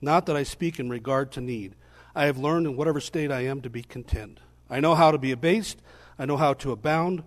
"Not 0.00 0.24
that 0.26 0.36
I 0.36 0.44
speak 0.44 0.78
in 0.78 0.88
regard 0.88 1.32
to 1.32 1.40
need. 1.40 1.74
I 2.14 2.26
have 2.26 2.38
learned 2.38 2.68
in 2.68 2.76
whatever 2.76 3.00
state 3.00 3.32
I 3.32 3.40
am 3.40 3.60
to 3.62 3.68
be 3.68 3.82
content. 3.82 4.38
I 4.70 4.78
know 4.78 4.94
how 4.94 5.10
to 5.10 5.18
be 5.18 5.32
abased, 5.32 5.82
I 6.16 6.26
know 6.26 6.36
how 6.36 6.54
to 6.54 6.70
abound. 6.70 7.24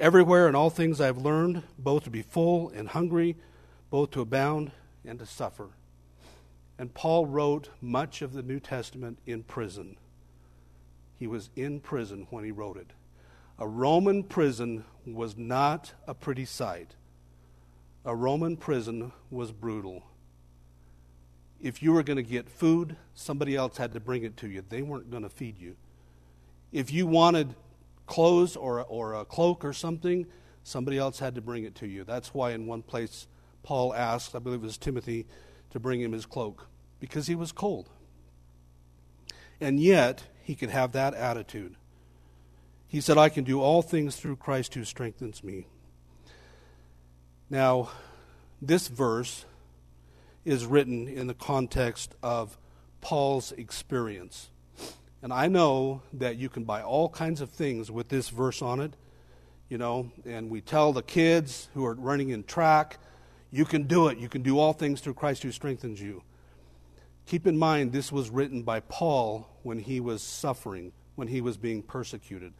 Everywhere 0.00 0.48
in 0.48 0.56
all 0.56 0.68
things 0.68 1.00
I 1.00 1.06
have 1.06 1.18
learned 1.18 1.62
both 1.78 2.02
to 2.02 2.10
be 2.10 2.22
full 2.22 2.70
and 2.70 2.88
hungry, 2.88 3.36
both 3.88 4.10
to 4.10 4.20
abound 4.20 4.72
and 5.04 5.20
to 5.20 5.26
suffer." 5.26 5.68
And 6.76 6.92
Paul 6.92 7.26
wrote 7.26 7.70
much 7.80 8.20
of 8.20 8.32
the 8.32 8.42
New 8.42 8.58
Testament 8.58 9.20
in 9.26 9.44
prison. 9.44 9.96
He 11.20 11.28
was 11.28 11.50
in 11.54 11.78
prison 11.78 12.26
when 12.30 12.42
he 12.42 12.50
wrote 12.50 12.78
it. 12.78 12.94
A 13.60 13.68
Roman 13.68 14.24
prison 14.24 14.84
was 15.06 15.36
not 15.36 15.94
a 16.08 16.14
pretty 16.14 16.44
sight. 16.44 16.96
A 18.04 18.14
Roman 18.14 18.56
prison 18.56 19.12
was 19.30 19.50
brutal. 19.50 20.02
If 21.60 21.82
you 21.82 21.92
were 21.92 22.02
going 22.02 22.18
to 22.18 22.22
get 22.22 22.50
food, 22.50 22.96
somebody 23.14 23.56
else 23.56 23.78
had 23.78 23.94
to 23.94 24.00
bring 24.00 24.24
it 24.24 24.36
to 24.38 24.48
you. 24.48 24.62
They 24.68 24.82
weren't 24.82 25.10
going 25.10 25.22
to 25.22 25.30
feed 25.30 25.58
you. 25.58 25.76
If 26.70 26.92
you 26.92 27.06
wanted 27.06 27.54
clothes 28.06 28.56
or, 28.56 28.82
or 28.82 29.14
a 29.14 29.24
cloak 29.24 29.64
or 29.64 29.72
something, 29.72 30.26
somebody 30.62 30.98
else 30.98 31.18
had 31.18 31.34
to 31.36 31.40
bring 31.40 31.64
it 31.64 31.74
to 31.76 31.86
you. 31.86 32.04
That's 32.04 32.34
why, 32.34 32.50
in 32.50 32.66
one 32.66 32.82
place, 32.82 33.26
Paul 33.62 33.94
asked, 33.94 34.34
I 34.34 34.38
believe 34.38 34.62
it 34.62 34.66
was 34.66 34.76
Timothy, 34.76 35.26
to 35.70 35.80
bring 35.80 36.02
him 36.02 36.12
his 36.12 36.26
cloak, 36.26 36.66
because 37.00 37.26
he 37.26 37.34
was 37.34 37.52
cold. 37.52 37.88
And 39.60 39.80
yet, 39.80 40.24
he 40.42 40.54
could 40.54 40.70
have 40.70 40.92
that 40.92 41.14
attitude. 41.14 41.76
He 42.86 43.00
said, 43.00 43.16
I 43.16 43.30
can 43.30 43.44
do 43.44 43.62
all 43.62 43.80
things 43.80 44.16
through 44.16 44.36
Christ 44.36 44.74
who 44.74 44.84
strengthens 44.84 45.42
me. 45.42 45.66
Now, 47.50 47.90
this 48.62 48.88
verse 48.88 49.44
is 50.44 50.66
written 50.66 51.08
in 51.08 51.26
the 51.26 51.34
context 51.34 52.14
of 52.22 52.58
Paul's 53.00 53.52
experience. 53.52 54.50
And 55.22 55.32
I 55.32 55.48
know 55.48 56.02
that 56.12 56.36
you 56.36 56.48
can 56.48 56.64
buy 56.64 56.82
all 56.82 57.08
kinds 57.08 57.40
of 57.40 57.50
things 57.50 57.90
with 57.90 58.08
this 58.08 58.28
verse 58.28 58.60
on 58.60 58.80
it, 58.80 58.94
you 59.68 59.78
know, 59.78 60.10
and 60.26 60.50
we 60.50 60.60
tell 60.60 60.92
the 60.92 61.02
kids 61.02 61.68
who 61.74 61.84
are 61.84 61.94
running 61.94 62.30
in 62.30 62.44
track, 62.44 62.98
you 63.50 63.64
can 63.64 63.84
do 63.84 64.08
it. 64.08 64.18
You 64.18 64.28
can 64.28 64.42
do 64.42 64.58
all 64.58 64.72
things 64.72 65.00
through 65.00 65.14
Christ 65.14 65.42
who 65.42 65.52
strengthens 65.52 66.00
you. 66.00 66.22
Keep 67.26 67.46
in 67.46 67.56
mind, 67.56 67.92
this 67.92 68.10
was 68.12 68.28
written 68.28 68.62
by 68.62 68.80
Paul 68.80 69.48
when 69.62 69.78
he 69.78 70.00
was 70.00 70.22
suffering, 70.22 70.92
when 71.14 71.28
he 71.28 71.40
was 71.40 71.56
being 71.56 71.82
persecuted. 71.82 72.52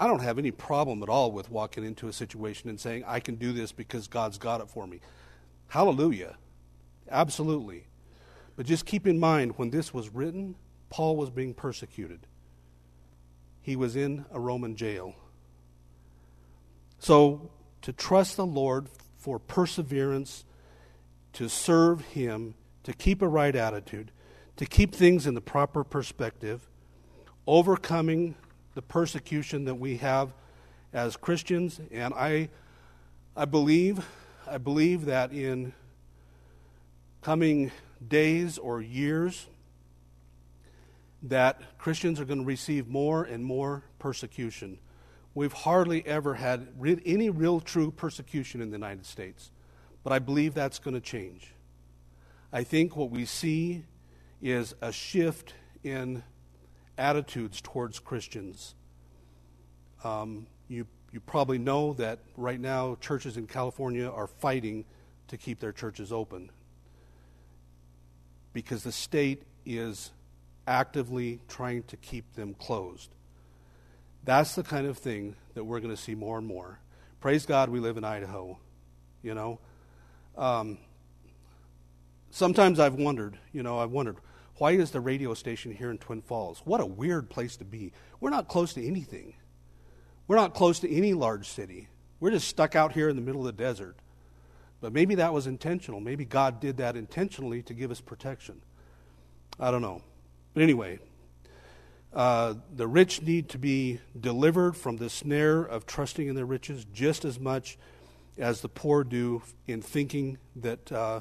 I 0.00 0.06
don't 0.06 0.22
have 0.22 0.38
any 0.38 0.50
problem 0.50 1.02
at 1.02 1.10
all 1.10 1.30
with 1.30 1.50
walking 1.50 1.84
into 1.84 2.08
a 2.08 2.12
situation 2.12 2.70
and 2.70 2.80
saying, 2.80 3.04
I 3.06 3.20
can 3.20 3.34
do 3.34 3.52
this 3.52 3.70
because 3.70 4.08
God's 4.08 4.38
got 4.38 4.62
it 4.62 4.70
for 4.70 4.86
me. 4.86 5.00
Hallelujah. 5.68 6.38
Absolutely. 7.10 7.84
But 8.56 8.64
just 8.64 8.86
keep 8.86 9.06
in 9.06 9.18
mind, 9.18 9.58
when 9.58 9.68
this 9.68 9.92
was 9.92 10.08
written, 10.08 10.56
Paul 10.88 11.16
was 11.16 11.28
being 11.28 11.52
persecuted. 11.52 12.20
He 13.60 13.76
was 13.76 13.94
in 13.94 14.24
a 14.32 14.40
Roman 14.40 14.74
jail. 14.74 15.14
So, 16.98 17.50
to 17.82 17.92
trust 17.92 18.36
the 18.36 18.46
Lord 18.46 18.88
for 19.18 19.38
perseverance, 19.38 20.44
to 21.34 21.50
serve 21.50 22.00
Him, 22.06 22.54
to 22.84 22.94
keep 22.94 23.20
a 23.20 23.28
right 23.28 23.54
attitude, 23.54 24.12
to 24.56 24.64
keep 24.64 24.94
things 24.94 25.26
in 25.26 25.34
the 25.34 25.42
proper 25.42 25.84
perspective, 25.84 26.68
overcoming 27.46 28.34
the 28.74 28.82
persecution 28.82 29.64
that 29.64 29.74
we 29.74 29.96
have 29.98 30.32
as 30.92 31.16
Christians, 31.16 31.80
and 31.90 32.12
I, 32.14 32.48
I 33.36 33.44
believe, 33.44 34.04
I 34.46 34.58
believe 34.58 35.06
that 35.06 35.32
in 35.32 35.72
coming 37.22 37.70
days 38.06 38.58
or 38.58 38.80
years, 38.80 39.46
that 41.22 41.78
Christians 41.78 42.18
are 42.18 42.24
going 42.24 42.40
to 42.40 42.46
receive 42.46 42.88
more 42.88 43.24
and 43.24 43.44
more 43.44 43.84
persecution. 43.98 44.78
We've 45.34 45.52
hardly 45.52 46.04
ever 46.06 46.34
had 46.34 46.68
any 47.04 47.30
real 47.30 47.60
true 47.60 47.90
persecution 47.90 48.60
in 48.60 48.70
the 48.70 48.76
United 48.76 49.06
States, 49.06 49.50
but 50.02 50.12
I 50.12 50.18
believe 50.18 50.54
that's 50.54 50.78
going 50.78 50.94
to 50.94 51.00
change. 51.00 51.52
I 52.52 52.64
think 52.64 52.96
what 52.96 53.10
we 53.10 53.26
see 53.26 53.84
is 54.42 54.74
a 54.80 54.92
shift 54.92 55.54
in 55.84 56.22
attitudes 57.00 57.60
towards 57.60 57.98
Christians. 57.98 58.74
Um, 60.04 60.46
you, 60.68 60.86
you 61.12 61.20
probably 61.20 61.58
know 61.58 61.94
that 61.94 62.20
right 62.36 62.60
now 62.60 62.96
churches 63.00 63.36
in 63.36 63.46
California 63.46 64.08
are 64.08 64.26
fighting 64.26 64.84
to 65.28 65.36
keep 65.36 65.58
their 65.58 65.72
churches 65.72 66.12
open 66.12 66.50
because 68.52 68.84
the 68.84 68.92
state 68.92 69.42
is 69.64 70.10
actively 70.66 71.40
trying 71.48 71.82
to 71.84 71.96
keep 71.96 72.34
them 72.34 72.54
closed. 72.54 73.10
That's 74.24 74.54
the 74.54 74.62
kind 74.62 74.86
of 74.86 74.98
thing 74.98 75.36
that 75.54 75.64
we're 75.64 75.80
going 75.80 75.94
to 75.94 76.00
see 76.00 76.14
more 76.14 76.38
and 76.38 76.46
more. 76.46 76.78
Praise 77.20 77.46
God, 77.46 77.70
we 77.70 77.80
live 77.80 77.96
in 77.96 78.04
Idaho. 78.04 78.58
You 79.22 79.34
know, 79.34 79.58
um, 80.36 80.78
sometimes 82.30 82.78
I've 82.78 82.94
wondered. 82.94 83.38
You 83.52 83.62
know, 83.62 83.78
I've 83.78 83.90
wondered 83.90 84.16
why 84.60 84.72
is 84.72 84.90
the 84.90 85.00
radio 85.00 85.32
station 85.32 85.72
here 85.72 85.90
in 85.90 85.96
Twin 85.96 86.20
Falls? 86.20 86.60
What 86.66 86.82
a 86.82 86.86
weird 86.86 87.30
place 87.30 87.56
to 87.56 87.64
be. 87.64 87.92
We're 88.20 88.28
not 88.28 88.46
close 88.46 88.74
to 88.74 88.86
anything. 88.86 89.32
We're 90.28 90.36
not 90.36 90.52
close 90.52 90.80
to 90.80 90.94
any 90.94 91.14
large 91.14 91.48
city. 91.48 91.88
We're 92.20 92.32
just 92.32 92.46
stuck 92.46 92.76
out 92.76 92.92
here 92.92 93.08
in 93.08 93.16
the 93.16 93.22
middle 93.22 93.40
of 93.40 93.56
the 93.56 93.64
desert. 93.64 93.96
But 94.82 94.92
maybe 94.92 95.14
that 95.14 95.32
was 95.32 95.46
intentional. 95.46 95.98
Maybe 95.98 96.26
God 96.26 96.60
did 96.60 96.76
that 96.76 96.94
intentionally 96.94 97.62
to 97.62 97.72
give 97.72 97.90
us 97.90 98.02
protection. 98.02 98.60
I 99.58 99.70
don't 99.70 99.80
know. 99.80 100.02
But 100.52 100.62
anyway, 100.62 100.98
uh, 102.12 102.52
the 102.76 102.86
rich 102.86 103.22
need 103.22 103.48
to 103.48 103.58
be 103.58 104.00
delivered 104.20 104.76
from 104.76 104.98
the 104.98 105.08
snare 105.08 105.62
of 105.62 105.86
trusting 105.86 106.28
in 106.28 106.34
their 106.34 106.44
riches 106.44 106.84
just 106.92 107.24
as 107.24 107.40
much 107.40 107.78
as 108.36 108.60
the 108.60 108.68
poor 108.68 109.04
do 109.04 109.40
in 109.66 109.80
thinking 109.80 110.36
that, 110.56 110.92
uh, 110.92 111.20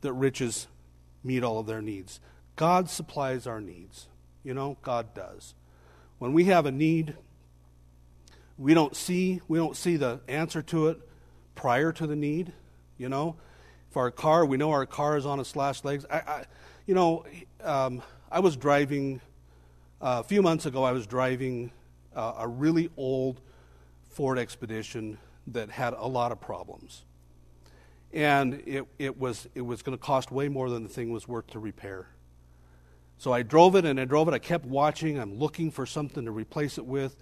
that 0.00 0.14
riches 0.14 0.68
meet 1.22 1.44
all 1.44 1.58
of 1.58 1.66
their 1.66 1.82
needs. 1.82 2.18
God 2.56 2.88
supplies 2.88 3.46
our 3.46 3.60
needs. 3.60 4.08
You 4.44 4.54
know, 4.54 4.76
God 4.82 5.14
does. 5.14 5.54
When 6.18 6.32
we 6.32 6.44
have 6.44 6.66
a 6.66 6.72
need, 6.72 7.14
we 8.58 8.74
don't 8.74 8.94
see 8.94 9.40
we 9.48 9.58
don't 9.58 9.76
see 9.76 9.96
the 9.96 10.20
answer 10.28 10.62
to 10.62 10.88
it 10.88 11.00
prior 11.54 11.92
to 11.92 12.06
the 12.06 12.16
need. 12.16 12.52
You 12.98 13.08
know, 13.08 13.36
if 13.90 13.96
our 13.96 14.10
car, 14.10 14.44
we 14.46 14.56
know 14.56 14.70
our 14.70 14.86
car 14.86 15.16
is 15.16 15.26
on 15.26 15.40
its 15.40 15.56
last 15.56 15.84
legs. 15.84 16.06
I, 16.10 16.16
I 16.18 16.44
you 16.86 16.94
know, 16.94 17.24
um, 17.62 18.02
I 18.30 18.40
was 18.40 18.56
driving 18.56 19.20
uh, 20.00 20.22
a 20.24 20.24
few 20.24 20.42
months 20.42 20.66
ago. 20.66 20.84
I 20.84 20.92
was 20.92 21.06
driving 21.06 21.72
uh, 22.14 22.34
a 22.38 22.48
really 22.48 22.90
old 22.96 23.40
Ford 24.10 24.38
Expedition 24.38 25.18
that 25.48 25.70
had 25.70 25.94
a 25.94 26.06
lot 26.06 26.32
of 26.32 26.40
problems, 26.40 27.04
and 28.12 28.62
it 28.66 28.84
it 28.98 29.18
was 29.18 29.48
it 29.54 29.62
was 29.62 29.82
going 29.82 29.96
to 29.96 30.02
cost 30.02 30.30
way 30.30 30.48
more 30.48 30.70
than 30.70 30.82
the 30.82 30.88
thing 30.88 31.10
was 31.12 31.26
worth 31.26 31.48
to 31.48 31.58
repair. 31.58 32.08
So 33.22 33.32
I 33.32 33.42
drove 33.42 33.76
it 33.76 33.84
and 33.84 34.00
I 34.00 34.04
drove 34.04 34.26
it. 34.26 34.34
I 34.34 34.40
kept 34.40 34.66
watching. 34.66 35.16
I'm 35.16 35.38
looking 35.38 35.70
for 35.70 35.86
something 35.86 36.24
to 36.24 36.32
replace 36.32 36.76
it 36.76 36.84
with. 36.84 37.14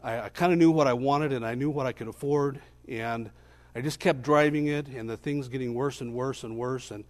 I, 0.00 0.20
I 0.20 0.28
kind 0.28 0.52
of 0.52 0.60
knew 0.60 0.70
what 0.70 0.86
I 0.86 0.92
wanted 0.92 1.32
and 1.32 1.44
I 1.44 1.56
knew 1.56 1.70
what 1.70 1.86
I 1.86 1.92
could 1.92 2.06
afford. 2.06 2.60
And 2.86 3.32
I 3.74 3.80
just 3.80 3.98
kept 3.98 4.22
driving 4.22 4.68
it, 4.68 4.86
and 4.86 5.10
the 5.10 5.16
thing's 5.16 5.48
getting 5.48 5.74
worse 5.74 6.02
and 6.02 6.14
worse 6.14 6.44
and 6.44 6.56
worse. 6.56 6.92
And 6.92 7.02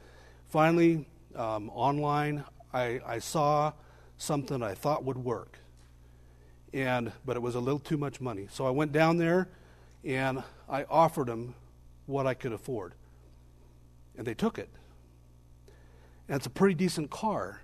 finally, 0.49 1.07
um, 1.36 1.68
online, 1.74 2.43
I, 2.72 3.01
I 3.05 3.18
saw 3.18 3.74
something 4.16 4.62
I 4.62 4.72
thought 4.72 5.05
would 5.05 5.18
work. 5.18 5.59
And, 6.72 7.12
but 7.26 7.36
it 7.36 7.41
was 7.41 7.57
a 7.57 7.61
little 7.61 7.78
too 7.78 7.99
much 7.99 8.22
money. 8.22 8.49
So 8.51 8.66
I 8.66 8.70
went 8.70 8.93
down 8.93 9.18
there 9.18 9.51
and 10.03 10.43
I 10.66 10.84
offered 10.84 11.26
them 11.26 11.57
what 12.07 12.26
I 12.26 12.32
could 12.32 12.55
afford. 12.55 12.95
And 14.16 14.26
they 14.26 14.32
took 14.32 14.59
it. 14.59 14.70
And 16.26 16.36
it's 16.36 16.47
a 16.47 16.51
pretty 16.51 16.74
decent 16.74 17.11
car. 17.11 17.61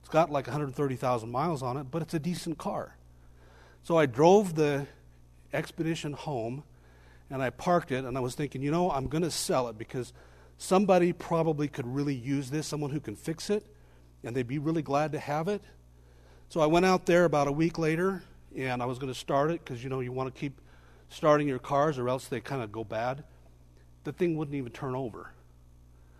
It's 0.00 0.08
got 0.08 0.30
like 0.30 0.46
130,000 0.46 1.30
miles 1.30 1.62
on 1.62 1.76
it, 1.76 1.84
but 1.90 2.02
it's 2.02 2.14
a 2.14 2.18
decent 2.18 2.58
car. 2.58 2.96
So 3.82 3.96
I 3.96 4.06
drove 4.06 4.54
the 4.54 4.86
expedition 5.52 6.12
home 6.12 6.64
and 7.30 7.42
I 7.42 7.50
parked 7.50 7.92
it 7.92 8.04
and 8.04 8.16
I 8.16 8.20
was 8.20 8.34
thinking, 8.34 8.62
you 8.62 8.70
know, 8.70 8.90
I'm 8.90 9.06
going 9.06 9.22
to 9.22 9.30
sell 9.30 9.68
it 9.68 9.78
because 9.78 10.12
somebody 10.58 11.12
probably 11.12 11.68
could 11.68 11.86
really 11.86 12.14
use 12.14 12.50
this, 12.50 12.66
someone 12.66 12.90
who 12.90 13.00
can 13.00 13.16
fix 13.16 13.50
it, 13.50 13.66
and 14.22 14.36
they'd 14.36 14.46
be 14.46 14.58
really 14.58 14.82
glad 14.82 15.12
to 15.12 15.18
have 15.18 15.48
it. 15.48 15.62
So 16.48 16.60
I 16.60 16.66
went 16.66 16.84
out 16.84 17.06
there 17.06 17.24
about 17.24 17.46
a 17.46 17.52
week 17.52 17.78
later 17.78 18.22
and 18.56 18.82
I 18.82 18.86
was 18.86 18.98
going 18.98 19.12
to 19.12 19.18
start 19.18 19.50
it 19.50 19.64
because, 19.64 19.82
you 19.82 19.88
know, 19.88 20.00
you 20.00 20.12
want 20.12 20.34
to 20.34 20.38
keep 20.38 20.60
starting 21.08 21.48
your 21.48 21.58
cars 21.58 21.98
or 21.98 22.08
else 22.08 22.26
they 22.26 22.40
kind 22.40 22.62
of 22.62 22.72
go 22.72 22.84
bad. 22.84 23.24
The 24.04 24.12
thing 24.12 24.36
wouldn't 24.36 24.56
even 24.56 24.72
turn 24.72 24.94
over. 24.94 25.32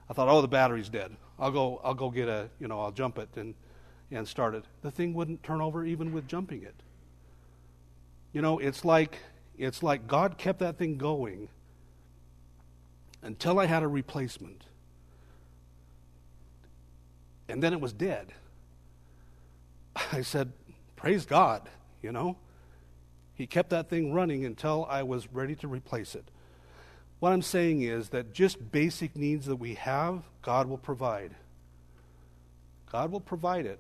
I 0.09 0.13
thought, 0.13 0.29
oh, 0.29 0.41
the 0.41 0.49
battery's 0.49 0.89
dead. 0.89 1.17
I'll 1.39 1.51
go, 1.51 1.81
I'll 1.83 1.95
go 1.95 2.11
get 2.11 2.29
a, 2.29 2.49
you 2.59 2.69
know, 2.69 2.81
I'll 2.81 2.93
jump 2.93 3.19
it 3.19 3.29
and, 3.37 3.55
and 4.11 4.27
started. 4.27 4.65
The 4.83 4.91
thing 4.91 5.15
wouldn't 5.15 5.43
turn 5.43 5.61
over 5.61 5.85
even 5.85 6.13
with 6.13 6.27
jumping 6.27 6.63
it. 6.63 6.75
You 8.33 8.43
know, 8.43 8.59
it's 8.59 8.85
like 8.85 9.19
it's 9.59 9.83
like 9.83 10.07
God 10.07 10.39
kept 10.39 10.61
that 10.61 10.79
thing 10.79 10.97
going 10.97 11.49
until 13.23 13.59
I 13.59 13.67
had 13.67 13.83
a 13.83 13.89
replacement. 13.89 14.65
And 17.49 17.63
then 17.63 17.73
it 17.73 17.81
was 17.81 17.93
dead. 17.93 18.33
I 20.13 20.23
said, 20.23 20.53
Praise 20.97 21.27
God, 21.27 21.69
you 22.03 22.13
know. 22.13 22.37
He 23.35 23.47
kept 23.47 23.71
that 23.71 23.89
thing 23.89 24.13
running 24.13 24.45
until 24.45 24.87
I 24.89 25.03
was 25.03 25.27
ready 25.33 25.55
to 25.57 25.69
replace 25.69 26.15
it. 26.15 26.31
What 27.21 27.33
I'm 27.33 27.43
saying 27.43 27.83
is 27.83 28.11
that 28.11 28.33
just 28.33 28.71
basic 28.71 29.17
needs 29.17 29.47
that 29.47 29.57
we 29.57 29.75
have, 29.75 30.23
God 30.43 30.69
will 30.69 30.79
provide. 30.79 31.35
God 32.91 33.11
will 33.11 33.21
provide 33.21 33.67
it. 33.67 33.79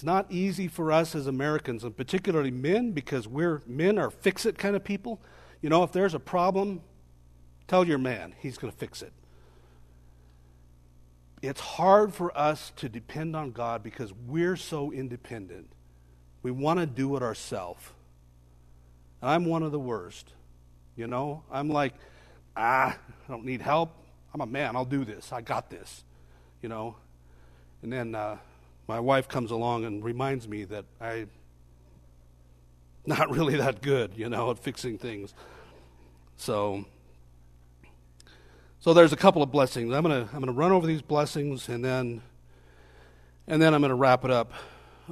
It's 0.00 0.04
not 0.06 0.32
easy 0.32 0.66
for 0.66 0.90
us 0.90 1.14
as 1.14 1.26
Americans, 1.26 1.84
and 1.84 1.94
particularly 1.94 2.50
men, 2.50 2.92
because 2.92 3.28
we're 3.28 3.60
men 3.66 3.98
are 3.98 4.10
fix 4.10 4.46
it 4.46 4.56
kind 4.56 4.74
of 4.74 4.82
people. 4.82 5.20
You 5.60 5.68
know, 5.68 5.82
if 5.82 5.92
there's 5.92 6.14
a 6.14 6.18
problem, 6.18 6.80
tell 7.68 7.86
your 7.86 7.98
man, 7.98 8.34
he's 8.38 8.56
going 8.56 8.72
to 8.72 8.78
fix 8.78 9.02
it. 9.02 9.12
It's 11.42 11.60
hard 11.60 12.14
for 12.14 12.34
us 12.34 12.72
to 12.76 12.88
depend 12.88 13.36
on 13.36 13.50
God 13.50 13.82
because 13.82 14.10
we're 14.26 14.56
so 14.56 14.90
independent. 14.90 15.68
We 16.42 16.50
want 16.50 16.80
to 16.80 16.86
do 16.86 17.14
it 17.16 17.22
ourselves. 17.22 17.86
And 19.20 19.30
I'm 19.30 19.44
one 19.44 19.62
of 19.62 19.70
the 19.70 19.78
worst. 19.78 20.32
You 20.96 21.08
know, 21.08 21.42
I'm 21.52 21.68
like, 21.68 21.92
ah, 22.56 22.96
I 22.96 23.30
don't 23.30 23.44
need 23.44 23.60
help. 23.60 23.90
I'm 24.32 24.40
a 24.40 24.46
man. 24.46 24.76
I'll 24.76 24.86
do 24.86 25.04
this. 25.04 25.30
I 25.30 25.42
got 25.42 25.68
this. 25.68 26.04
You 26.62 26.70
know, 26.70 26.96
and 27.82 27.92
then 27.92 28.14
uh, 28.14 28.38
my 28.90 28.98
wife 28.98 29.28
comes 29.28 29.52
along 29.52 29.84
and 29.84 30.02
reminds 30.02 30.48
me 30.48 30.64
that 30.64 30.84
I'm 31.00 31.30
not 33.06 33.30
really 33.30 33.54
that 33.54 33.82
good, 33.82 34.16
you 34.16 34.28
know, 34.28 34.50
at 34.50 34.58
fixing 34.58 34.98
things. 34.98 35.32
So 36.36 36.84
so 38.80 38.92
there's 38.92 39.12
a 39.12 39.16
couple 39.16 39.44
of 39.44 39.52
blessings. 39.52 39.94
I'm 39.94 40.02
gonna 40.02 40.28
I'm 40.32 40.40
gonna 40.40 40.50
run 40.50 40.72
over 40.72 40.88
these 40.88 41.02
blessings 41.02 41.68
and 41.68 41.84
then 41.84 42.20
and 43.46 43.62
then 43.62 43.74
I'm 43.74 43.80
gonna 43.80 43.94
wrap 43.94 44.24
it 44.24 44.32
up 44.32 44.52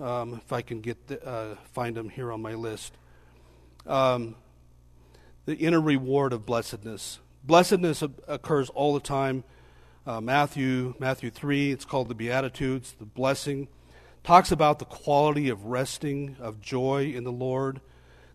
um, 0.03 0.41
if 0.45 0.53
I 0.53 0.61
can 0.61 0.81
get 0.81 1.07
the, 1.07 1.25
uh, 1.25 1.55
find 1.73 1.97
them 1.97 2.09
here 2.09 2.33
on 2.33 2.43
my 2.43 2.55
list. 2.55 2.93
Um, 3.87 4.35
the 5.47 5.55
inner 5.55 5.81
reward 5.81 6.33
of 6.33 6.45
blessedness. 6.45 7.21
Blessedness 7.45 8.03
occurs 8.27 8.71
all 8.71 8.93
the 8.95 9.01
time 9.01 9.45
uh, 10.09 10.23
Matthew, 10.23 10.95
Matthew 10.99 11.29
3, 11.29 11.71
it's 11.71 11.85
called 11.85 12.09
the 12.09 12.15
Beatitudes, 12.15 12.95
the 12.99 13.05
blessing. 13.05 13.69
Talks 14.25 14.51
about 14.51 14.79
the 14.79 14.87
quality 14.87 15.51
of 15.51 15.67
resting, 15.67 16.35
of 16.41 16.63
joy 16.63 17.13
in 17.15 17.25
the 17.25 17.33
Lord, 17.33 17.83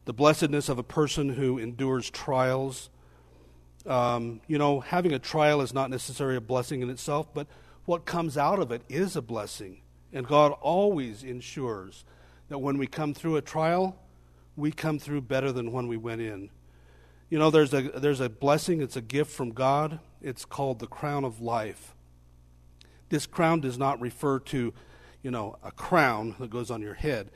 the 0.05 0.13
blessedness 0.13 0.69
of 0.69 0.77
a 0.77 0.83
person 0.83 1.29
who 1.29 1.57
endures 1.57 2.11
trials. 2.11 2.91
Um, 3.87 4.39
you 4.45 4.59
know, 4.59 4.81
having 4.81 5.13
a 5.13 5.19
trial 5.19 5.61
is 5.61 5.73
not 5.73 5.89
necessarily 5.89 6.37
a 6.37 6.41
blessing 6.41 6.83
in 6.83 6.91
itself, 6.91 7.33
but 7.33 7.47
what 7.85 8.05
comes 8.05 8.37
out 8.37 8.59
of 8.59 8.71
it 8.71 8.83
is 8.87 9.15
a 9.15 9.21
blessing. 9.23 9.81
And 10.13 10.27
God 10.27 10.51
always 10.61 11.23
ensures 11.23 12.05
that 12.49 12.59
when 12.59 12.77
we 12.77 12.85
come 12.85 13.15
through 13.15 13.37
a 13.37 13.41
trial, 13.41 13.97
we 14.55 14.71
come 14.71 14.99
through 14.99 15.21
better 15.21 15.51
than 15.51 15.71
when 15.71 15.87
we 15.87 15.97
went 15.97 16.21
in. 16.21 16.51
You 17.31 17.39
know, 17.39 17.49
there's 17.49 17.73
a, 17.73 17.81
there's 17.81 18.19
a 18.19 18.29
blessing, 18.29 18.79
it's 18.79 18.95
a 18.95 19.01
gift 19.01 19.31
from 19.31 19.53
God. 19.53 19.99
It's 20.23 20.45
called 20.45 20.79
the 20.79 20.87
crown 20.87 21.25
of 21.25 21.41
life. 21.41 21.93
This 23.09 23.25
crown 23.25 23.59
does 23.59 23.77
not 23.77 24.01
refer 24.01 24.39
to, 24.39 24.73
you 25.21 25.31
know, 25.31 25.57
a 25.63 25.71
crown 25.71 26.35
that 26.39 26.49
goes 26.49 26.71
on 26.71 26.81
your 26.81 26.93
head. 26.95 27.29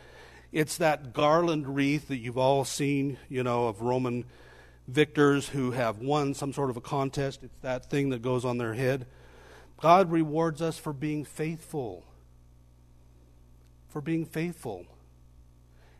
It's 0.51 0.77
that 0.77 1.13
garland 1.13 1.75
wreath 1.75 2.07
that 2.07 2.17
you've 2.17 2.37
all 2.37 2.63
seen, 2.65 3.17
you 3.29 3.43
know, 3.43 3.67
of 3.67 3.81
Roman 3.81 4.25
victors 4.87 5.49
who 5.49 5.71
have 5.71 5.99
won 5.99 6.33
some 6.33 6.53
sort 6.53 6.69
of 6.69 6.77
a 6.77 6.81
contest. 6.81 7.43
It's 7.43 7.57
that 7.61 7.89
thing 7.89 8.09
that 8.09 8.21
goes 8.21 8.45
on 8.45 8.57
their 8.57 8.73
head. 8.73 9.05
God 9.79 10.11
rewards 10.11 10.61
us 10.61 10.77
for 10.77 10.93
being 10.93 11.25
faithful. 11.25 12.05
For 13.89 14.01
being 14.01 14.25
faithful. 14.25 14.85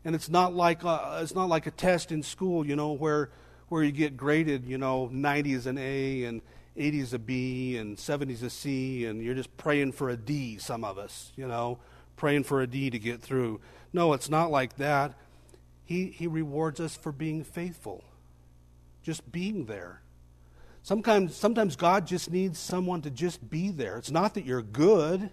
And 0.06 0.16
it's 0.16 0.30
not 0.30 0.56
like 0.56 0.84
a, 0.84 0.88
uh, 0.88 1.20
it's 1.22 1.36
not 1.36 1.50
like 1.50 1.68
a 1.68 1.72
test 1.72 2.12
in 2.12 2.24
school, 2.24 2.66
you 2.66 2.76
know, 2.76 2.94
where 2.94 3.30
where 3.68 3.84
you 3.84 3.92
get 3.92 4.16
graded, 4.16 4.66
you 4.66 4.78
know, 4.78 5.10
90 5.12 5.54
is 5.54 5.68
an 5.68 5.78
A 5.78 6.24
and 6.24 6.42
80 6.78 7.00
is 7.00 7.14
a 7.14 7.20
B 7.20 7.78
and 7.78 7.98
70s 7.98 8.44
a 8.44 8.50
C, 8.50 9.06
and 9.06 9.22
you're 9.22 9.36
just 9.36 9.56
praying 9.58 9.94
for 9.94 10.10
a 10.10 10.18
D, 10.18 10.58
some 10.58 10.84
of 10.84 10.98
us, 10.98 11.32
you 11.36 11.48
know, 11.48 11.80
praying 12.16 12.44
for 12.44 12.62
a 12.62 12.68
D 12.68 12.90
to 12.90 13.00
get 13.00 13.22
through. 13.22 13.60
No, 13.94 14.14
it's 14.14 14.30
not 14.30 14.52
like 14.52 14.78
that. 14.78 15.14
He, 15.86 16.08
he 16.08 16.28
rewards 16.28 16.80
us 16.80 16.96
for 16.96 17.12
being 17.12 17.44
faithful, 17.44 18.04
just 19.02 19.32
being 19.32 19.66
there. 19.66 20.02
Sometimes, 20.84 21.36
sometimes 21.36 21.76
God 21.76 22.06
just 22.06 22.32
needs 22.32 22.60
someone 22.60 23.02
to 23.02 23.10
just 23.10 23.50
be 23.50 23.72
there. 23.72 23.98
It's 23.98 24.12
not 24.12 24.36
that 24.36 24.46
you're 24.46 24.62
good. 24.62 25.30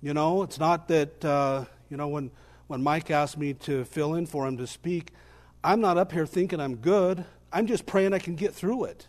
You 0.00 0.14
know, 0.14 0.42
it's 0.42 0.58
not 0.58 0.88
that, 0.88 1.24
uh, 1.24 1.64
you 1.90 1.96
know, 1.96 2.08
when, 2.08 2.30
when 2.66 2.82
Mike 2.82 3.10
asked 3.10 3.38
me 3.38 3.54
to 3.54 3.84
fill 3.84 4.14
in 4.14 4.26
for 4.26 4.46
him 4.46 4.56
to 4.56 4.66
speak, 4.66 5.12
I'm 5.62 5.80
not 5.80 5.98
up 5.98 6.12
here 6.12 6.26
thinking 6.26 6.60
I'm 6.60 6.76
good. 6.76 7.24
I'm 7.52 7.66
just 7.66 7.86
praying 7.86 8.12
I 8.12 8.18
can 8.18 8.34
get 8.34 8.54
through 8.54 8.84
it. 8.84 9.06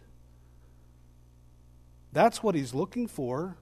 That's 2.16 2.42
what 2.42 2.56
he's 2.56 2.74
looking 2.74 3.08
for. 3.10 3.58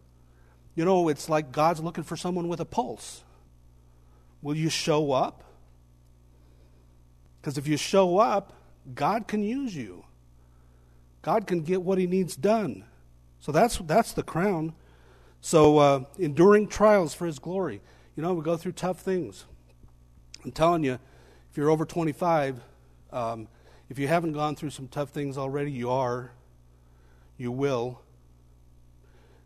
You 0.76 0.86
know, 0.86 1.10
it's 1.10 1.28
like 1.28 1.52
God's 1.52 1.82
looking 1.82 2.04
for 2.04 2.16
someone 2.16 2.48
with 2.48 2.60
a 2.60 2.66
pulse. 2.66 3.24
Will 4.44 4.56
you 4.56 4.70
show 4.70 5.12
up? 5.12 5.44
Because 7.42 7.58
if 7.58 7.68
you 7.68 7.78
show 7.78 8.20
up, 8.20 8.54
God 8.94 9.28
can 9.28 9.42
use 9.42 9.76
you. 9.76 10.06
God 11.24 11.48
can 11.48 11.62
get 11.62 11.82
what 11.82 11.98
he 11.98 12.06
needs 12.06 12.36
done. 12.36 12.84
So 13.40 13.52
that's, 13.52 13.80
that's 13.80 14.14
the 14.14 14.22
crown. 14.22 14.76
So, 15.42 15.80
uh, 15.80 16.04
enduring 16.20 16.68
trials 16.68 17.16
for 17.16 17.26
his 17.26 17.40
glory. 17.40 17.82
You 18.16 18.22
know, 18.22 18.36
we 18.36 18.44
go 18.44 18.56
through 18.56 18.74
tough 18.74 19.00
things. 19.00 19.46
I'm 20.46 20.52
telling 20.52 20.84
you, 20.84 21.00
if 21.50 21.58
you're 21.58 21.72
over 21.72 21.86
25, 21.86 22.62
um, 23.12 23.48
If 23.90 23.98
you 23.98 24.08
haven't 24.08 24.34
gone 24.34 24.56
through 24.56 24.70
some 24.70 24.88
tough 24.88 25.10
things 25.10 25.40
already, 25.40 25.72
you 25.72 25.90
are. 25.90 26.34
You 27.36 27.52
will. 27.52 28.04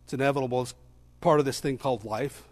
It's 0.07 0.13
inevitable. 0.13 0.61
It's 0.61 0.73
part 1.19 1.41
of 1.41 1.45
this 1.45 1.59
thing 1.59 1.77
called 1.77 2.05
life. 2.05 2.43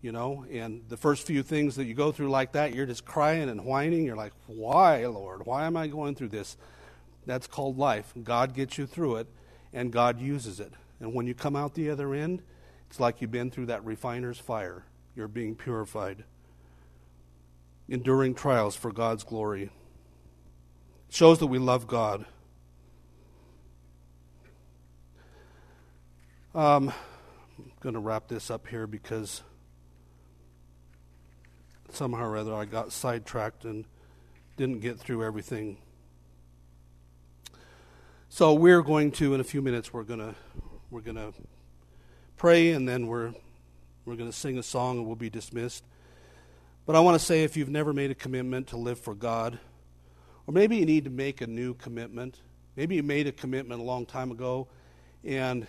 You 0.00 0.12
know, 0.12 0.46
and 0.50 0.82
the 0.88 0.96
first 0.96 1.26
few 1.26 1.42
things 1.42 1.76
that 1.76 1.84
you 1.84 1.92
go 1.92 2.10
through 2.10 2.30
like 2.30 2.52
that, 2.52 2.74
you're 2.74 2.86
just 2.86 3.04
crying 3.04 3.50
and 3.50 3.66
whining. 3.66 4.06
You're 4.06 4.16
like, 4.16 4.32
why, 4.46 5.04
Lord? 5.04 5.44
Why 5.44 5.66
am 5.66 5.76
I 5.76 5.88
going 5.88 6.14
through 6.14 6.30
this? 6.30 6.56
That's 7.26 7.46
called 7.46 7.76
life. 7.76 8.14
God 8.24 8.54
gets 8.54 8.78
you 8.78 8.86
through 8.86 9.16
it, 9.16 9.26
and 9.74 9.92
God 9.92 10.22
uses 10.22 10.58
it. 10.58 10.72
And 11.00 11.12
when 11.12 11.26
you 11.26 11.34
come 11.34 11.54
out 11.54 11.74
the 11.74 11.90
other 11.90 12.14
end, 12.14 12.40
it's 12.88 12.98
like 12.98 13.20
you've 13.20 13.30
been 13.30 13.50
through 13.50 13.66
that 13.66 13.84
refiner's 13.84 14.38
fire. 14.38 14.86
You're 15.14 15.28
being 15.28 15.54
purified. 15.54 16.24
Enduring 17.90 18.34
trials 18.34 18.74
for 18.74 18.90
God's 18.90 19.22
glory. 19.22 19.64
It 19.64 19.70
shows 21.14 21.40
that 21.40 21.48
we 21.48 21.58
love 21.58 21.86
God. 21.86 22.24
Um, 26.54 26.92
I'm 27.58 27.72
going 27.80 27.94
to 27.94 27.98
wrap 27.98 28.28
this 28.28 28.50
up 28.50 28.66
here 28.66 28.86
because 28.86 29.42
somehow 31.90 32.24
or 32.26 32.36
other 32.36 32.54
I 32.54 32.66
got 32.66 32.92
sidetracked 32.92 33.64
and 33.64 33.86
didn't 34.58 34.80
get 34.80 34.98
through 34.98 35.24
everything. 35.24 35.78
So 38.28 38.52
we're 38.52 38.82
going 38.82 39.12
to, 39.12 39.32
in 39.32 39.40
a 39.40 39.44
few 39.44 39.62
minutes, 39.62 39.94
we're 39.94 40.02
going 40.02 40.20
to 40.20 40.34
we're 40.90 41.00
going 41.00 41.16
to 41.16 41.32
pray, 42.36 42.72
and 42.72 42.86
then 42.86 43.06
we're 43.06 43.32
we're 44.04 44.16
going 44.16 44.30
to 44.30 44.36
sing 44.36 44.58
a 44.58 44.62
song, 44.62 44.98
and 44.98 45.06
we'll 45.06 45.16
be 45.16 45.30
dismissed. 45.30 45.84
But 46.84 46.96
I 46.96 47.00
want 47.00 47.18
to 47.18 47.24
say, 47.24 47.44
if 47.44 47.56
you've 47.56 47.70
never 47.70 47.94
made 47.94 48.10
a 48.10 48.14
commitment 48.14 48.66
to 48.68 48.76
live 48.76 48.98
for 48.98 49.14
God, 49.14 49.58
or 50.46 50.52
maybe 50.52 50.76
you 50.76 50.84
need 50.84 51.04
to 51.04 51.10
make 51.10 51.40
a 51.40 51.46
new 51.46 51.72
commitment, 51.72 52.42
maybe 52.76 52.96
you 52.96 53.02
made 53.02 53.26
a 53.26 53.32
commitment 53.32 53.80
a 53.80 53.84
long 53.84 54.04
time 54.04 54.30
ago, 54.30 54.68
and 55.24 55.66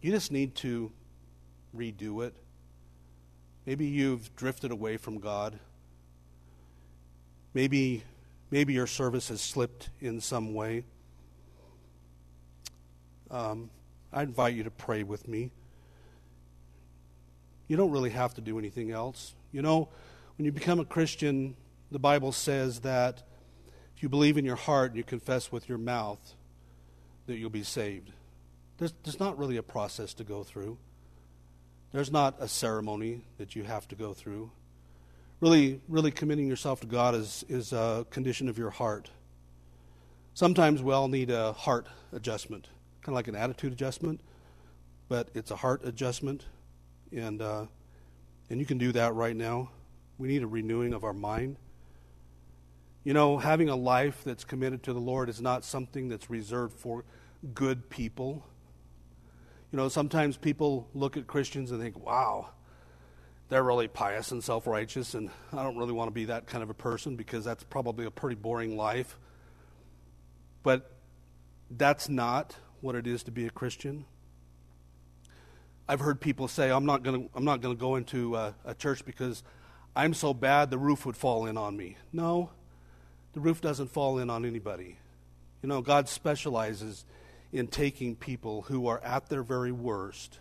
you 0.00 0.10
just 0.12 0.30
need 0.30 0.54
to 0.56 0.92
redo 1.76 2.24
it. 2.26 2.34
Maybe 3.64 3.86
you've 3.86 4.34
drifted 4.36 4.70
away 4.70 4.96
from 4.96 5.18
God. 5.18 5.58
Maybe, 7.54 8.04
maybe 8.50 8.72
your 8.72 8.86
service 8.86 9.28
has 9.28 9.40
slipped 9.40 9.90
in 10.00 10.20
some 10.20 10.54
way. 10.54 10.84
Um, 13.30 13.70
I 14.12 14.22
invite 14.22 14.54
you 14.54 14.62
to 14.64 14.70
pray 14.70 15.02
with 15.02 15.26
me. 15.26 15.50
You 17.66 17.76
don't 17.76 17.90
really 17.90 18.10
have 18.10 18.34
to 18.34 18.40
do 18.40 18.58
anything 18.58 18.92
else. 18.92 19.34
You 19.52 19.62
know, 19.62 19.88
when 20.38 20.44
you 20.44 20.52
become 20.52 20.78
a 20.78 20.84
Christian, 20.84 21.56
the 21.90 21.98
Bible 21.98 22.30
says 22.30 22.80
that 22.80 23.22
if 23.96 24.02
you 24.02 24.08
believe 24.08 24.36
in 24.36 24.44
your 24.44 24.56
heart 24.56 24.90
and 24.90 24.96
you 24.96 25.02
confess 25.02 25.50
with 25.50 25.68
your 25.68 25.78
mouth, 25.78 26.34
that 27.26 27.36
you'll 27.36 27.50
be 27.50 27.64
saved. 27.64 28.12
There's, 28.78 28.92
there's 29.04 29.20
not 29.20 29.38
really 29.38 29.56
a 29.56 29.62
process 29.62 30.14
to 30.14 30.24
go 30.24 30.42
through. 30.42 30.78
There's 31.92 32.10
not 32.10 32.36
a 32.40 32.48
ceremony 32.48 33.22
that 33.38 33.56
you 33.56 33.64
have 33.64 33.88
to 33.88 33.94
go 33.94 34.12
through. 34.12 34.50
Really, 35.40 35.80
really 35.88 36.10
committing 36.10 36.46
yourself 36.46 36.80
to 36.80 36.86
God 36.86 37.14
is, 37.14 37.44
is 37.48 37.72
a 37.72 38.06
condition 38.10 38.48
of 38.48 38.58
your 38.58 38.70
heart. 38.70 39.10
Sometimes 40.34 40.82
we 40.82 40.92
all 40.92 41.08
need 41.08 41.30
a 41.30 41.52
heart 41.52 41.86
adjustment, 42.12 42.68
kind 43.00 43.14
of 43.14 43.14
like 43.14 43.28
an 43.28 43.34
attitude 43.34 43.72
adjustment, 43.72 44.20
but 45.08 45.28
it's 45.34 45.50
a 45.50 45.56
heart 45.56 45.82
adjustment, 45.84 46.44
and 47.12 47.40
uh, 47.40 47.66
and 48.50 48.60
you 48.60 48.66
can 48.66 48.78
do 48.78 48.92
that 48.92 49.14
right 49.14 49.34
now. 49.34 49.70
We 50.18 50.28
need 50.28 50.42
a 50.42 50.46
renewing 50.46 50.92
of 50.92 51.04
our 51.04 51.12
mind. 51.12 51.56
You 53.04 53.14
know, 53.14 53.38
having 53.38 53.68
a 53.68 53.76
life 53.76 54.22
that's 54.24 54.44
committed 54.44 54.82
to 54.84 54.92
the 54.92 55.00
Lord 55.00 55.28
is 55.28 55.40
not 55.40 55.64
something 55.64 56.08
that's 56.08 56.28
reserved 56.28 56.78
for 56.78 57.04
good 57.54 57.88
people. 57.88 58.44
You 59.76 59.82
know, 59.82 59.88
sometimes 59.90 60.38
people 60.38 60.88
look 60.94 61.18
at 61.18 61.26
Christians 61.26 61.70
and 61.70 61.78
think, 61.78 62.02
wow, 62.02 62.48
they're 63.50 63.62
really 63.62 63.88
pious 63.88 64.32
and 64.32 64.42
self 64.42 64.66
righteous, 64.66 65.12
and 65.12 65.28
I 65.52 65.62
don't 65.62 65.76
really 65.76 65.92
want 65.92 66.08
to 66.08 66.12
be 66.12 66.24
that 66.24 66.46
kind 66.46 66.62
of 66.62 66.70
a 66.70 66.74
person 66.74 67.14
because 67.14 67.44
that's 67.44 67.62
probably 67.62 68.06
a 68.06 68.10
pretty 68.10 68.36
boring 68.36 68.78
life. 68.78 69.18
But 70.62 70.90
that's 71.70 72.08
not 72.08 72.56
what 72.80 72.94
it 72.94 73.06
is 73.06 73.22
to 73.24 73.30
be 73.30 73.44
a 73.44 73.50
Christian. 73.50 74.06
I've 75.86 76.00
heard 76.00 76.22
people 76.22 76.48
say, 76.48 76.70
I'm 76.70 76.86
not 76.86 77.02
going 77.02 77.28
to 77.28 77.74
go 77.74 77.96
into 77.96 78.34
a, 78.34 78.54
a 78.64 78.74
church 78.74 79.04
because 79.04 79.42
I'm 79.94 80.14
so 80.14 80.32
bad 80.32 80.70
the 80.70 80.78
roof 80.78 81.04
would 81.04 81.18
fall 81.18 81.44
in 81.44 81.58
on 81.58 81.76
me. 81.76 81.98
No, 82.14 82.48
the 83.34 83.40
roof 83.40 83.60
doesn't 83.60 83.88
fall 83.88 84.16
in 84.20 84.30
on 84.30 84.46
anybody. 84.46 84.96
You 85.60 85.68
know, 85.68 85.82
God 85.82 86.08
specializes 86.08 87.04
in 87.56 87.66
taking 87.66 88.14
people 88.14 88.62
who 88.62 88.86
are 88.86 89.02
at 89.02 89.30
their 89.30 89.42
very 89.42 89.72
worst 89.72 90.40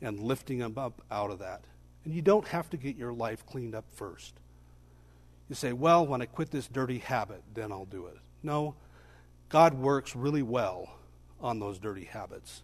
and 0.00 0.18
lifting 0.18 0.58
them 0.58 0.78
up 0.78 1.02
out 1.10 1.30
of 1.30 1.40
that. 1.40 1.62
And 2.04 2.14
you 2.14 2.22
don't 2.22 2.48
have 2.48 2.70
to 2.70 2.78
get 2.78 2.96
your 2.96 3.12
life 3.12 3.44
cleaned 3.44 3.74
up 3.74 3.84
first. 3.92 4.34
You 5.48 5.54
say, 5.54 5.74
well, 5.74 6.06
when 6.06 6.22
I 6.22 6.26
quit 6.26 6.50
this 6.50 6.66
dirty 6.66 6.98
habit, 6.98 7.42
then 7.52 7.70
I'll 7.70 7.84
do 7.84 8.06
it. 8.06 8.16
No, 8.42 8.76
God 9.50 9.74
works 9.74 10.16
really 10.16 10.42
well 10.42 10.94
on 11.38 11.60
those 11.60 11.78
dirty 11.78 12.04
habits. 12.04 12.62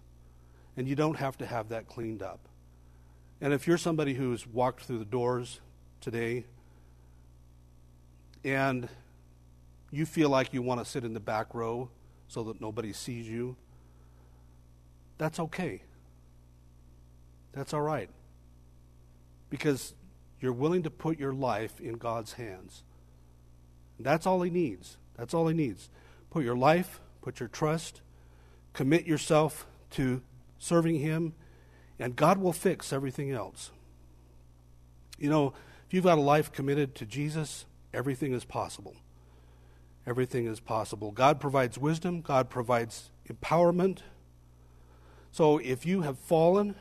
And 0.79 0.89
you 0.89 0.95
don't 0.95 1.17
have 1.17 1.37
to 1.39 1.47
have 1.47 1.69
that 1.69 1.87
cleaned 1.87 2.23
up. 2.23 2.41
And 3.41 3.53
if 3.53 3.67
you're 3.67 3.77
somebody 3.77 4.15
who's 4.15 4.47
walked 4.47 4.85
through 4.85 4.99
the 4.99 5.05
doors 5.05 5.61
today 6.01 6.47
and 8.43 8.89
you 9.91 10.07
feel 10.07 10.31
like 10.31 10.55
you 10.55 10.63
want 10.63 10.83
to 10.83 10.91
sit 10.91 11.05
in 11.05 11.13
the 11.13 11.21
back 11.21 11.55
row 11.55 11.91
so 12.29 12.45
that 12.45 12.63
nobody 12.63 12.93
sees 12.93 13.29
you, 13.29 13.57
that's 15.19 15.39
okay. 15.39 15.83
That's 17.53 17.73
all 17.73 17.83
right. 17.83 18.11
Because 19.51 19.95
you're 20.41 20.53
willing 20.53 20.83
to 20.83 20.91
put 20.91 21.19
your 21.19 21.33
life 21.33 21.81
in 21.81 21.95
God's 21.95 22.35
hands. 22.35 22.83
That's 23.99 24.27
all 24.27 24.43
He 24.43 24.51
needs. 24.51 24.97
That's 25.17 25.33
all 25.35 25.47
He 25.49 25.55
needs. 25.55 25.89
Put 26.31 26.45
your 26.45 26.57
life, 26.57 27.01
put 27.23 27.41
your 27.41 27.49
trust, 27.49 28.03
commit 28.73 29.07
yourself 29.07 29.67
to 29.91 30.23
serving 30.59 30.97
Him, 30.97 31.35
and 31.99 32.17
God 32.17 32.39
will 32.39 32.53
fix 32.53 32.93
everything 32.93 33.31
else. 33.31 33.71
You 35.19 35.31
know, 35.31 35.53
if 35.87 35.95
you've 35.95 36.05
got 36.05 36.19
a 36.19 36.23
life 36.23 36.51
committed 36.51 36.95
to 36.97 37.07
Jesus, 37.07 37.67
everything 37.93 38.35
is 38.35 38.45
possible. 38.45 38.97
Everything 40.07 40.47
is 40.47 40.59
possible. 40.61 41.13
God 41.13 41.41
provides 41.41 41.79
wisdom, 41.79 42.21
God 42.21 42.51
provides 42.51 43.11
empowerment, 43.31 44.01
so 45.35 45.59
if 45.59 45.85
you 45.85 46.03
have 46.03 46.17
fallen, 46.17 46.77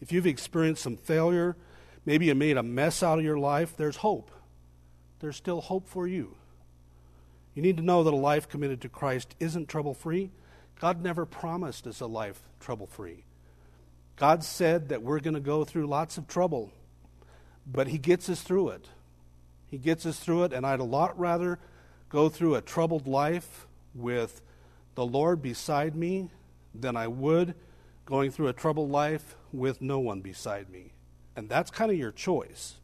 if 0.00 0.12
you've 0.12 0.28
experienced 0.28 0.80
some 0.80 0.96
failure, 0.96 1.56
maybe 2.06 2.26
you 2.26 2.36
made 2.36 2.56
a 2.56 2.62
mess 2.62 3.02
out 3.02 3.18
of 3.18 3.24
your 3.24 3.36
life, 3.36 3.76
there's 3.76 3.96
hope. 3.96 4.30
There's 5.18 5.34
still 5.34 5.60
hope 5.60 5.88
for 5.88 6.06
you. 6.06 6.36
You 7.56 7.62
need 7.62 7.76
to 7.78 7.82
know 7.82 8.04
that 8.04 8.14
a 8.14 8.16
life 8.16 8.48
committed 8.48 8.80
to 8.82 8.88
Christ 8.88 9.34
isn't 9.40 9.68
trouble 9.68 9.92
free. 9.92 10.30
God 10.78 11.02
never 11.02 11.26
promised 11.26 11.88
us 11.88 11.98
a 11.98 12.06
life 12.06 12.40
trouble 12.60 12.86
free. 12.86 13.24
God 14.14 14.44
said 14.44 14.90
that 14.90 15.02
we're 15.02 15.18
going 15.18 15.34
to 15.34 15.40
go 15.40 15.64
through 15.64 15.88
lots 15.88 16.16
of 16.16 16.28
trouble, 16.28 16.70
but 17.66 17.88
He 17.88 17.98
gets 17.98 18.30
us 18.30 18.40
through 18.40 18.68
it. 18.68 18.86
He 19.66 19.78
gets 19.78 20.06
us 20.06 20.20
through 20.20 20.44
it, 20.44 20.52
and 20.52 20.64
I'd 20.64 20.78
a 20.78 20.84
lot 20.84 21.18
rather 21.18 21.58
go 22.08 22.28
through 22.28 22.54
a 22.54 22.60
troubled 22.60 23.08
life 23.08 23.66
with 23.96 24.42
the 24.94 25.04
Lord 25.04 25.42
beside 25.42 25.96
me 25.96 26.30
than 26.80 26.96
I 26.96 27.08
would 27.08 27.54
going 28.06 28.30
through 28.30 28.48
a 28.48 28.52
troubled 28.52 28.90
life 28.90 29.36
with 29.52 29.82
no 29.82 29.98
one 29.98 30.20
beside 30.20 30.70
me. 30.70 30.92
And 31.36 31.48
that's 31.48 31.70
kind 31.70 31.90
of 31.90 31.98
your 31.98 32.10
choice. 32.10 32.76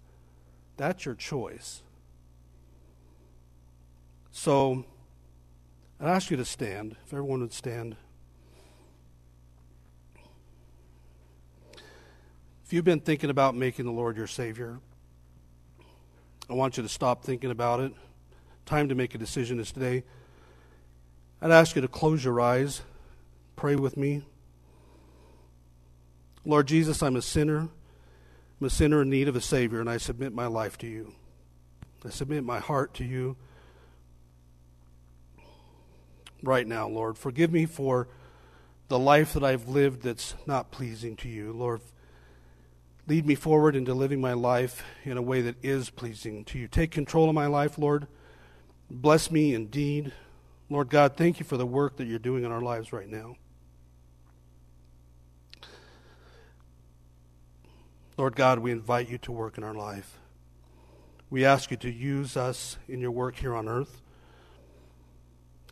That's 0.76 1.04
your 1.04 1.14
choice. 1.14 1.82
So, 4.30 4.84
I'd 6.00 6.08
ask 6.08 6.30
you 6.30 6.36
to 6.36 6.44
stand, 6.44 6.96
if 7.06 7.12
everyone 7.12 7.40
would 7.40 7.52
stand. 7.52 7.96
If 12.64 12.72
you've 12.72 12.84
been 12.84 13.00
thinking 13.00 13.30
about 13.30 13.54
making 13.54 13.84
the 13.84 13.92
Lord 13.92 14.16
your 14.16 14.26
Savior, 14.26 14.80
I 16.50 16.52
want 16.52 16.76
you 16.76 16.82
to 16.82 16.88
stop 16.88 17.22
thinking 17.24 17.50
about 17.50 17.80
it. 17.80 17.92
Time 18.66 18.88
to 18.88 18.94
make 18.94 19.14
a 19.14 19.18
decision 19.18 19.58
is 19.58 19.72
today. 19.72 20.04
I'd 21.40 21.50
ask 21.50 21.76
you 21.76 21.82
to 21.82 21.88
close 21.88 22.24
your 22.24 22.40
eyes 22.40 22.82
Pray 23.56 23.76
with 23.76 23.96
me. 23.96 24.22
Lord 26.44 26.68
Jesus, 26.68 27.02
I'm 27.02 27.16
a 27.16 27.22
sinner. 27.22 27.68
I'm 28.60 28.66
a 28.66 28.70
sinner 28.70 29.02
in 29.02 29.10
need 29.10 29.28
of 29.28 29.36
a 29.36 29.40
Savior, 29.40 29.80
and 29.80 29.88
I 29.88 29.96
submit 29.96 30.34
my 30.34 30.46
life 30.46 30.76
to 30.78 30.86
you. 30.86 31.14
I 32.04 32.10
submit 32.10 32.44
my 32.44 32.58
heart 32.58 32.92
to 32.94 33.04
you 33.04 33.36
right 36.42 36.66
now, 36.66 36.86
Lord. 36.86 37.16
Forgive 37.16 37.50
me 37.50 37.64
for 37.64 38.08
the 38.88 38.98
life 38.98 39.32
that 39.32 39.42
I've 39.42 39.68
lived 39.68 40.02
that's 40.02 40.34
not 40.46 40.70
pleasing 40.70 41.16
to 41.16 41.28
you. 41.28 41.52
Lord, 41.52 41.80
lead 43.08 43.24
me 43.24 43.34
forward 43.34 43.74
into 43.74 43.94
living 43.94 44.20
my 44.20 44.34
life 44.34 44.84
in 45.04 45.16
a 45.16 45.22
way 45.22 45.40
that 45.40 45.56
is 45.64 45.88
pleasing 45.88 46.44
to 46.46 46.58
you. 46.58 46.68
Take 46.68 46.90
control 46.90 47.30
of 47.30 47.34
my 47.34 47.46
life, 47.46 47.78
Lord. 47.78 48.06
Bless 48.90 49.30
me 49.30 49.54
indeed. 49.54 50.12
Lord 50.68 50.90
God, 50.90 51.16
thank 51.16 51.40
you 51.40 51.46
for 51.46 51.56
the 51.56 51.66
work 51.66 51.96
that 51.96 52.06
you're 52.06 52.18
doing 52.18 52.44
in 52.44 52.52
our 52.52 52.60
lives 52.60 52.92
right 52.92 53.08
now. 53.08 53.36
Lord 58.16 58.36
God, 58.36 58.60
we 58.60 58.70
invite 58.70 59.08
you 59.08 59.18
to 59.18 59.32
work 59.32 59.58
in 59.58 59.64
our 59.64 59.74
life. 59.74 60.20
We 61.30 61.44
ask 61.44 61.72
you 61.72 61.76
to 61.78 61.90
use 61.90 62.36
us 62.36 62.78
in 62.86 63.00
your 63.00 63.10
work 63.10 63.36
here 63.36 63.56
on 63.56 63.68
earth. 63.68 64.02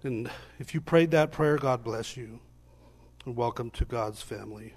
And 0.03 0.29
if 0.59 0.75
you 0.75 0.81
prayed 0.81 1.13
that 1.13 1.31
prayer, 1.31 1.57
God 1.57 1.85
bless 1.85 2.17
you. 2.17 2.41
And 3.25 3.37
welcome 3.37 3.71
to 3.71 3.85
God's 3.85 4.23
family. 4.23 4.75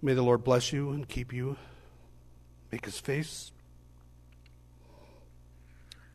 May 0.00 0.14
the 0.14 0.22
Lord 0.22 0.44
bless 0.44 0.72
you 0.72 0.92
and 0.92 1.06
keep 1.06 1.30
you, 1.30 1.58
make 2.72 2.86
his 2.86 2.98
face 2.98 3.52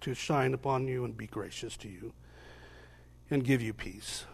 to 0.02 0.16
shine 0.16 0.56
upon 0.56 0.88
you 0.88 1.06
and 1.06 1.16
be 1.16 1.28
gracious 1.28 1.78
to 1.78 1.88
you, 1.88 2.14
and 3.30 3.44
give 3.44 3.62
you 3.62 3.74
peace. 3.74 4.26